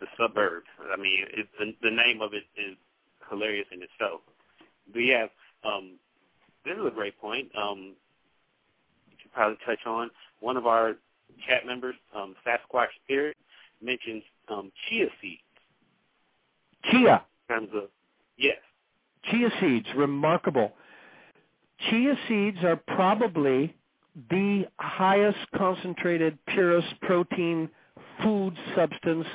the 0.00 0.06
suburbs. 0.18 0.66
I 0.92 0.96
mean, 0.96 1.24
it, 1.32 1.46
the, 1.58 1.74
the 1.82 1.94
name 1.94 2.20
of 2.20 2.34
it 2.34 2.44
is 2.60 2.76
hilarious 3.30 3.66
in 3.72 3.80
itself. 3.82 4.20
But 4.92 5.02
have 5.02 5.30
um, 5.64 5.98
this 6.64 6.74
is 6.74 6.86
a 6.86 6.90
great 6.90 7.18
point. 7.20 7.48
Um, 7.56 7.94
you 9.08 9.16
should 9.20 9.32
probably 9.32 9.56
touch 9.66 9.80
on 9.86 10.10
one 10.40 10.56
of 10.56 10.66
our 10.66 10.94
chat 11.48 11.66
members, 11.66 11.94
um, 12.14 12.34
Sasquatch 12.46 12.88
Spirit, 13.04 13.36
mentions 13.82 14.22
um, 14.48 14.70
chia 14.88 15.06
seeds. 15.20 15.40
Chia. 16.90 17.24
In 17.48 17.56
terms 17.56 17.70
of 17.74 17.84
yes. 18.36 18.56
Chia 19.30 19.48
seeds, 19.60 19.86
remarkable. 19.96 20.72
Chia 21.90 22.14
seeds 22.28 22.58
are 22.62 22.76
probably 22.76 23.74
the 24.30 24.66
highest 24.78 25.38
concentrated, 25.56 26.38
purest 26.46 26.88
protein 27.00 27.68
food 28.22 28.56
substance 28.74 29.26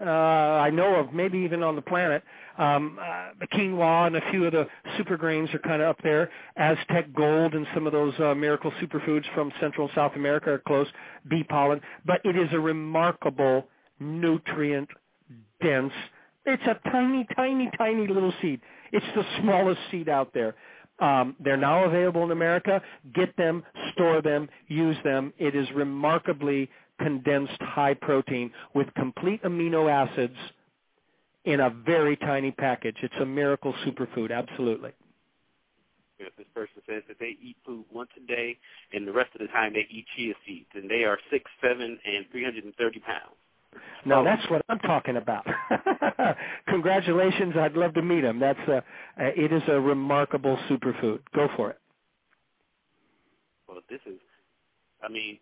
uh, 0.00 0.04
I 0.04 0.70
know 0.70 0.96
of, 0.96 1.12
maybe 1.12 1.38
even 1.38 1.62
on 1.62 1.76
the 1.76 1.82
planet. 1.82 2.22
Um, 2.58 2.98
uh, 3.00 3.28
the 3.38 3.46
quinoa 3.46 4.08
and 4.08 4.16
a 4.16 4.30
few 4.30 4.44
of 4.44 4.52
the 4.52 4.66
super 4.96 5.16
grains 5.16 5.52
are 5.54 5.60
kind 5.60 5.82
of 5.82 5.88
up 5.88 5.98
there. 6.02 6.30
Aztec 6.56 7.12
gold 7.14 7.54
and 7.54 7.66
some 7.74 7.86
of 7.86 7.92
those 7.92 8.12
uh, 8.18 8.34
miracle 8.34 8.72
superfoods 8.82 9.24
from 9.34 9.52
Central 9.60 9.86
and 9.86 9.94
South 9.94 10.12
America 10.16 10.50
are 10.50 10.58
close. 10.58 10.88
Bee 11.28 11.44
pollen, 11.44 11.80
but 12.04 12.20
it 12.24 12.36
is 12.36 12.48
a 12.52 12.58
remarkable 12.58 13.68
nutrient 14.00 14.88
dense. 15.62 15.92
It's 16.44 16.62
a 16.64 16.90
tiny, 16.90 17.26
tiny, 17.36 17.70
tiny 17.78 18.06
little 18.06 18.32
seed. 18.42 18.60
It's 18.92 19.06
the 19.14 19.24
smallest 19.40 19.80
seed 19.90 20.08
out 20.08 20.34
there. 20.34 20.54
Um, 21.00 21.36
they're 21.40 21.56
now 21.56 21.84
available 21.84 22.22
in 22.24 22.30
America. 22.30 22.80
Get 23.14 23.36
them, 23.36 23.64
store 23.92 24.22
them, 24.22 24.48
use 24.68 24.96
them. 25.04 25.32
It 25.38 25.54
is 25.54 25.66
remarkably 25.74 26.70
condensed 27.00 27.60
high 27.60 27.94
protein 27.94 28.52
with 28.74 28.92
complete 28.94 29.42
amino 29.42 29.90
acids 29.90 30.36
in 31.44 31.60
a 31.60 31.70
very 31.70 32.16
tiny 32.16 32.52
package. 32.52 32.96
It's 33.02 33.14
a 33.20 33.26
miracle 33.26 33.74
superfood, 33.84 34.32
absolutely. 34.32 34.92
If 36.18 36.34
this 36.36 36.46
person 36.54 36.80
says 36.88 37.02
that 37.08 37.18
they 37.18 37.36
eat 37.42 37.56
food 37.66 37.84
once 37.92 38.10
a 38.16 38.26
day, 38.26 38.56
and 38.92 39.06
the 39.06 39.12
rest 39.12 39.30
of 39.34 39.40
the 39.40 39.48
time 39.48 39.72
they 39.72 39.86
eat 39.90 40.06
chia 40.16 40.32
seeds, 40.46 40.68
and 40.74 40.88
they 40.88 41.02
are 41.02 41.18
six, 41.30 41.50
seven, 41.60 41.98
and 42.06 42.24
three 42.30 42.44
hundred 42.44 42.64
and 42.64 42.74
thirty 42.76 43.00
pounds. 43.00 43.34
Now 44.04 44.20
oh. 44.20 44.24
that's 44.24 44.48
what 44.50 44.62
I'm 44.68 44.78
talking 44.80 45.16
about. 45.16 45.46
Congratulations! 46.68 47.54
I'd 47.56 47.74
love 47.74 47.94
to 47.94 48.02
meet 48.02 48.24
him. 48.24 48.38
That's 48.38 48.58
a, 48.68 48.76
uh, 48.78 48.82
it 49.18 49.52
is 49.52 49.62
a 49.68 49.80
remarkable 49.80 50.58
superfood. 50.68 51.20
Go 51.34 51.48
for 51.56 51.70
it. 51.70 51.78
Well, 53.68 53.80
this 53.88 54.00
is, 54.06 54.18
I 55.02 55.08
mean, 55.08 55.38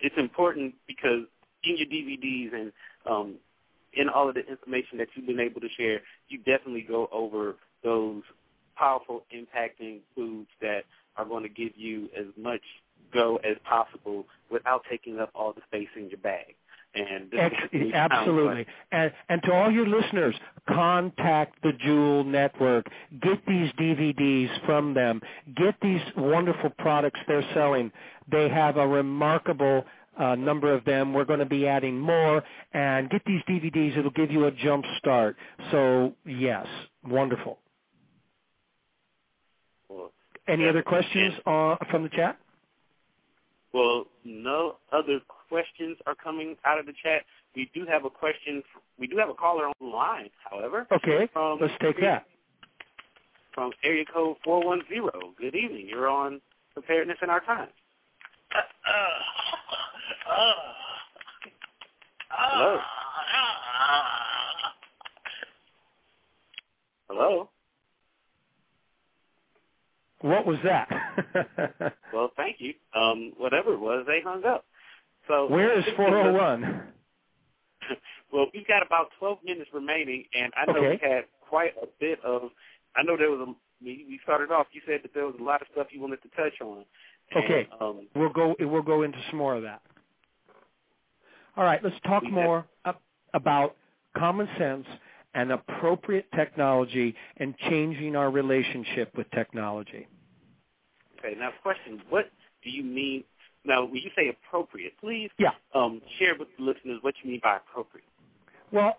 it's 0.00 0.16
important 0.18 0.74
because 0.86 1.24
in 1.64 1.76
your 1.76 1.86
DVDs 1.86 2.54
and 2.54 2.72
um, 3.08 3.34
in 3.94 4.08
all 4.08 4.28
of 4.28 4.34
the 4.34 4.46
information 4.46 4.98
that 4.98 5.08
you've 5.14 5.26
been 5.26 5.40
able 5.40 5.60
to 5.60 5.68
share, 5.76 6.00
you 6.28 6.38
definitely 6.38 6.86
go 6.88 7.08
over 7.12 7.56
those 7.82 8.22
powerful, 8.76 9.24
impacting 9.34 10.00
foods 10.14 10.48
that 10.60 10.84
are 11.16 11.24
going 11.24 11.42
to 11.42 11.48
give 11.48 11.72
you 11.76 12.08
as 12.16 12.26
much 12.36 12.60
go 13.12 13.36
as 13.36 13.56
possible 13.64 14.24
without 14.50 14.82
taking 14.90 15.18
up 15.18 15.30
all 15.34 15.52
the 15.52 15.62
space 15.66 15.88
in 15.96 16.08
your 16.08 16.18
bag. 16.18 16.54
And 16.94 17.32
absolutely. 17.94 18.66
And 18.92 19.12
and 19.28 19.42
to 19.44 19.52
all 19.52 19.70
your 19.70 19.86
listeners, 19.86 20.34
contact 20.68 21.62
the 21.62 21.72
Jewel 21.84 22.24
Network. 22.24 22.86
Get 23.20 23.44
these 23.46 23.70
DVDs 23.72 24.48
from 24.66 24.94
them. 24.94 25.20
Get 25.56 25.76
these 25.82 26.00
wonderful 26.16 26.70
products 26.78 27.20
they're 27.28 27.44
selling. 27.54 27.92
They 28.30 28.48
have 28.48 28.78
a 28.78 28.86
remarkable 28.86 29.84
uh, 30.18 30.34
number 30.34 30.72
of 30.74 30.84
them. 30.84 31.12
We're 31.14 31.24
going 31.24 31.38
to 31.38 31.46
be 31.46 31.68
adding 31.68 32.00
more. 32.00 32.42
And 32.72 33.08
get 33.10 33.22
these 33.26 33.42
DVDs. 33.48 33.96
It'll 33.96 34.10
give 34.10 34.30
you 34.30 34.46
a 34.46 34.50
jump 34.50 34.84
start. 34.98 35.36
So 35.70 36.14
yes, 36.26 36.66
wonderful. 37.06 37.58
Well, 39.88 40.10
Any 40.48 40.66
other 40.68 40.82
questions 40.82 41.34
uh, 41.46 41.76
from 41.90 42.02
the 42.02 42.08
chat? 42.08 42.38
Well, 43.72 44.06
no 44.24 44.76
other 44.92 45.20
questions 45.48 45.96
are 46.06 46.14
coming 46.14 46.56
out 46.64 46.78
of 46.78 46.86
the 46.86 46.92
chat. 47.02 47.22
We 47.54 47.70
do 47.74 47.86
have 47.86 48.04
a 48.04 48.10
question. 48.10 48.62
We 48.98 49.06
do 49.06 49.16
have 49.16 49.28
a 49.28 49.34
caller 49.34 49.66
on 49.66 49.74
the 49.80 49.86
line, 49.86 50.30
however. 50.50 50.86
Okay, 50.92 51.28
from, 51.32 51.58
let's 51.60 51.72
take 51.80 52.00
that. 52.00 52.26
From 53.54 53.72
area 53.84 54.04
code 54.12 54.36
410. 54.44 55.34
Good 55.38 55.54
evening. 55.54 55.86
You're 55.88 56.08
on 56.08 56.40
Preparedness 56.74 57.18
in 57.22 57.30
Our 57.30 57.40
Time. 57.40 57.68
Hello. 62.30 62.78
Hello. 67.08 67.48
What 70.20 70.46
was 70.46 70.58
that? 70.64 70.88
well, 72.12 72.32
thank 72.36 72.56
you. 72.58 72.74
Um, 72.94 73.32
whatever 73.38 73.74
it 73.74 73.80
was, 73.80 74.04
they 74.06 74.20
hung 74.24 74.44
up. 74.44 74.64
So 75.28 75.46
where 75.48 75.78
is 75.78 75.84
401? 75.96 76.82
well, 78.32 78.46
we've 78.52 78.66
got 78.66 78.84
about 78.84 79.08
12 79.18 79.38
minutes 79.44 79.70
remaining, 79.72 80.24
and 80.34 80.52
I 80.56 80.70
know 80.70 80.78
okay. 80.78 80.98
we 81.02 81.08
had 81.08 81.24
quite 81.48 81.74
a 81.82 81.86
bit 82.00 82.18
of. 82.24 82.50
I 82.96 83.02
know 83.02 83.16
there 83.16 83.30
was 83.30 83.48
a. 83.48 83.54
We 83.84 84.18
started 84.24 84.50
off. 84.50 84.66
You 84.72 84.80
said 84.86 85.00
that 85.04 85.14
there 85.14 85.26
was 85.26 85.36
a 85.38 85.42
lot 85.42 85.62
of 85.62 85.68
stuff 85.72 85.88
you 85.92 86.00
wanted 86.00 86.20
to 86.22 86.28
touch 86.30 86.60
on. 86.60 86.84
And, 87.30 87.44
okay, 87.44 87.68
um, 87.80 88.08
we'll 88.16 88.32
go. 88.32 88.56
We'll 88.58 88.82
go 88.82 89.02
into 89.02 89.18
some 89.30 89.38
more 89.38 89.54
of 89.54 89.62
that. 89.62 89.82
All 91.56 91.64
right, 91.64 91.82
let's 91.82 91.96
talk 92.06 92.24
more 92.24 92.66
about 93.34 93.76
common 94.16 94.48
sense 94.58 94.86
and 95.34 95.52
appropriate 95.52 96.26
technology 96.34 97.14
and 97.36 97.56
changing 97.68 98.16
our 98.16 98.30
relationship 98.30 99.12
with 99.16 99.30
technology. 99.30 100.06
Okay, 101.18 101.34
now 101.38 101.50
question, 101.62 102.00
what 102.10 102.30
do 102.62 102.70
you 102.70 102.82
mean, 102.82 103.24
now 103.64 103.84
when 103.84 103.96
you 103.96 104.10
say 104.16 104.28
appropriate, 104.28 104.94
please 105.00 105.30
yeah. 105.38 105.50
um, 105.74 106.00
share 106.18 106.34
with 106.38 106.48
the 106.58 106.64
listeners 106.64 106.98
what 107.02 107.14
you 107.22 107.30
mean 107.30 107.40
by 107.42 107.56
appropriate. 107.56 108.06
Well, 108.72 108.98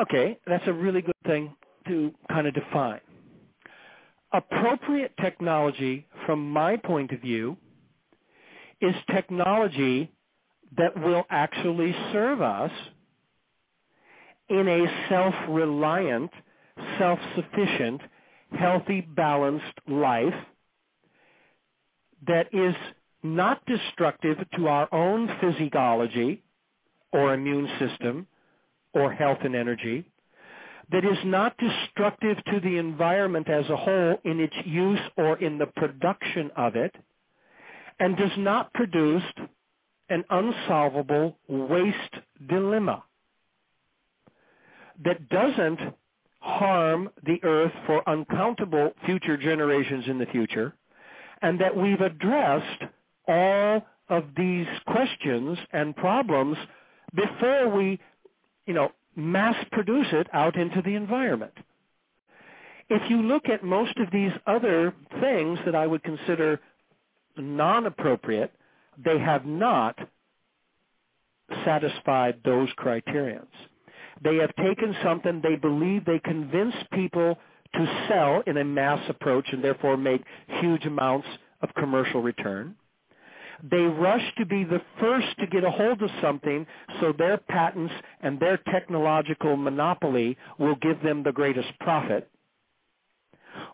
okay, 0.00 0.38
that's 0.46 0.66
a 0.66 0.72
really 0.72 1.02
good 1.02 1.14
thing 1.26 1.54
to 1.86 2.12
kind 2.28 2.46
of 2.46 2.54
define. 2.54 3.00
Appropriate 4.32 5.12
technology, 5.20 6.06
from 6.24 6.50
my 6.50 6.76
point 6.76 7.10
of 7.10 7.20
view, 7.20 7.56
is 8.80 8.94
technology 9.10 10.10
that 10.76 10.96
will 11.02 11.24
actually 11.30 11.94
serve 12.12 12.40
us 12.40 12.70
in 14.48 14.68
a 14.68 15.08
self-reliant, 15.08 16.30
self-sufficient, 16.98 18.00
healthy, 18.56 19.00
balanced 19.00 19.64
life 19.88 20.34
that 22.26 22.46
is 22.52 22.74
not 23.22 23.64
destructive 23.66 24.38
to 24.56 24.68
our 24.68 24.92
own 24.94 25.28
physiology 25.40 26.42
or 27.12 27.34
immune 27.34 27.68
system 27.78 28.26
or 28.94 29.12
health 29.12 29.38
and 29.44 29.54
energy, 29.54 30.10
that 30.90 31.04
is 31.04 31.18
not 31.24 31.56
destructive 31.58 32.36
to 32.46 32.60
the 32.60 32.76
environment 32.76 33.48
as 33.48 33.68
a 33.70 33.76
whole 33.76 34.18
in 34.24 34.40
its 34.40 34.56
use 34.64 35.00
or 35.16 35.38
in 35.38 35.58
the 35.58 35.66
production 35.66 36.50
of 36.56 36.76
it, 36.76 36.94
and 38.00 38.16
does 38.16 38.32
not 38.38 38.72
produce 38.72 39.22
an 40.08 40.24
unsolvable 40.30 41.36
waste 41.48 42.14
dilemma 42.48 43.02
that 45.04 45.28
doesn't 45.28 45.80
harm 46.40 47.10
the 47.24 47.38
earth 47.44 47.72
for 47.86 48.08
uncountable 48.08 48.92
future 49.04 49.36
generations 49.36 50.04
in 50.08 50.18
the 50.18 50.26
future, 50.26 50.74
and 51.42 51.60
that 51.60 51.76
we've 51.76 52.00
addressed 52.00 52.82
all 53.28 53.86
of 54.08 54.24
these 54.36 54.66
questions 54.86 55.58
and 55.72 55.96
problems 55.96 56.56
before 57.14 57.68
we, 57.68 57.98
you 58.66 58.74
know, 58.74 58.90
mass 59.16 59.56
produce 59.72 60.06
it 60.12 60.26
out 60.32 60.56
into 60.56 60.82
the 60.82 60.94
environment. 60.94 61.52
If 62.88 63.08
you 63.08 63.22
look 63.22 63.48
at 63.48 63.62
most 63.62 63.96
of 63.98 64.10
these 64.12 64.32
other 64.46 64.94
things 65.20 65.58
that 65.64 65.76
I 65.76 65.86
would 65.86 66.02
consider 66.02 66.60
non-appropriate, 67.36 68.52
they 69.02 69.18
have 69.18 69.46
not 69.46 69.96
satisfied 71.64 72.40
those 72.44 72.68
criterions. 72.76 73.52
They 74.22 74.36
have 74.36 74.54
taken 74.56 74.94
something 75.02 75.40
they 75.42 75.56
believe 75.56 76.04
they 76.04 76.18
convince 76.18 76.74
people 76.92 77.38
to 77.74 78.06
sell 78.08 78.42
in 78.46 78.56
a 78.56 78.64
mass 78.64 79.00
approach 79.08 79.46
and 79.52 79.62
therefore 79.62 79.96
make 79.96 80.22
huge 80.60 80.84
amounts 80.84 81.28
of 81.62 81.72
commercial 81.74 82.22
return. 82.22 82.74
They 83.62 83.82
rush 83.82 84.34
to 84.38 84.46
be 84.46 84.64
the 84.64 84.82
first 84.98 85.28
to 85.38 85.46
get 85.46 85.64
a 85.64 85.70
hold 85.70 86.02
of 86.02 86.10
something 86.22 86.66
so 87.00 87.12
their 87.12 87.38
patents 87.38 87.92
and 88.22 88.38
their 88.40 88.58
technological 88.72 89.56
monopoly 89.56 90.36
will 90.58 90.76
give 90.76 91.02
them 91.02 91.22
the 91.22 91.32
greatest 91.32 91.68
profit. 91.80 92.30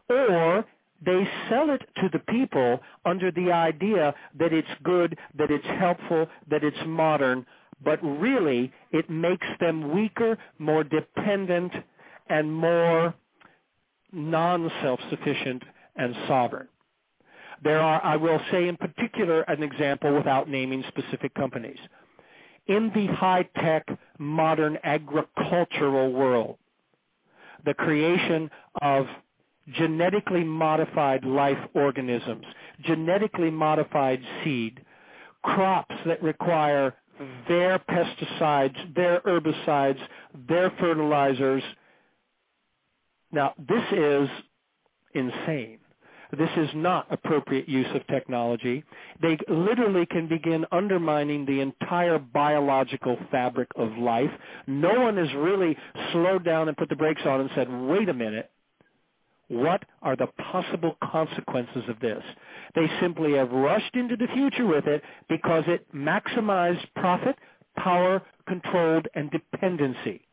Or 0.08 0.64
they 1.04 1.28
sell 1.48 1.70
it 1.70 1.82
to 1.96 2.08
the 2.12 2.20
people 2.20 2.80
under 3.04 3.30
the 3.30 3.52
idea 3.52 4.14
that 4.38 4.52
it's 4.52 4.68
good, 4.82 5.18
that 5.36 5.50
it's 5.50 5.66
helpful, 5.78 6.26
that 6.50 6.64
it's 6.64 6.76
modern, 6.86 7.46
but 7.84 8.02
really 8.02 8.72
it 8.92 9.10
makes 9.10 9.46
them 9.60 9.94
weaker, 9.94 10.38
more 10.58 10.84
dependent, 10.84 11.72
and 12.28 12.52
more 12.52 13.14
non-self-sufficient 14.12 15.62
and 15.96 16.14
sovereign. 16.26 16.68
There 17.62 17.80
are, 17.80 18.04
I 18.04 18.16
will 18.16 18.40
say 18.50 18.68
in 18.68 18.76
particular, 18.76 19.42
an 19.42 19.62
example 19.62 20.14
without 20.14 20.48
naming 20.48 20.84
specific 20.88 21.34
companies. 21.34 21.78
In 22.66 22.90
the 22.94 23.06
high-tech, 23.06 23.86
modern 24.18 24.78
agricultural 24.82 26.12
world, 26.12 26.58
the 27.64 27.74
creation 27.74 28.50
of 28.82 29.06
genetically 29.74 30.44
modified 30.44 31.24
life 31.24 31.58
organisms, 31.74 32.44
genetically 32.82 33.50
modified 33.50 34.20
seed, 34.44 34.84
crops 35.42 35.94
that 36.06 36.22
require 36.22 36.94
their 37.48 37.78
pesticides, 37.78 38.94
their 38.94 39.20
herbicides, 39.20 40.00
their 40.48 40.70
fertilizers. 40.78 41.62
Now, 43.32 43.54
this 43.58 43.84
is 43.92 44.28
insane. 45.14 45.78
This 46.32 46.50
is 46.56 46.68
not 46.74 47.06
appropriate 47.10 47.68
use 47.68 47.86
of 47.94 48.06
technology. 48.08 48.84
They 49.22 49.38
literally 49.48 50.06
can 50.06 50.28
begin 50.28 50.66
undermining 50.72 51.46
the 51.46 51.60
entire 51.60 52.18
biological 52.18 53.16
fabric 53.30 53.68
of 53.76 53.96
life. 53.98 54.30
No 54.66 55.00
one 55.00 55.16
has 55.16 55.32
really 55.36 55.76
slowed 56.12 56.44
down 56.44 56.68
and 56.68 56.76
put 56.76 56.88
the 56.88 56.96
brakes 56.96 57.22
on 57.24 57.40
and 57.40 57.50
said, 57.54 57.70
wait 57.70 58.08
a 58.08 58.14
minute, 58.14 58.50
what 59.48 59.84
are 60.02 60.16
the 60.16 60.26
possible 60.52 60.96
consequences 61.12 61.84
of 61.88 62.00
this? 62.00 62.22
They 62.74 62.86
simply 63.00 63.34
have 63.34 63.50
rushed 63.52 63.94
into 63.94 64.16
the 64.16 64.26
future 64.34 64.66
with 64.66 64.86
it 64.86 65.02
because 65.28 65.64
it 65.68 65.86
maximized 65.94 66.84
profit, 66.96 67.36
power, 67.76 68.22
controlled, 68.48 69.06
and 69.14 69.30
dependency. 69.30 70.25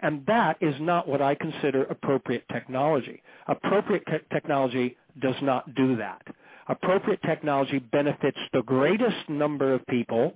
And 0.00 0.24
that 0.26 0.58
is 0.60 0.74
not 0.80 1.08
what 1.08 1.22
I 1.22 1.34
consider 1.34 1.84
appropriate 1.84 2.44
technology. 2.52 3.22
Appropriate 3.48 4.04
te- 4.06 4.26
technology 4.32 4.96
does 5.20 5.34
not 5.42 5.74
do 5.74 5.96
that. 5.96 6.22
Appropriate 6.68 7.20
technology 7.22 7.78
benefits 7.78 8.38
the 8.52 8.62
greatest 8.62 9.28
number 9.28 9.72
of 9.74 9.86
people, 9.86 10.34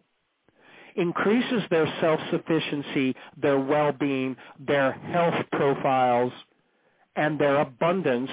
increases 0.97 1.63
their 1.71 1.87
self-sufficiency, 2.01 3.15
their 3.37 3.59
well-being, 3.61 4.37
their 4.59 4.93
health 4.93 5.35
profiles, 5.53 6.33
and 7.17 7.39
their 7.39 7.61
abundance 7.61 8.31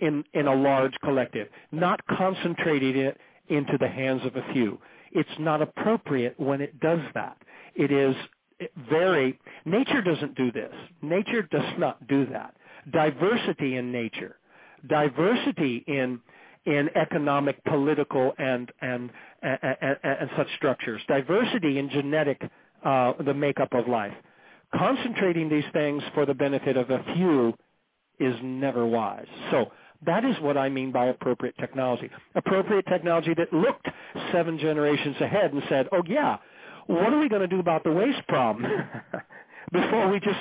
in, 0.00 0.24
in 0.34 0.46
a 0.46 0.54
large 0.54 0.94
collective, 1.02 1.48
not 1.72 2.00
concentrating 2.06 2.96
it 2.96 3.18
into 3.48 3.76
the 3.78 3.88
hands 3.88 4.22
of 4.24 4.36
a 4.36 4.52
few. 4.52 4.78
It's 5.12 5.28
not 5.38 5.62
appropriate 5.62 6.38
when 6.38 6.60
it 6.60 6.80
does 6.80 7.00
that. 7.14 7.36
It 7.74 7.92
is 7.92 8.16
very, 8.88 9.38
nature 9.64 10.02
doesn't 10.02 10.34
do 10.36 10.52
this. 10.52 10.72
Nature 11.02 11.42
does 11.42 11.78
not 11.78 12.06
do 12.08 12.26
that. 12.26 12.54
Diversity 12.92 13.76
in 13.76 13.90
nature, 13.92 14.36
diversity 14.88 15.84
in, 15.86 16.20
in 16.66 16.88
economic, 16.94 17.62
political, 17.64 18.32
and, 18.38 18.70
and, 18.80 19.10
and, 19.42 19.58
and, 19.62 19.96
and 20.02 20.30
such 20.36 20.48
structures, 20.56 21.00
diversity 21.08 21.78
in 21.78 21.88
genetic, 21.90 22.42
uh, 22.84 23.12
the 23.24 23.34
makeup 23.34 23.72
of 23.72 23.88
life. 23.88 24.14
Concentrating 24.74 25.48
these 25.48 25.64
things 25.72 26.02
for 26.14 26.26
the 26.26 26.34
benefit 26.34 26.76
of 26.76 26.90
a 26.90 27.02
few 27.14 27.54
is 28.18 28.34
never 28.42 28.86
wise. 28.86 29.26
So 29.50 29.70
that 30.06 30.24
is 30.24 30.36
what 30.40 30.56
I 30.56 30.68
mean 30.68 30.92
by 30.92 31.06
appropriate 31.06 31.54
technology. 31.58 32.10
Appropriate 32.34 32.86
technology 32.86 33.34
that 33.34 33.52
looked 33.52 33.88
seven 34.32 34.58
generations 34.58 35.16
ahead 35.20 35.52
and 35.52 35.62
said, 35.68 35.88
oh 35.92 36.02
yeah, 36.06 36.38
what 36.86 37.12
are 37.12 37.18
we 37.18 37.28
going 37.28 37.42
to 37.42 37.48
do 37.48 37.60
about 37.60 37.84
the 37.84 37.92
waste 37.92 38.26
problem 38.28 38.64
before 39.72 40.08
we 40.10 40.20
just 40.20 40.38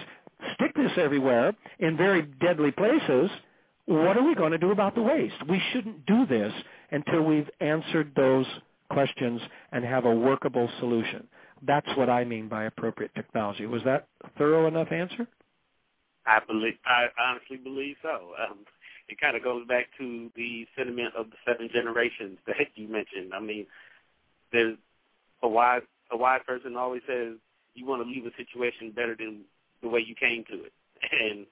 stick 0.55 0.73
this 0.75 0.91
everywhere 0.97 1.53
in 1.79 1.97
very 1.97 2.23
deadly 2.41 2.71
places? 2.71 3.29
What 3.85 4.17
are 4.17 4.23
we 4.23 4.35
going 4.35 4.51
to 4.51 4.57
do 4.57 4.71
about 4.71 4.95
the 4.95 5.01
waste? 5.01 5.35
We 5.47 5.61
shouldn't 5.71 6.05
do 6.05 6.25
this 6.25 6.53
until 6.91 7.23
we've 7.23 7.49
answered 7.59 8.13
those 8.15 8.45
questions 8.89 9.41
and 9.71 9.83
have 9.83 10.05
a 10.05 10.13
workable 10.13 10.69
solution. 10.79 11.27
That's 11.65 11.87
what 11.97 12.09
I 12.09 12.23
mean 12.23 12.47
by 12.49 12.65
appropriate 12.65 13.13
technology. 13.15 13.65
Was 13.65 13.83
that 13.85 14.07
a 14.23 14.29
thorough 14.37 14.67
enough 14.67 14.91
answer? 14.91 15.27
I 16.25 16.39
believe, 16.45 16.75
I 16.85 17.07
honestly 17.19 17.57
believe 17.57 17.95
so. 18.01 18.31
Um, 18.41 18.59
it 19.09 19.19
kind 19.19 19.35
of 19.35 19.43
goes 19.43 19.67
back 19.67 19.87
to 19.99 20.29
the 20.35 20.65
sentiment 20.77 21.13
of 21.17 21.27
the 21.29 21.35
seven 21.45 21.69
generations 21.73 22.37
that 22.47 22.55
you 22.75 22.87
mentioned. 22.87 23.33
I 23.33 23.39
mean, 23.39 23.65
there's 24.51 24.77
a 25.41 25.47
wise 25.47 25.81
a 26.14 26.18
wise 26.18 26.41
person 26.47 26.78
always 26.78 27.01
says 27.07 27.34
you 27.74 27.86
want 27.86 28.03
to 28.03 28.09
leave 28.09 28.26
a 28.26 28.36
situation 28.38 28.91
better 28.95 29.16
than 29.18 29.41
the 29.82 29.89
way 29.89 30.03
you 30.05 30.16
came 30.16 30.43
to 30.45 30.64
it, 30.64 30.74
and 31.11 31.45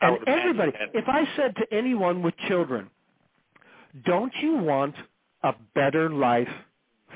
and 0.00 0.28
everybody. 0.28 0.72
If 0.94 1.08
I 1.08 1.24
said 1.36 1.56
to 1.56 1.76
anyone 1.76 2.22
with 2.22 2.34
children, 2.48 2.88
"Don't 4.04 4.32
you 4.40 4.56
want 4.56 4.94
a 5.42 5.54
better 5.74 6.10
life 6.10 6.48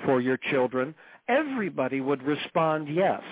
for 0.05 0.21
your 0.21 0.37
children?" 0.51 0.95
Everybody 1.29 2.01
would 2.01 2.23
respond 2.25 2.89
yes. 2.93 3.23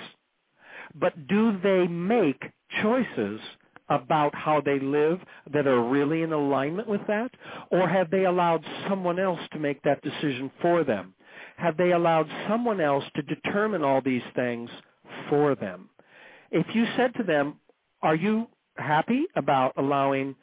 But 0.95 1.27
do 1.27 1.59
they 1.61 1.87
make 1.89 2.43
choices 2.83 3.41
about 3.89 4.35
how 4.35 4.61
they 4.61 4.79
live 4.79 5.21
that 5.53 5.67
are 5.67 5.83
really 5.83 6.23
in 6.23 6.33
alignment 6.33 6.89
with 6.89 7.05
that? 7.09 7.33
Or 7.71 7.89
have 7.89 8.11
they 8.11 8.25
allowed 8.25 8.65
someone 8.89 9.19
else 9.19 9.41
to 9.53 9.59
make 9.59 9.83
that 9.83 10.03
decision 10.03 10.51
for 10.63 10.85
them? 10.85 11.15
Have 11.61 11.77
they 11.77 11.93
allowed 11.93 12.29
someone 12.49 12.81
else 12.81 13.05
to 13.17 13.23
determine 13.23 13.85
all 13.85 14.03
these 14.03 14.23
things 14.35 14.71
for 15.29 15.55
them? 15.55 15.91
If 16.51 16.67
you 16.75 16.87
said 16.97 17.15
to 17.17 17.25
them, 17.25 17.57
are 18.03 18.15
you 18.15 18.49
happy 18.77 19.27
about 19.37 19.75
allowing 19.77 20.37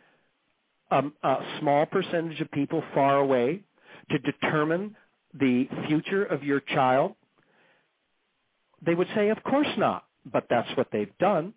a, 0.92 1.04
a 1.24 1.58
small 1.60 1.86
percentage 1.88 2.42
of 2.42 2.52
people 2.52 2.84
far 2.94 3.18
away 3.18 3.64
to 4.12 4.20
determine 4.20 4.96
the 5.34 5.68
future 5.88 6.26
of 6.26 6.44
your 6.44 6.62
child? 6.62 7.16
They 8.86 8.96
would 8.96 9.08
say, 9.16 9.30
of 9.30 9.44
course 9.44 9.68
not, 9.78 10.06
but 10.32 10.46
that's 10.50 10.70
what 10.78 10.88
they've 10.92 11.18
done 11.20 11.54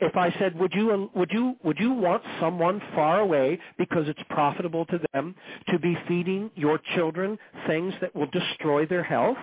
if 0.00 0.16
I 0.16 0.34
said, 0.38 0.58
would 0.58 0.72
you, 0.74 1.10
would 1.14 1.30
you, 1.32 1.56
would 1.64 1.78
you 1.78 1.92
want 1.92 2.22
someone 2.40 2.80
far 2.94 3.20
away 3.20 3.58
because 3.78 4.08
it's 4.08 4.20
profitable 4.30 4.86
to 4.86 5.00
them 5.12 5.34
to 5.68 5.78
be 5.78 5.96
feeding 6.08 6.50
your 6.54 6.80
children 6.94 7.38
things 7.66 7.94
that 8.00 8.14
will 8.14 8.28
destroy 8.28 8.86
their 8.86 9.02
health? 9.02 9.36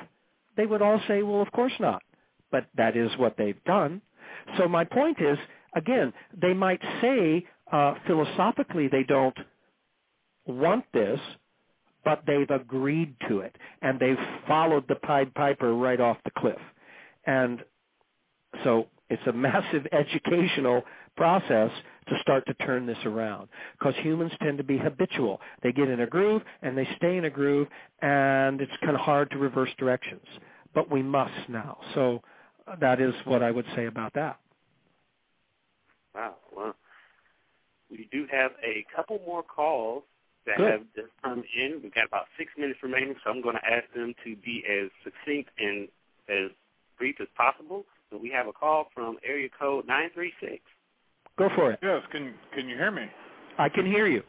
They 0.57 0.65
would 0.65 0.81
all 0.81 1.01
say, 1.07 1.23
well, 1.23 1.41
of 1.41 1.51
course 1.51 1.73
not. 1.79 2.01
But 2.51 2.67
that 2.75 2.97
is 2.97 3.11
what 3.17 3.35
they've 3.37 3.63
done. 3.65 4.01
So 4.57 4.67
my 4.67 4.83
point 4.83 5.17
is, 5.21 5.37
again, 5.75 6.13
they 6.39 6.53
might 6.53 6.81
say 7.01 7.45
uh, 7.71 7.95
philosophically 8.07 8.87
they 8.87 9.03
don't 9.03 9.37
want 10.45 10.85
this, 10.93 11.19
but 12.05 12.23
they've 12.25 12.49
agreed 12.49 13.15
to 13.27 13.39
it, 13.39 13.55
and 13.81 13.99
they've 13.99 14.17
followed 14.47 14.85
the 14.87 14.95
Pied 14.95 15.33
Piper 15.33 15.75
right 15.75 15.99
off 15.99 16.17
the 16.23 16.31
cliff. 16.37 16.59
And 17.25 17.61
so 18.63 18.87
it's 19.09 19.25
a 19.27 19.33
massive 19.33 19.87
educational 19.91 20.83
process 21.15 21.71
to 22.07 22.15
start 22.21 22.45
to 22.47 22.53
turn 22.65 22.85
this 22.85 22.97
around 23.05 23.49
because 23.77 23.93
humans 24.01 24.31
tend 24.41 24.57
to 24.57 24.63
be 24.63 24.77
habitual. 24.77 25.41
They 25.63 25.71
get 25.71 25.89
in 25.89 26.01
a 26.01 26.07
groove 26.07 26.41
and 26.61 26.77
they 26.77 26.87
stay 26.97 27.17
in 27.17 27.25
a 27.25 27.29
groove 27.29 27.67
and 28.01 28.61
it's 28.61 28.71
kind 28.81 28.95
of 28.95 29.01
hard 29.01 29.31
to 29.31 29.37
reverse 29.37 29.71
directions. 29.77 30.25
But 30.73 30.91
we 30.91 31.01
must 31.01 31.49
now. 31.49 31.77
So 31.95 32.21
uh, 32.67 32.75
that 32.79 33.01
is 33.01 33.13
what 33.25 33.41
I 33.41 33.51
would 33.51 33.65
say 33.75 33.85
about 33.85 34.13
that. 34.13 34.39
Wow. 36.13 36.35
Well, 36.55 36.75
we 37.89 38.07
do 38.11 38.25
have 38.31 38.51
a 38.63 38.85
couple 38.95 39.19
more 39.25 39.43
calls 39.43 40.03
that 40.45 40.57
Good. 40.57 40.71
have 40.71 40.81
just 40.95 41.09
come 41.23 41.43
in. 41.55 41.79
We've 41.83 41.93
got 41.93 42.07
about 42.07 42.25
six 42.37 42.51
minutes 42.57 42.79
remaining, 42.81 43.15
so 43.23 43.31
I'm 43.31 43.41
going 43.41 43.55
to 43.55 43.65
ask 43.65 43.85
them 43.93 44.13
to 44.23 44.35
be 44.37 44.63
as 44.67 44.89
succinct 45.03 45.49
and 45.59 45.87
as 46.29 46.51
brief 46.97 47.15
as 47.21 47.27
possible. 47.35 47.85
So 48.11 48.17
we 48.17 48.29
have 48.29 48.47
a 48.47 48.53
call 48.53 48.87
from 48.93 49.17
area 49.27 49.49
code 49.59 49.85
936. 49.87 50.61
Go 51.37 51.49
for 51.55 51.71
it. 51.71 51.79
Yes, 51.83 52.01
can 52.11 52.33
can 52.53 52.67
you 52.67 52.75
hear 52.75 52.91
me? 52.91 53.05
I 53.57 53.69
can 53.69 53.85
hear 53.85 54.07
you. 54.07 54.23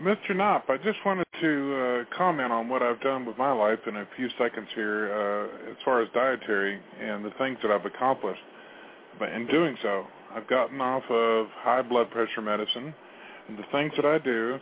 Mr. 0.00 0.30
Knoop, 0.30 0.62
I 0.68 0.78
just 0.78 0.98
wanted 1.04 1.26
to 1.42 2.06
uh, 2.10 2.16
comment 2.16 2.50
on 2.52 2.68
what 2.68 2.82
I've 2.82 3.00
done 3.02 3.26
with 3.26 3.36
my 3.36 3.52
life 3.52 3.80
in 3.86 3.96
a 3.96 4.06
few 4.16 4.28
seconds 4.38 4.68
here 4.74 5.12
uh, 5.12 5.70
as 5.70 5.76
far 5.84 6.00
as 6.00 6.08
dietary 6.14 6.80
and 7.00 7.22
the 7.22 7.32
things 7.38 7.58
that 7.62 7.70
I've 7.70 7.84
accomplished. 7.84 8.40
But 9.18 9.30
in 9.30 9.46
doing 9.46 9.76
so, 9.82 10.06
I've 10.34 10.48
gotten 10.48 10.80
off 10.80 11.02
of 11.10 11.48
high 11.56 11.82
blood 11.82 12.10
pressure 12.10 12.40
medicine, 12.40 12.94
and 13.48 13.58
the 13.58 13.64
things 13.72 13.92
that 13.96 14.06
I 14.06 14.18
do 14.18 14.58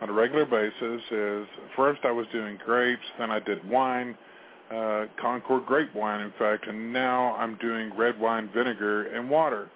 on 0.00 0.08
a 0.08 0.12
regular 0.12 0.44
basis 0.44 1.02
is 1.10 1.46
first 1.76 2.00
I 2.04 2.10
was 2.10 2.26
doing 2.32 2.58
grapes, 2.64 3.02
then 3.18 3.30
I 3.30 3.38
did 3.38 3.68
wine, 3.68 4.16
uh, 4.70 5.06
Concord 5.20 5.66
grape 5.66 5.94
wine, 5.94 6.20
in 6.20 6.32
fact, 6.38 6.66
and 6.66 6.92
now 6.92 7.34
I'm 7.36 7.56
doing 7.56 7.96
red 7.96 8.18
wine 8.18 8.50
vinegar 8.54 9.08
and 9.14 9.28
water. 9.28 9.68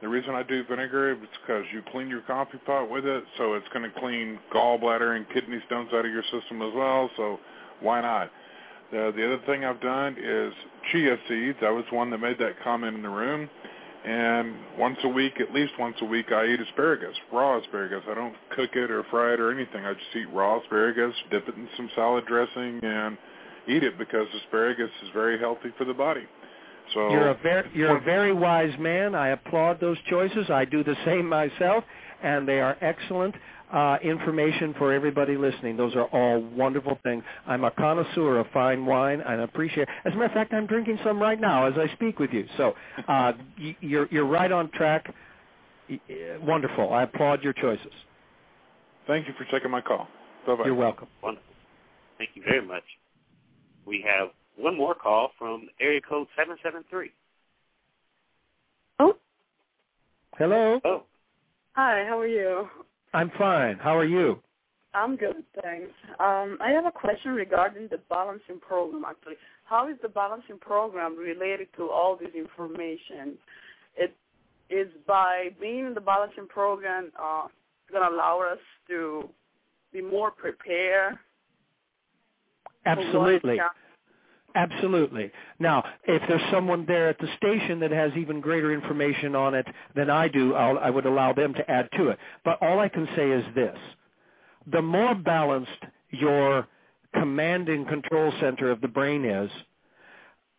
The 0.00 0.08
reason 0.08 0.34
I 0.34 0.42
do 0.42 0.64
vinegar 0.64 1.12
is 1.12 1.18
because 1.40 1.64
you 1.72 1.82
clean 1.92 2.08
your 2.08 2.22
coffee 2.22 2.58
pot 2.64 2.90
with 2.90 3.04
it, 3.04 3.22
so 3.36 3.54
it's 3.54 3.68
going 3.72 3.90
to 3.90 4.00
clean 4.00 4.38
gallbladder 4.52 5.14
and 5.14 5.28
kidney 5.28 5.60
stones 5.66 5.90
out 5.92 6.06
of 6.06 6.10
your 6.10 6.22
system 6.32 6.62
as 6.62 6.72
well. 6.74 7.10
So 7.16 7.38
why 7.80 8.00
not? 8.00 8.30
The, 8.90 9.12
the 9.14 9.24
other 9.24 9.40
thing 9.46 9.64
I've 9.64 9.80
done 9.80 10.16
is 10.18 10.52
chia 10.90 11.16
seeds. 11.28 11.58
I 11.62 11.70
was 11.70 11.84
one 11.90 12.10
that 12.10 12.18
made 12.18 12.38
that 12.38 12.60
comment 12.64 12.96
in 12.96 13.02
the 13.02 13.10
room. 13.10 13.48
And 14.04 14.54
once 14.78 14.96
a 15.04 15.08
week, 15.08 15.38
at 15.40 15.52
least 15.52 15.74
once 15.78 15.96
a 16.00 16.06
week, 16.06 16.32
I 16.32 16.46
eat 16.46 16.60
asparagus, 16.60 17.14
raw 17.30 17.58
asparagus. 17.58 18.02
I 18.10 18.14
don't 18.14 18.34
cook 18.56 18.70
it 18.72 18.90
or 18.90 19.04
fry 19.10 19.34
it 19.34 19.40
or 19.40 19.52
anything. 19.52 19.84
I 19.84 19.92
just 19.92 20.16
eat 20.16 20.32
raw 20.32 20.58
asparagus, 20.58 21.14
dip 21.30 21.46
it 21.46 21.54
in 21.54 21.68
some 21.76 21.90
salad 21.94 22.24
dressing, 22.26 22.80
and 22.82 23.18
eat 23.70 23.82
it 23.82 23.98
because 23.98 24.26
asparagus 24.44 24.90
is 25.02 25.10
very 25.12 25.38
healthy 25.38 25.70
for 25.78 25.84
the 25.84 25.94
body. 25.94 26.26
So 26.94 27.10
you're 27.10 27.28
a 27.28 27.38
very 27.42 27.70
you're 27.72 27.96
a 27.96 28.00
very 28.00 28.32
wise 28.32 28.76
man. 28.78 29.14
I 29.14 29.28
applaud 29.28 29.80
those 29.80 29.96
choices. 30.08 30.50
I 30.50 30.64
do 30.64 30.82
the 30.82 30.96
same 31.04 31.28
myself, 31.28 31.84
and 32.22 32.48
they 32.48 32.60
are 32.60 32.76
excellent 32.80 33.34
uh, 33.72 33.98
information 34.02 34.74
for 34.76 34.92
everybody 34.92 35.36
listening. 35.36 35.76
Those 35.76 35.94
are 35.94 36.06
all 36.06 36.40
wonderful 36.40 36.98
things. 37.04 37.22
I'm 37.46 37.64
a 37.64 37.70
connoisseur 37.70 38.38
of 38.38 38.46
fine 38.52 38.84
wine 38.84 39.20
and 39.20 39.42
appreciate. 39.42 39.88
As 40.04 40.12
a 40.12 40.16
matter 40.16 40.24
of 40.26 40.32
fact, 40.32 40.52
I'm 40.52 40.66
drinking 40.66 40.98
some 41.04 41.20
right 41.20 41.40
now 41.40 41.66
as 41.66 41.74
I 41.76 41.92
speak 41.94 42.18
with 42.18 42.32
you. 42.32 42.46
So 42.56 42.74
uh, 43.06 43.32
you're 43.80 44.08
you're 44.10 44.26
right 44.26 44.50
on 44.50 44.70
track. 44.72 45.12
Wonderful. 46.42 46.92
I 46.92 47.04
applaud 47.04 47.42
your 47.42 47.52
choices. 47.52 47.92
Thank 49.06 49.26
you 49.26 49.34
for 49.38 49.44
taking 49.50 49.70
my 49.70 49.80
call. 49.80 50.08
Bye 50.46 50.56
bye. 50.56 50.64
You're 50.64 50.74
welcome. 50.74 51.08
Wonderful. 51.22 51.54
Thank 52.18 52.30
you 52.34 52.42
very 52.42 52.64
much. 52.66 52.84
We 53.86 54.04
have 54.06 54.28
one 54.56 54.76
more 54.76 54.94
call 54.94 55.30
from 55.38 55.68
area 55.80 56.00
code 56.00 56.26
773. 56.36 57.10
Oh. 58.98 59.16
Hello. 60.36 60.80
Oh. 60.84 61.02
Hi, 61.72 62.04
how 62.08 62.18
are 62.18 62.26
you? 62.26 62.68
I'm 63.14 63.30
fine. 63.38 63.78
How 63.78 63.96
are 63.96 64.04
you? 64.04 64.40
I'm 64.92 65.16
good, 65.16 65.44
thanks. 65.62 65.92
Um, 66.18 66.58
I 66.60 66.70
have 66.74 66.84
a 66.84 66.90
question 66.90 67.32
regarding 67.32 67.88
the 67.90 67.98
balancing 68.08 68.58
program, 68.60 69.04
actually. 69.08 69.36
How 69.64 69.88
is 69.88 69.96
the 70.02 70.08
balancing 70.08 70.58
program 70.58 71.16
related 71.16 71.68
to 71.76 71.88
all 71.90 72.16
this 72.16 72.34
information? 72.34 73.38
It 73.96 74.14
is 74.68 74.88
by 75.06 75.50
being 75.60 75.86
in 75.86 75.94
the 75.94 76.00
balancing 76.00 76.48
program 76.48 77.12
uh, 77.20 77.46
going 77.90 78.02
to 78.02 78.14
allow 78.14 78.40
us 78.40 78.58
to 78.88 79.28
be 79.92 80.00
more 80.00 80.30
prepared? 80.32 81.14
Absolutely. 82.86 83.58
Absolutely. 84.54 85.30
Now, 85.60 85.84
if 86.08 86.22
there's 86.28 86.50
someone 86.50 86.84
there 86.86 87.08
at 87.08 87.18
the 87.18 87.28
station 87.36 87.78
that 87.80 87.92
has 87.92 88.10
even 88.16 88.40
greater 88.40 88.72
information 88.72 89.36
on 89.36 89.54
it 89.54 89.66
than 89.94 90.10
I 90.10 90.26
do, 90.26 90.54
I'll, 90.54 90.78
I 90.78 90.90
would 90.90 91.06
allow 91.06 91.32
them 91.32 91.54
to 91.54 91.70
add 91.70 91.88
to 91.96 92.08
it. 92.08 92.18
But 92.44 92.60
all 92.60 92.80
I 92.80 92.88
can 92.88 93.08
say 93.14 93.30
is 93.30 93.44
this. 93.54 93.78
The 94.72 94.82
more 94.82 95.14
balanced 95.14 95.70
your 96.10 96.66
command 97.14 97.68
and 97.68 97.86
control 97.86 98.32
center 98.40 98.70
of 98.70 98.80
the 98.80 98.88
brain 98.88 99.24
is, 99.24 99.50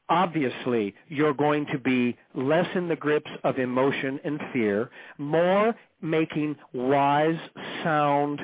obviously 0.10 0.94
you're 1.08 1.34
going 1.34 1.66
to 1.72 1.80
be 1.80 2.18
less 2.36 2.68
in 2.76 2.88
the 2.88 2.96
grips 2.96 3.32
of 3.44 3.58
emotion 3.58 4.20
and 4.24 4.40
fear, 4.54 4.90
more 5.18 5.74
making 6.02 6.56
wise, 6.74 7.40
sound, 7.84 8.42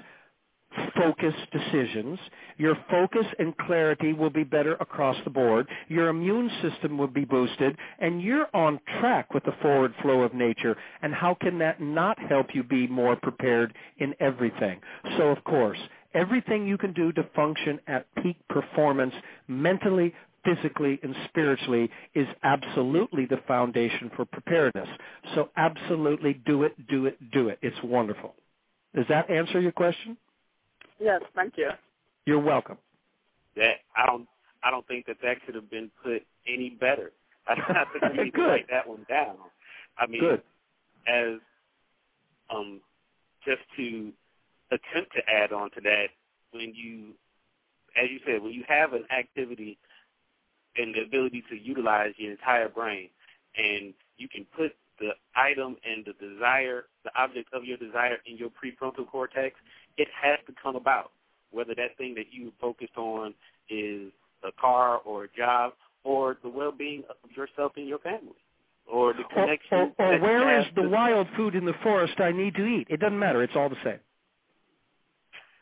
focused 0.98 1.52
decisions. 1.52 2.20
Your 2.58 2.76
focus 2.90 3.26
and 3.40 3.58
clarity 3.58 4.14
will 4.14 4.30
be 4.30 4.44
better 4.44 4.76
across 4.76 5.18
the 5.24 5.30
board. 5.30 5.68
Your 5.88 6.10
immune 6.10 6.50
system 6.62 6.98
will 6.98 7.08
be 7.08 7.26
boosted, 7.26 7.78
and 8.00 8.22
you're 8.22 8.48
on 8.56 8.80
track 9.00 9.34
with 9.34 9.44
the 9.44 9.56
forward 9.62 9.94
flow 10.02 10.22
of 10.22 10.34
nature. 10.34 10.76
And 11.02 11.14
how 11.14 11.36
can 11.40 11.60
that 11.60 11.82
not 11.82 12.20
help 12.20 12.48
you 12.54 12.64
be 12.64 12.88
more 12.88 13.16
prepared 13.16 13.74
in 14.00 14.16
everything? 14.20 14.80
So, 15.18 15.30
of 15.30 15.44
course, 15.44 15.80
everything 16.14 16.68
you 16.68 16.78
can 16.78 16.94
do 16.94 17.12
to 17.14 17.24
function 17.36 17.80
at 17.88 18.06
peak 18.24 18.38
performance 18.50 19.14
mentally, 19.48 20.14
physically 20.46 21.00
and 21.04 21.16
spiritually 21.30 21.90
is 22.16 22.28
absolutely 22.44 23.26
the 23.26 23.40
foundation 23.48 24.12
for 24.16 24.26
preparedness. 24.26 24.88
So 25.36 25.50
absolutely 25.58 26.42
do 26.46 26.64
it, 26.64 26.88
do 26.88 27.06
it, 27.06 27.18
do 27.32 27.50
it. 27.50 27.60
It's 27.62 27.78
wonderful. 27.84 28.36
Does 28.96 29.06
that 29.10 29.30
answer 29.30 29.60
your 29.60 29.74
question? 29.74 30.18
Yes, 31.00 31.22
thank 31.36 31.58
you. 31.58 31.70
You're 32.26 32.40
welcome. 32.40 32.78
That 33.56 33.78
I 33.96 34.06
don't 34.06 34.28
I 34.64 34.72
don't 34.72 34.88
think 34.88 35.06
that 35.08 35.18
that 35.24 35.46
could 35.46 35.56
have 35.56 35.70
been 35.70 35.92
put 36.04 36.24
any 36.48 36.70
better. 36.70 37.12
I 37.48 37.56
don't 37.56 37.88
think 37.92 38.18
we 38.18 38.24
need 38.26 38.34
to 38.34 38.42
write 38.48 38.68
that 38.70 38.88
one 38.88 39.06
down. 39.08 39.36
I 39.98 40.08
mean, 40.08 40.20
Good. 40.20 40.42
as 41.08 41.40
um, 42.50 42.82
just 43.46 43.62
to 43.78 44.12
attempt 44.72 45.14
to 45.16 45.22
add 45.30 45.52
on 45.52 45.72
to 45.72 45.82
that, 45.82 46.08
when 46.52 46.74
you, 46.76 47.14
as 47.96 48.10
you 48.12 48.20
said, 48.26 48.42
when 48.42 48.52
you 48.52 48.64
have 48.68 48.94
an 48.94 49.06
activity 49.12 49.78
and 50.76 50.94
the 50.94 51.02
ability 51.02 51.44
to 51.50 51.56
utilize 51.56 52.14
your 52.18 52.32
entire 52.32 52.70
brain, 52.70 53.10
and 53.58 53.94
you 54.18 54.28
can 54.28 54.46
put 54.56 54.76
the 55.00 55.12
item 55.36 55.78
and 55.86 56.06
the 56.06 56.14
desire, 56.14 56.86
the 57.04 57.12
object 57.20 57.54
of 57.54 57.64
your 57.64 57.78
desire 57.78 58.18
in 58.26 58.38
your 58.38 58.50
prefrontal 58.50 59.08
cortex, 59.08 59.56
it 59.98 60.08
has 60.22 60.40
to 60.48 60.54
come 60.62 60.76
about. 60.76 61.12
Whether 61.52 61.76
that 61.76 61.98
thing 61.98 62.14
that 62.16 62.26
you 62.32 62.52
focused 62.60 62.98
on 62.98 63.34
is 63.70 64.12
a 64.44 64.52
car 64.60 64.98
or 65.06 65.26
a 65.26 65.28
job 65.36 65.74
or 66.04 66.38
the 66.44 66.50
well-being 66.50 67.04
of 67.10 67.32
yourself 67.32 67.74
and 67.76 67.88
your 67.88 68.00
family 68.00 68.36
or 68.92 69.14
the 69.14 69.24
connection. 69.34 69.78
Or, 69.78 69.92
or, 70.00 70.16
or 70.16 70.20
where 70.20 70.60
is 70.60 70.66
the 70.76 70.84
to, 70.84 70.90
wild 70.90 71.28
food 71.36 71.56
in 71.56 71.66
the 71.66 71.74
forest 71.84 72.20
I 72.20 72.32
need 72.32 72.56
to 72.56 72.66
eat? 72.66 72.88
It 72.90 73.00
doesn't 73.00 73.20
matter. 73.20 73.44
It's 73.44 73.56
all 73.56 73.70
the 73.70 73.76
same. 73.84 74.00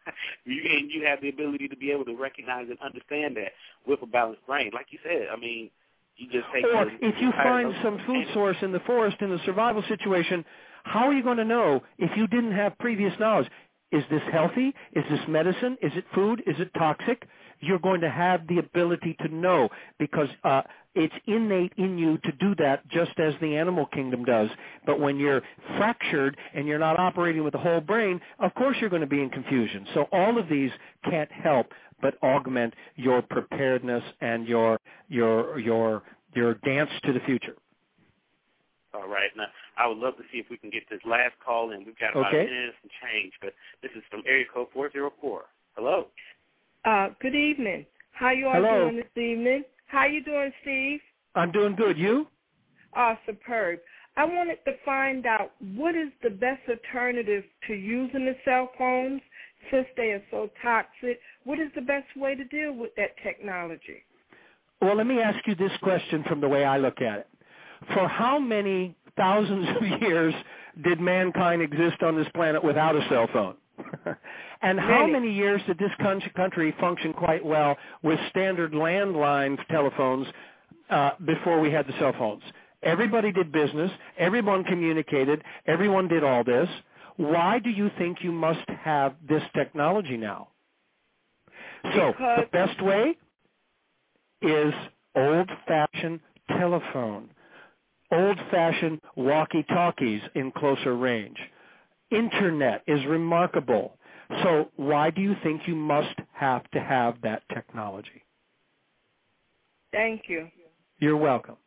you, 0.45 0.61
and 0.77 0.91
you 0.91 1.05
have 1.05 1.21
the 1.21 1.29
ability 1.29 1.67
to 1.67 1.75
be 1.75 1.91
able 1.91 2.05
to 2.05 2.15
recognize 2.15 2.67
and 2.69 2.77
understand 2.79 3.35
that 3.37 3.51
with 3.87 4.01
a 4.01 4.05
balanced 4.05 4.45
brain. 4.45 4.71
Like 4.73 4.87
you 4.91 4.99
said, 5.03 5.27
I 5.31 5.39
mean, 5.39 5.69
you 6.17 6.29
just 6.31 6.45
take 6.53 6.65
or 6.65 6.87
if 7.01 7.15
you 7.21 7.31
find 7.31 7.73
some 7.83 7.99
food 8.05 8.25
source 8.33 8.57
in 8.61 8.71
the 8.71 8.79
forest 8.81 9.17
in 9.21 9.31
a 9.31 9.43
survival 9.45 9.83
situation, 9.87 10.45
how 10.83 11.07
are 11.07 11.13
you 11.13 11.23
going 11.23 11.37
to 11.37 11.45
know 11.45 11.81
if 11.97 12.15
you 12.17 12.27
didn't 12.27 12.53
have 12.53 12.77
previous 12.77 13.13
knowledge? 13.19 13.47
Is 13.91 14.03
this 14.09 14.21
healthy? 14.31 14.73
Is 14.93 15.03
this 15.09 15.21
medicine? 15.27 15.77
Is 15.81 15.91
it 15.95 16.05
food? 16.13 16.43
Is 16.47 16.55
it 16.59 16.71
toxic? 16.77 17.27
You're 17.61 17.79
going 17.79 18.01
to 18.01 18.09
have 18.09 18.47
the 18.47 18.57
ability 18.59 19.15
to 19.21 19.33
know 19.33 19.69
because 19.99 20.27
uh, 20.43 20.63
it's 20.95 21.13
innate 21.27 21.73
in 21.77 21.97
you 21.97 22.17
to 22.19 22.31
do 22.33 22.55
that 22.55 22.87
just 22.89 23.17
as 23.19 23.33
the 23.41 23.55
animal 23.55 23.85
kingdom 23.87 24.25
does. 24.25 24.49
But 24.85 24.99
when 24.99 25.17
you're 25.17 25.41
fractured 25.77 26.37
and 26.53 26.67
you're 26.67 26.79
not 26.79 26.99
operating 26.99 27.43
with 27.43 27.53
the 27.53 27.59
whole 27.59 27.81
brain, 27.81 28.19
of 28.39 28.53
course 28.55 28.77
you're 28.81 28.89
going 28.89 29.01
to 29.01 29.07
be 29.07 29.21
in 29.21 29.29
confusion. 29.29 29.85
So 29.93 30.07
all 30.11 30.37
of 30.37 30.49
these 30.49 30.71
can't 31.09 31.31
help 31.31 31.67
but 32.01 32.15
augment 32.23 32.73
your 32.95 33.21
preparedness 33.21 34.03
and 34.21 34.47
your 34.47 34.79
your 35.09 35.59
your 35.59 36.03
your 36.35 36.55
dance 36.55 36.89
to 37.05 37.13
the 37.13 37.19
future. 37.21 37.55
All 38.93 39.07
right. 39.07 39.29
Now, 39.35 39.47
I 39.77 39.87
would 39.87 39.97
love 39.97 40.15
to 40.17 40.23
see 40.31 40.37
if 40.39 40.45
we 40.49 40.57
can 40.57 40.69
get 40.69 40.83
this 40.89 41.01
last 41.05 41.33
call 41.45 41.71
in. 41.71 41.85
We've 41.85 41.99
got 41.99 42.11
about 42.11 42.33
okay. 42.33 42.43
a 42.43 42.45
minute 42.45 42.75
and 42.81 42.91
change, 43.03 43.33
but 43.41 43.53
this 43.81 43.91
is 43.95 44.03
from 44.09 44.23
area 44.25 44.45
code 44.53 44.67
404. 44.73 45.43
Hello. 45.75 46.07
Uh, 46.85 47.09
good 47.21 47.35
evening. 47.35 47.85
How 48.11 48.31
you 48.31 48.47
all 48.47 48.53
Hello. 48.53 48.89
doing 48.89 48.97
this 48.97 49.21
evening? 49.21 49.63
How 49.87 50.05
you 50.05 50.23
doing, 50.23 50.51
Steve? 50.61 50.99
I'm 51.35 51.51
doing 51.51 51.75
good. 51.75 51.97
You? 51.97 52.27
Uh, 52.95 53.15
superb. 53.25 53.79
I 54.15 54.23
wanted 54.23 54.59
to 54.65 54.71
find 54.85 55.25
out 55.25 55.51
what 55.75 55.95
is 55.95 56.09
the 56.23 56.29
best 56.29 56.61
alternative 56.69 57.43
to 57.67 57.73
using 57.73 58.25
the 58.25 58.35
cell 58.45 58.69
phones 58.77 59.21
since 59.71 59.87
they 59.97 60.11
are 60.11 60.23
so 60.31 60.49
toxic. 60.61 61.19
What 61.45 61.59
is 61.59 61.69
the 61.75 61.81
best 61.81 62.07
way 62.17 62.35
to 62.35 62.43
deal 62.45 62.73
with 62.73 62.93
that 62.97 63.11
technology? 63.23 64.03
Well, 64.81 64.95
let 64.95 65.07
me 65.07 65.19
ask 65.19 65.37
you 65.47 65.55
this 65.55 65.71
question 65.81 66.23
from 66.27 66.41
the 66.41 66.49
way 66.49 66.65
I 66.65 66.77
look 66.77 67.01
at 67.01 67.19
it. 67.19 67.27
For 67.93 68.07
how 68.07 68.39
many 68.39 68.95
thousands 69.15 69.67
of 69.77 70.01
years 70.01 70.33
did 70.83 70.99
mankind 70.99 71.61
exist 71.61 72.01
on 72.01 72.15
this 72.17 72.27
planet 72.35 72.63
without 72.63 72.95
a 72.95 73.07
cell 73.09 73.27
phone? 73.31 73.55
and 74.61 74.79
how 74.79 75.01
Many. 75.01 75.11
many 75.11 75.33
years 75.33 75.61
did 75.67 75.77
this 75.77 75.91
coun- 76.01 76.21
country 76.35 76.73
function 76.79 77.13
quite 77.13 77.45
well 77.45 77.77
with 78.03 78.19
standard 78.29 78.71
landline 78.71 79.57
telephones 79.67 80.27
uh, 80.89 81.11
before 81.25 81.59
we 81.59 81.71
had 81.71 81.85
the 81.87 81.93
cell 81.99 82.13
phones? 82.17 82.43
Everybody 82.83 83.31
did 83.31 83.51
business. 83.51 83.91
Everyone 84.17 84.63
communicated. 84.63 85.43
Everyone 85.67 86.07
did 86.07 86.23
all 86.23 86.43
this. 86.43 86.69
Why 87.17 87.59
do 87.59 87.69
you 87.69 87.89
think 87.97 88.19
you 88.21 88.31
must 88.31 88.67
have 88.83 89.15
this 89.27 89.43
technology 89.55 90.17
now? 90.17 90.49
So 91.93 92.11
Because- 92.11 92.39
the 92.41 92.45
best 92.47 92.81
way 92.81 93.17
is 94.41 94.73
old-fashioned 95.15 96.19
telephone, 96.49 97.29
old-fashioned 98.11 99.01
walkie-talkies 99.15 100.21
in 100.35 100.51
closer 100.51 100.95
range. 100.95 101.37
Internet 102.11 102.83
is 102.87 103.05
remarkable. 103.05 103.97
So 104.43 104.71
why 104.75 105.09
do 105.11 105.21
you 105.21 105.35
think 105.43 105.67
you 105.67 105.75
must 105.75 106.15
have 106.33 106.69
to 106.71 106.79
have 106.79 107.21
that 107.21 107.43
technology? 107.49 108.23
Thank 109.91 110.27
you. 110.27 110.49
You're 110.99 111.17
welcome. 111.17 111.57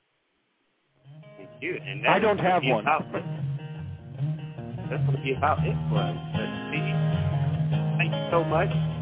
Thank 1.36 1.50
you. 1.60 1.76
And 1.76 2.06
I 2.06 2.18
don't 2.18 2.38
have 2.38 2.62
one. 2.64 2.82
About, 2.82 3.04
that's 3.12 5.04
going 5.04 5.16
to 5.16 5.22
be 5.22 5.34
about 5.34 5.58
it 5.66 5.76
for 5.88 5.98
uh, 5.98 6.12
us. 6.12 6.18
Thank 7.98 8.12
you 8.12 8.28
so 8.30 8.44
much 8.44 8.97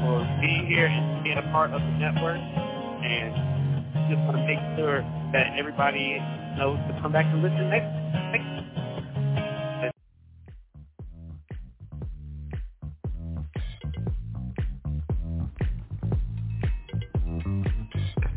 for 0.00 0.24
being 0.40 0.66
here 0.66 0.86
and 0.86 1.22
being 1.24 1.38
a 1.38 1.46
part 1.52 1.70
of 1.70 1.80
the 1.80 1.94
network. 1.98 2.36
And 2.36 3.34
just 4.08 4.20
want 4.26 4.36
to 4.36 4.44
make 4.44 4.58
sure 4.76 5.02
that 5.32 5.58
everybody 5.58 6.18
knows 6.58 6.78
to 6.88 6.98
come 7.00 7.12
back 7.12 7.26
and 7.26 7.42
listen 7.42 7.70
next 7.70 7.88
next 8.32 8.70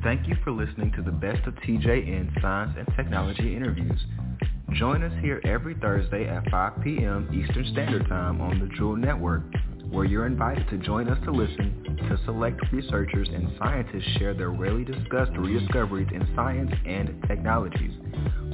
Thank 0.04 0.28
you 0.28 0.36
for 0.44 0.52
listening 0.52 0.92
to 0.98 1.02
the 1.02 1.12
Best 1.12 1.48
of 1.48 1.56
TJN 1.56 2.42
Science 2.42 2.74
and 2.78 2.86
Technology 2.98 3.56
interviews. 3.56 4.00
Join 4.74 5.02
us 5.02 5.14
here 5.22 5.40
every 5.46 5.76
Thursday 5.76 6.28
at 6.28 6.50
5 6.52 6.74
p.m. 6.84 7.30
Eastern 7.32 7.66
Standard 7.72 8.08
Time 8.10 8.42
on 8.42 8.60
the 8.60 8.66
Jewel 8.76 8.98
Network, 8.98 9.44
where 9.94 10.06
you're 10.06 10.26
invited 10.26 10.68
to 10.70 10.78
join 10.80 11.08
us 11.08 11.18
to 11.24 11.32
listen 11.32 11.96
to 12.10 12.20
select 12.26 12.60
researchers 12.72 13.30
and 13.32 13.48
scientists 13.60 14.18
share 14.18 14.34
their 14.34 14.50
rarely 14.50 14.84
discussed 14.84 15.32
rediscoveries 15.38 16.08
in 16.12 16.28
science 16.36 16.72
and 16.86 17.24
technologies. 17.28 17.92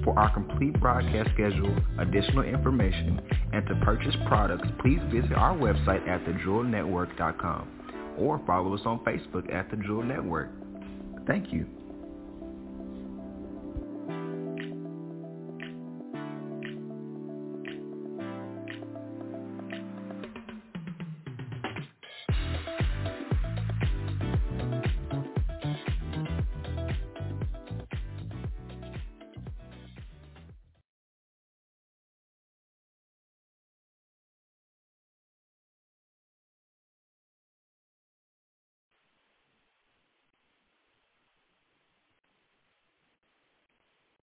For 0.04 0.18
our 0.20 0.34
complete 0.34 0.80
broadcast 0.80 1.30
schedule, 1.34 1.76
additional 1.98 2.44
information, 2.44 3.22
and 3.54 3.66
to 3.68 3.76
purchase 3.84 4.16
products, 4.28 4.68
please 4.82 5.00
visit 5.12 5.34
our 5.34 5.56
website 5.56 6.08
at 6.08 6.24
thejewelnetwork.com 6.26 8.16
or 8.18 8.42
follow 8.46 8.76
us 8.76 8.82
on 8.86 9.00
Facebook 9.00 9.52
at 9.54 9.72
The 9.72 9.78
Jewel 9.78 10.04
Network. 10.04 10.52
Thank 11.26 11.54
you. 11.54 11.79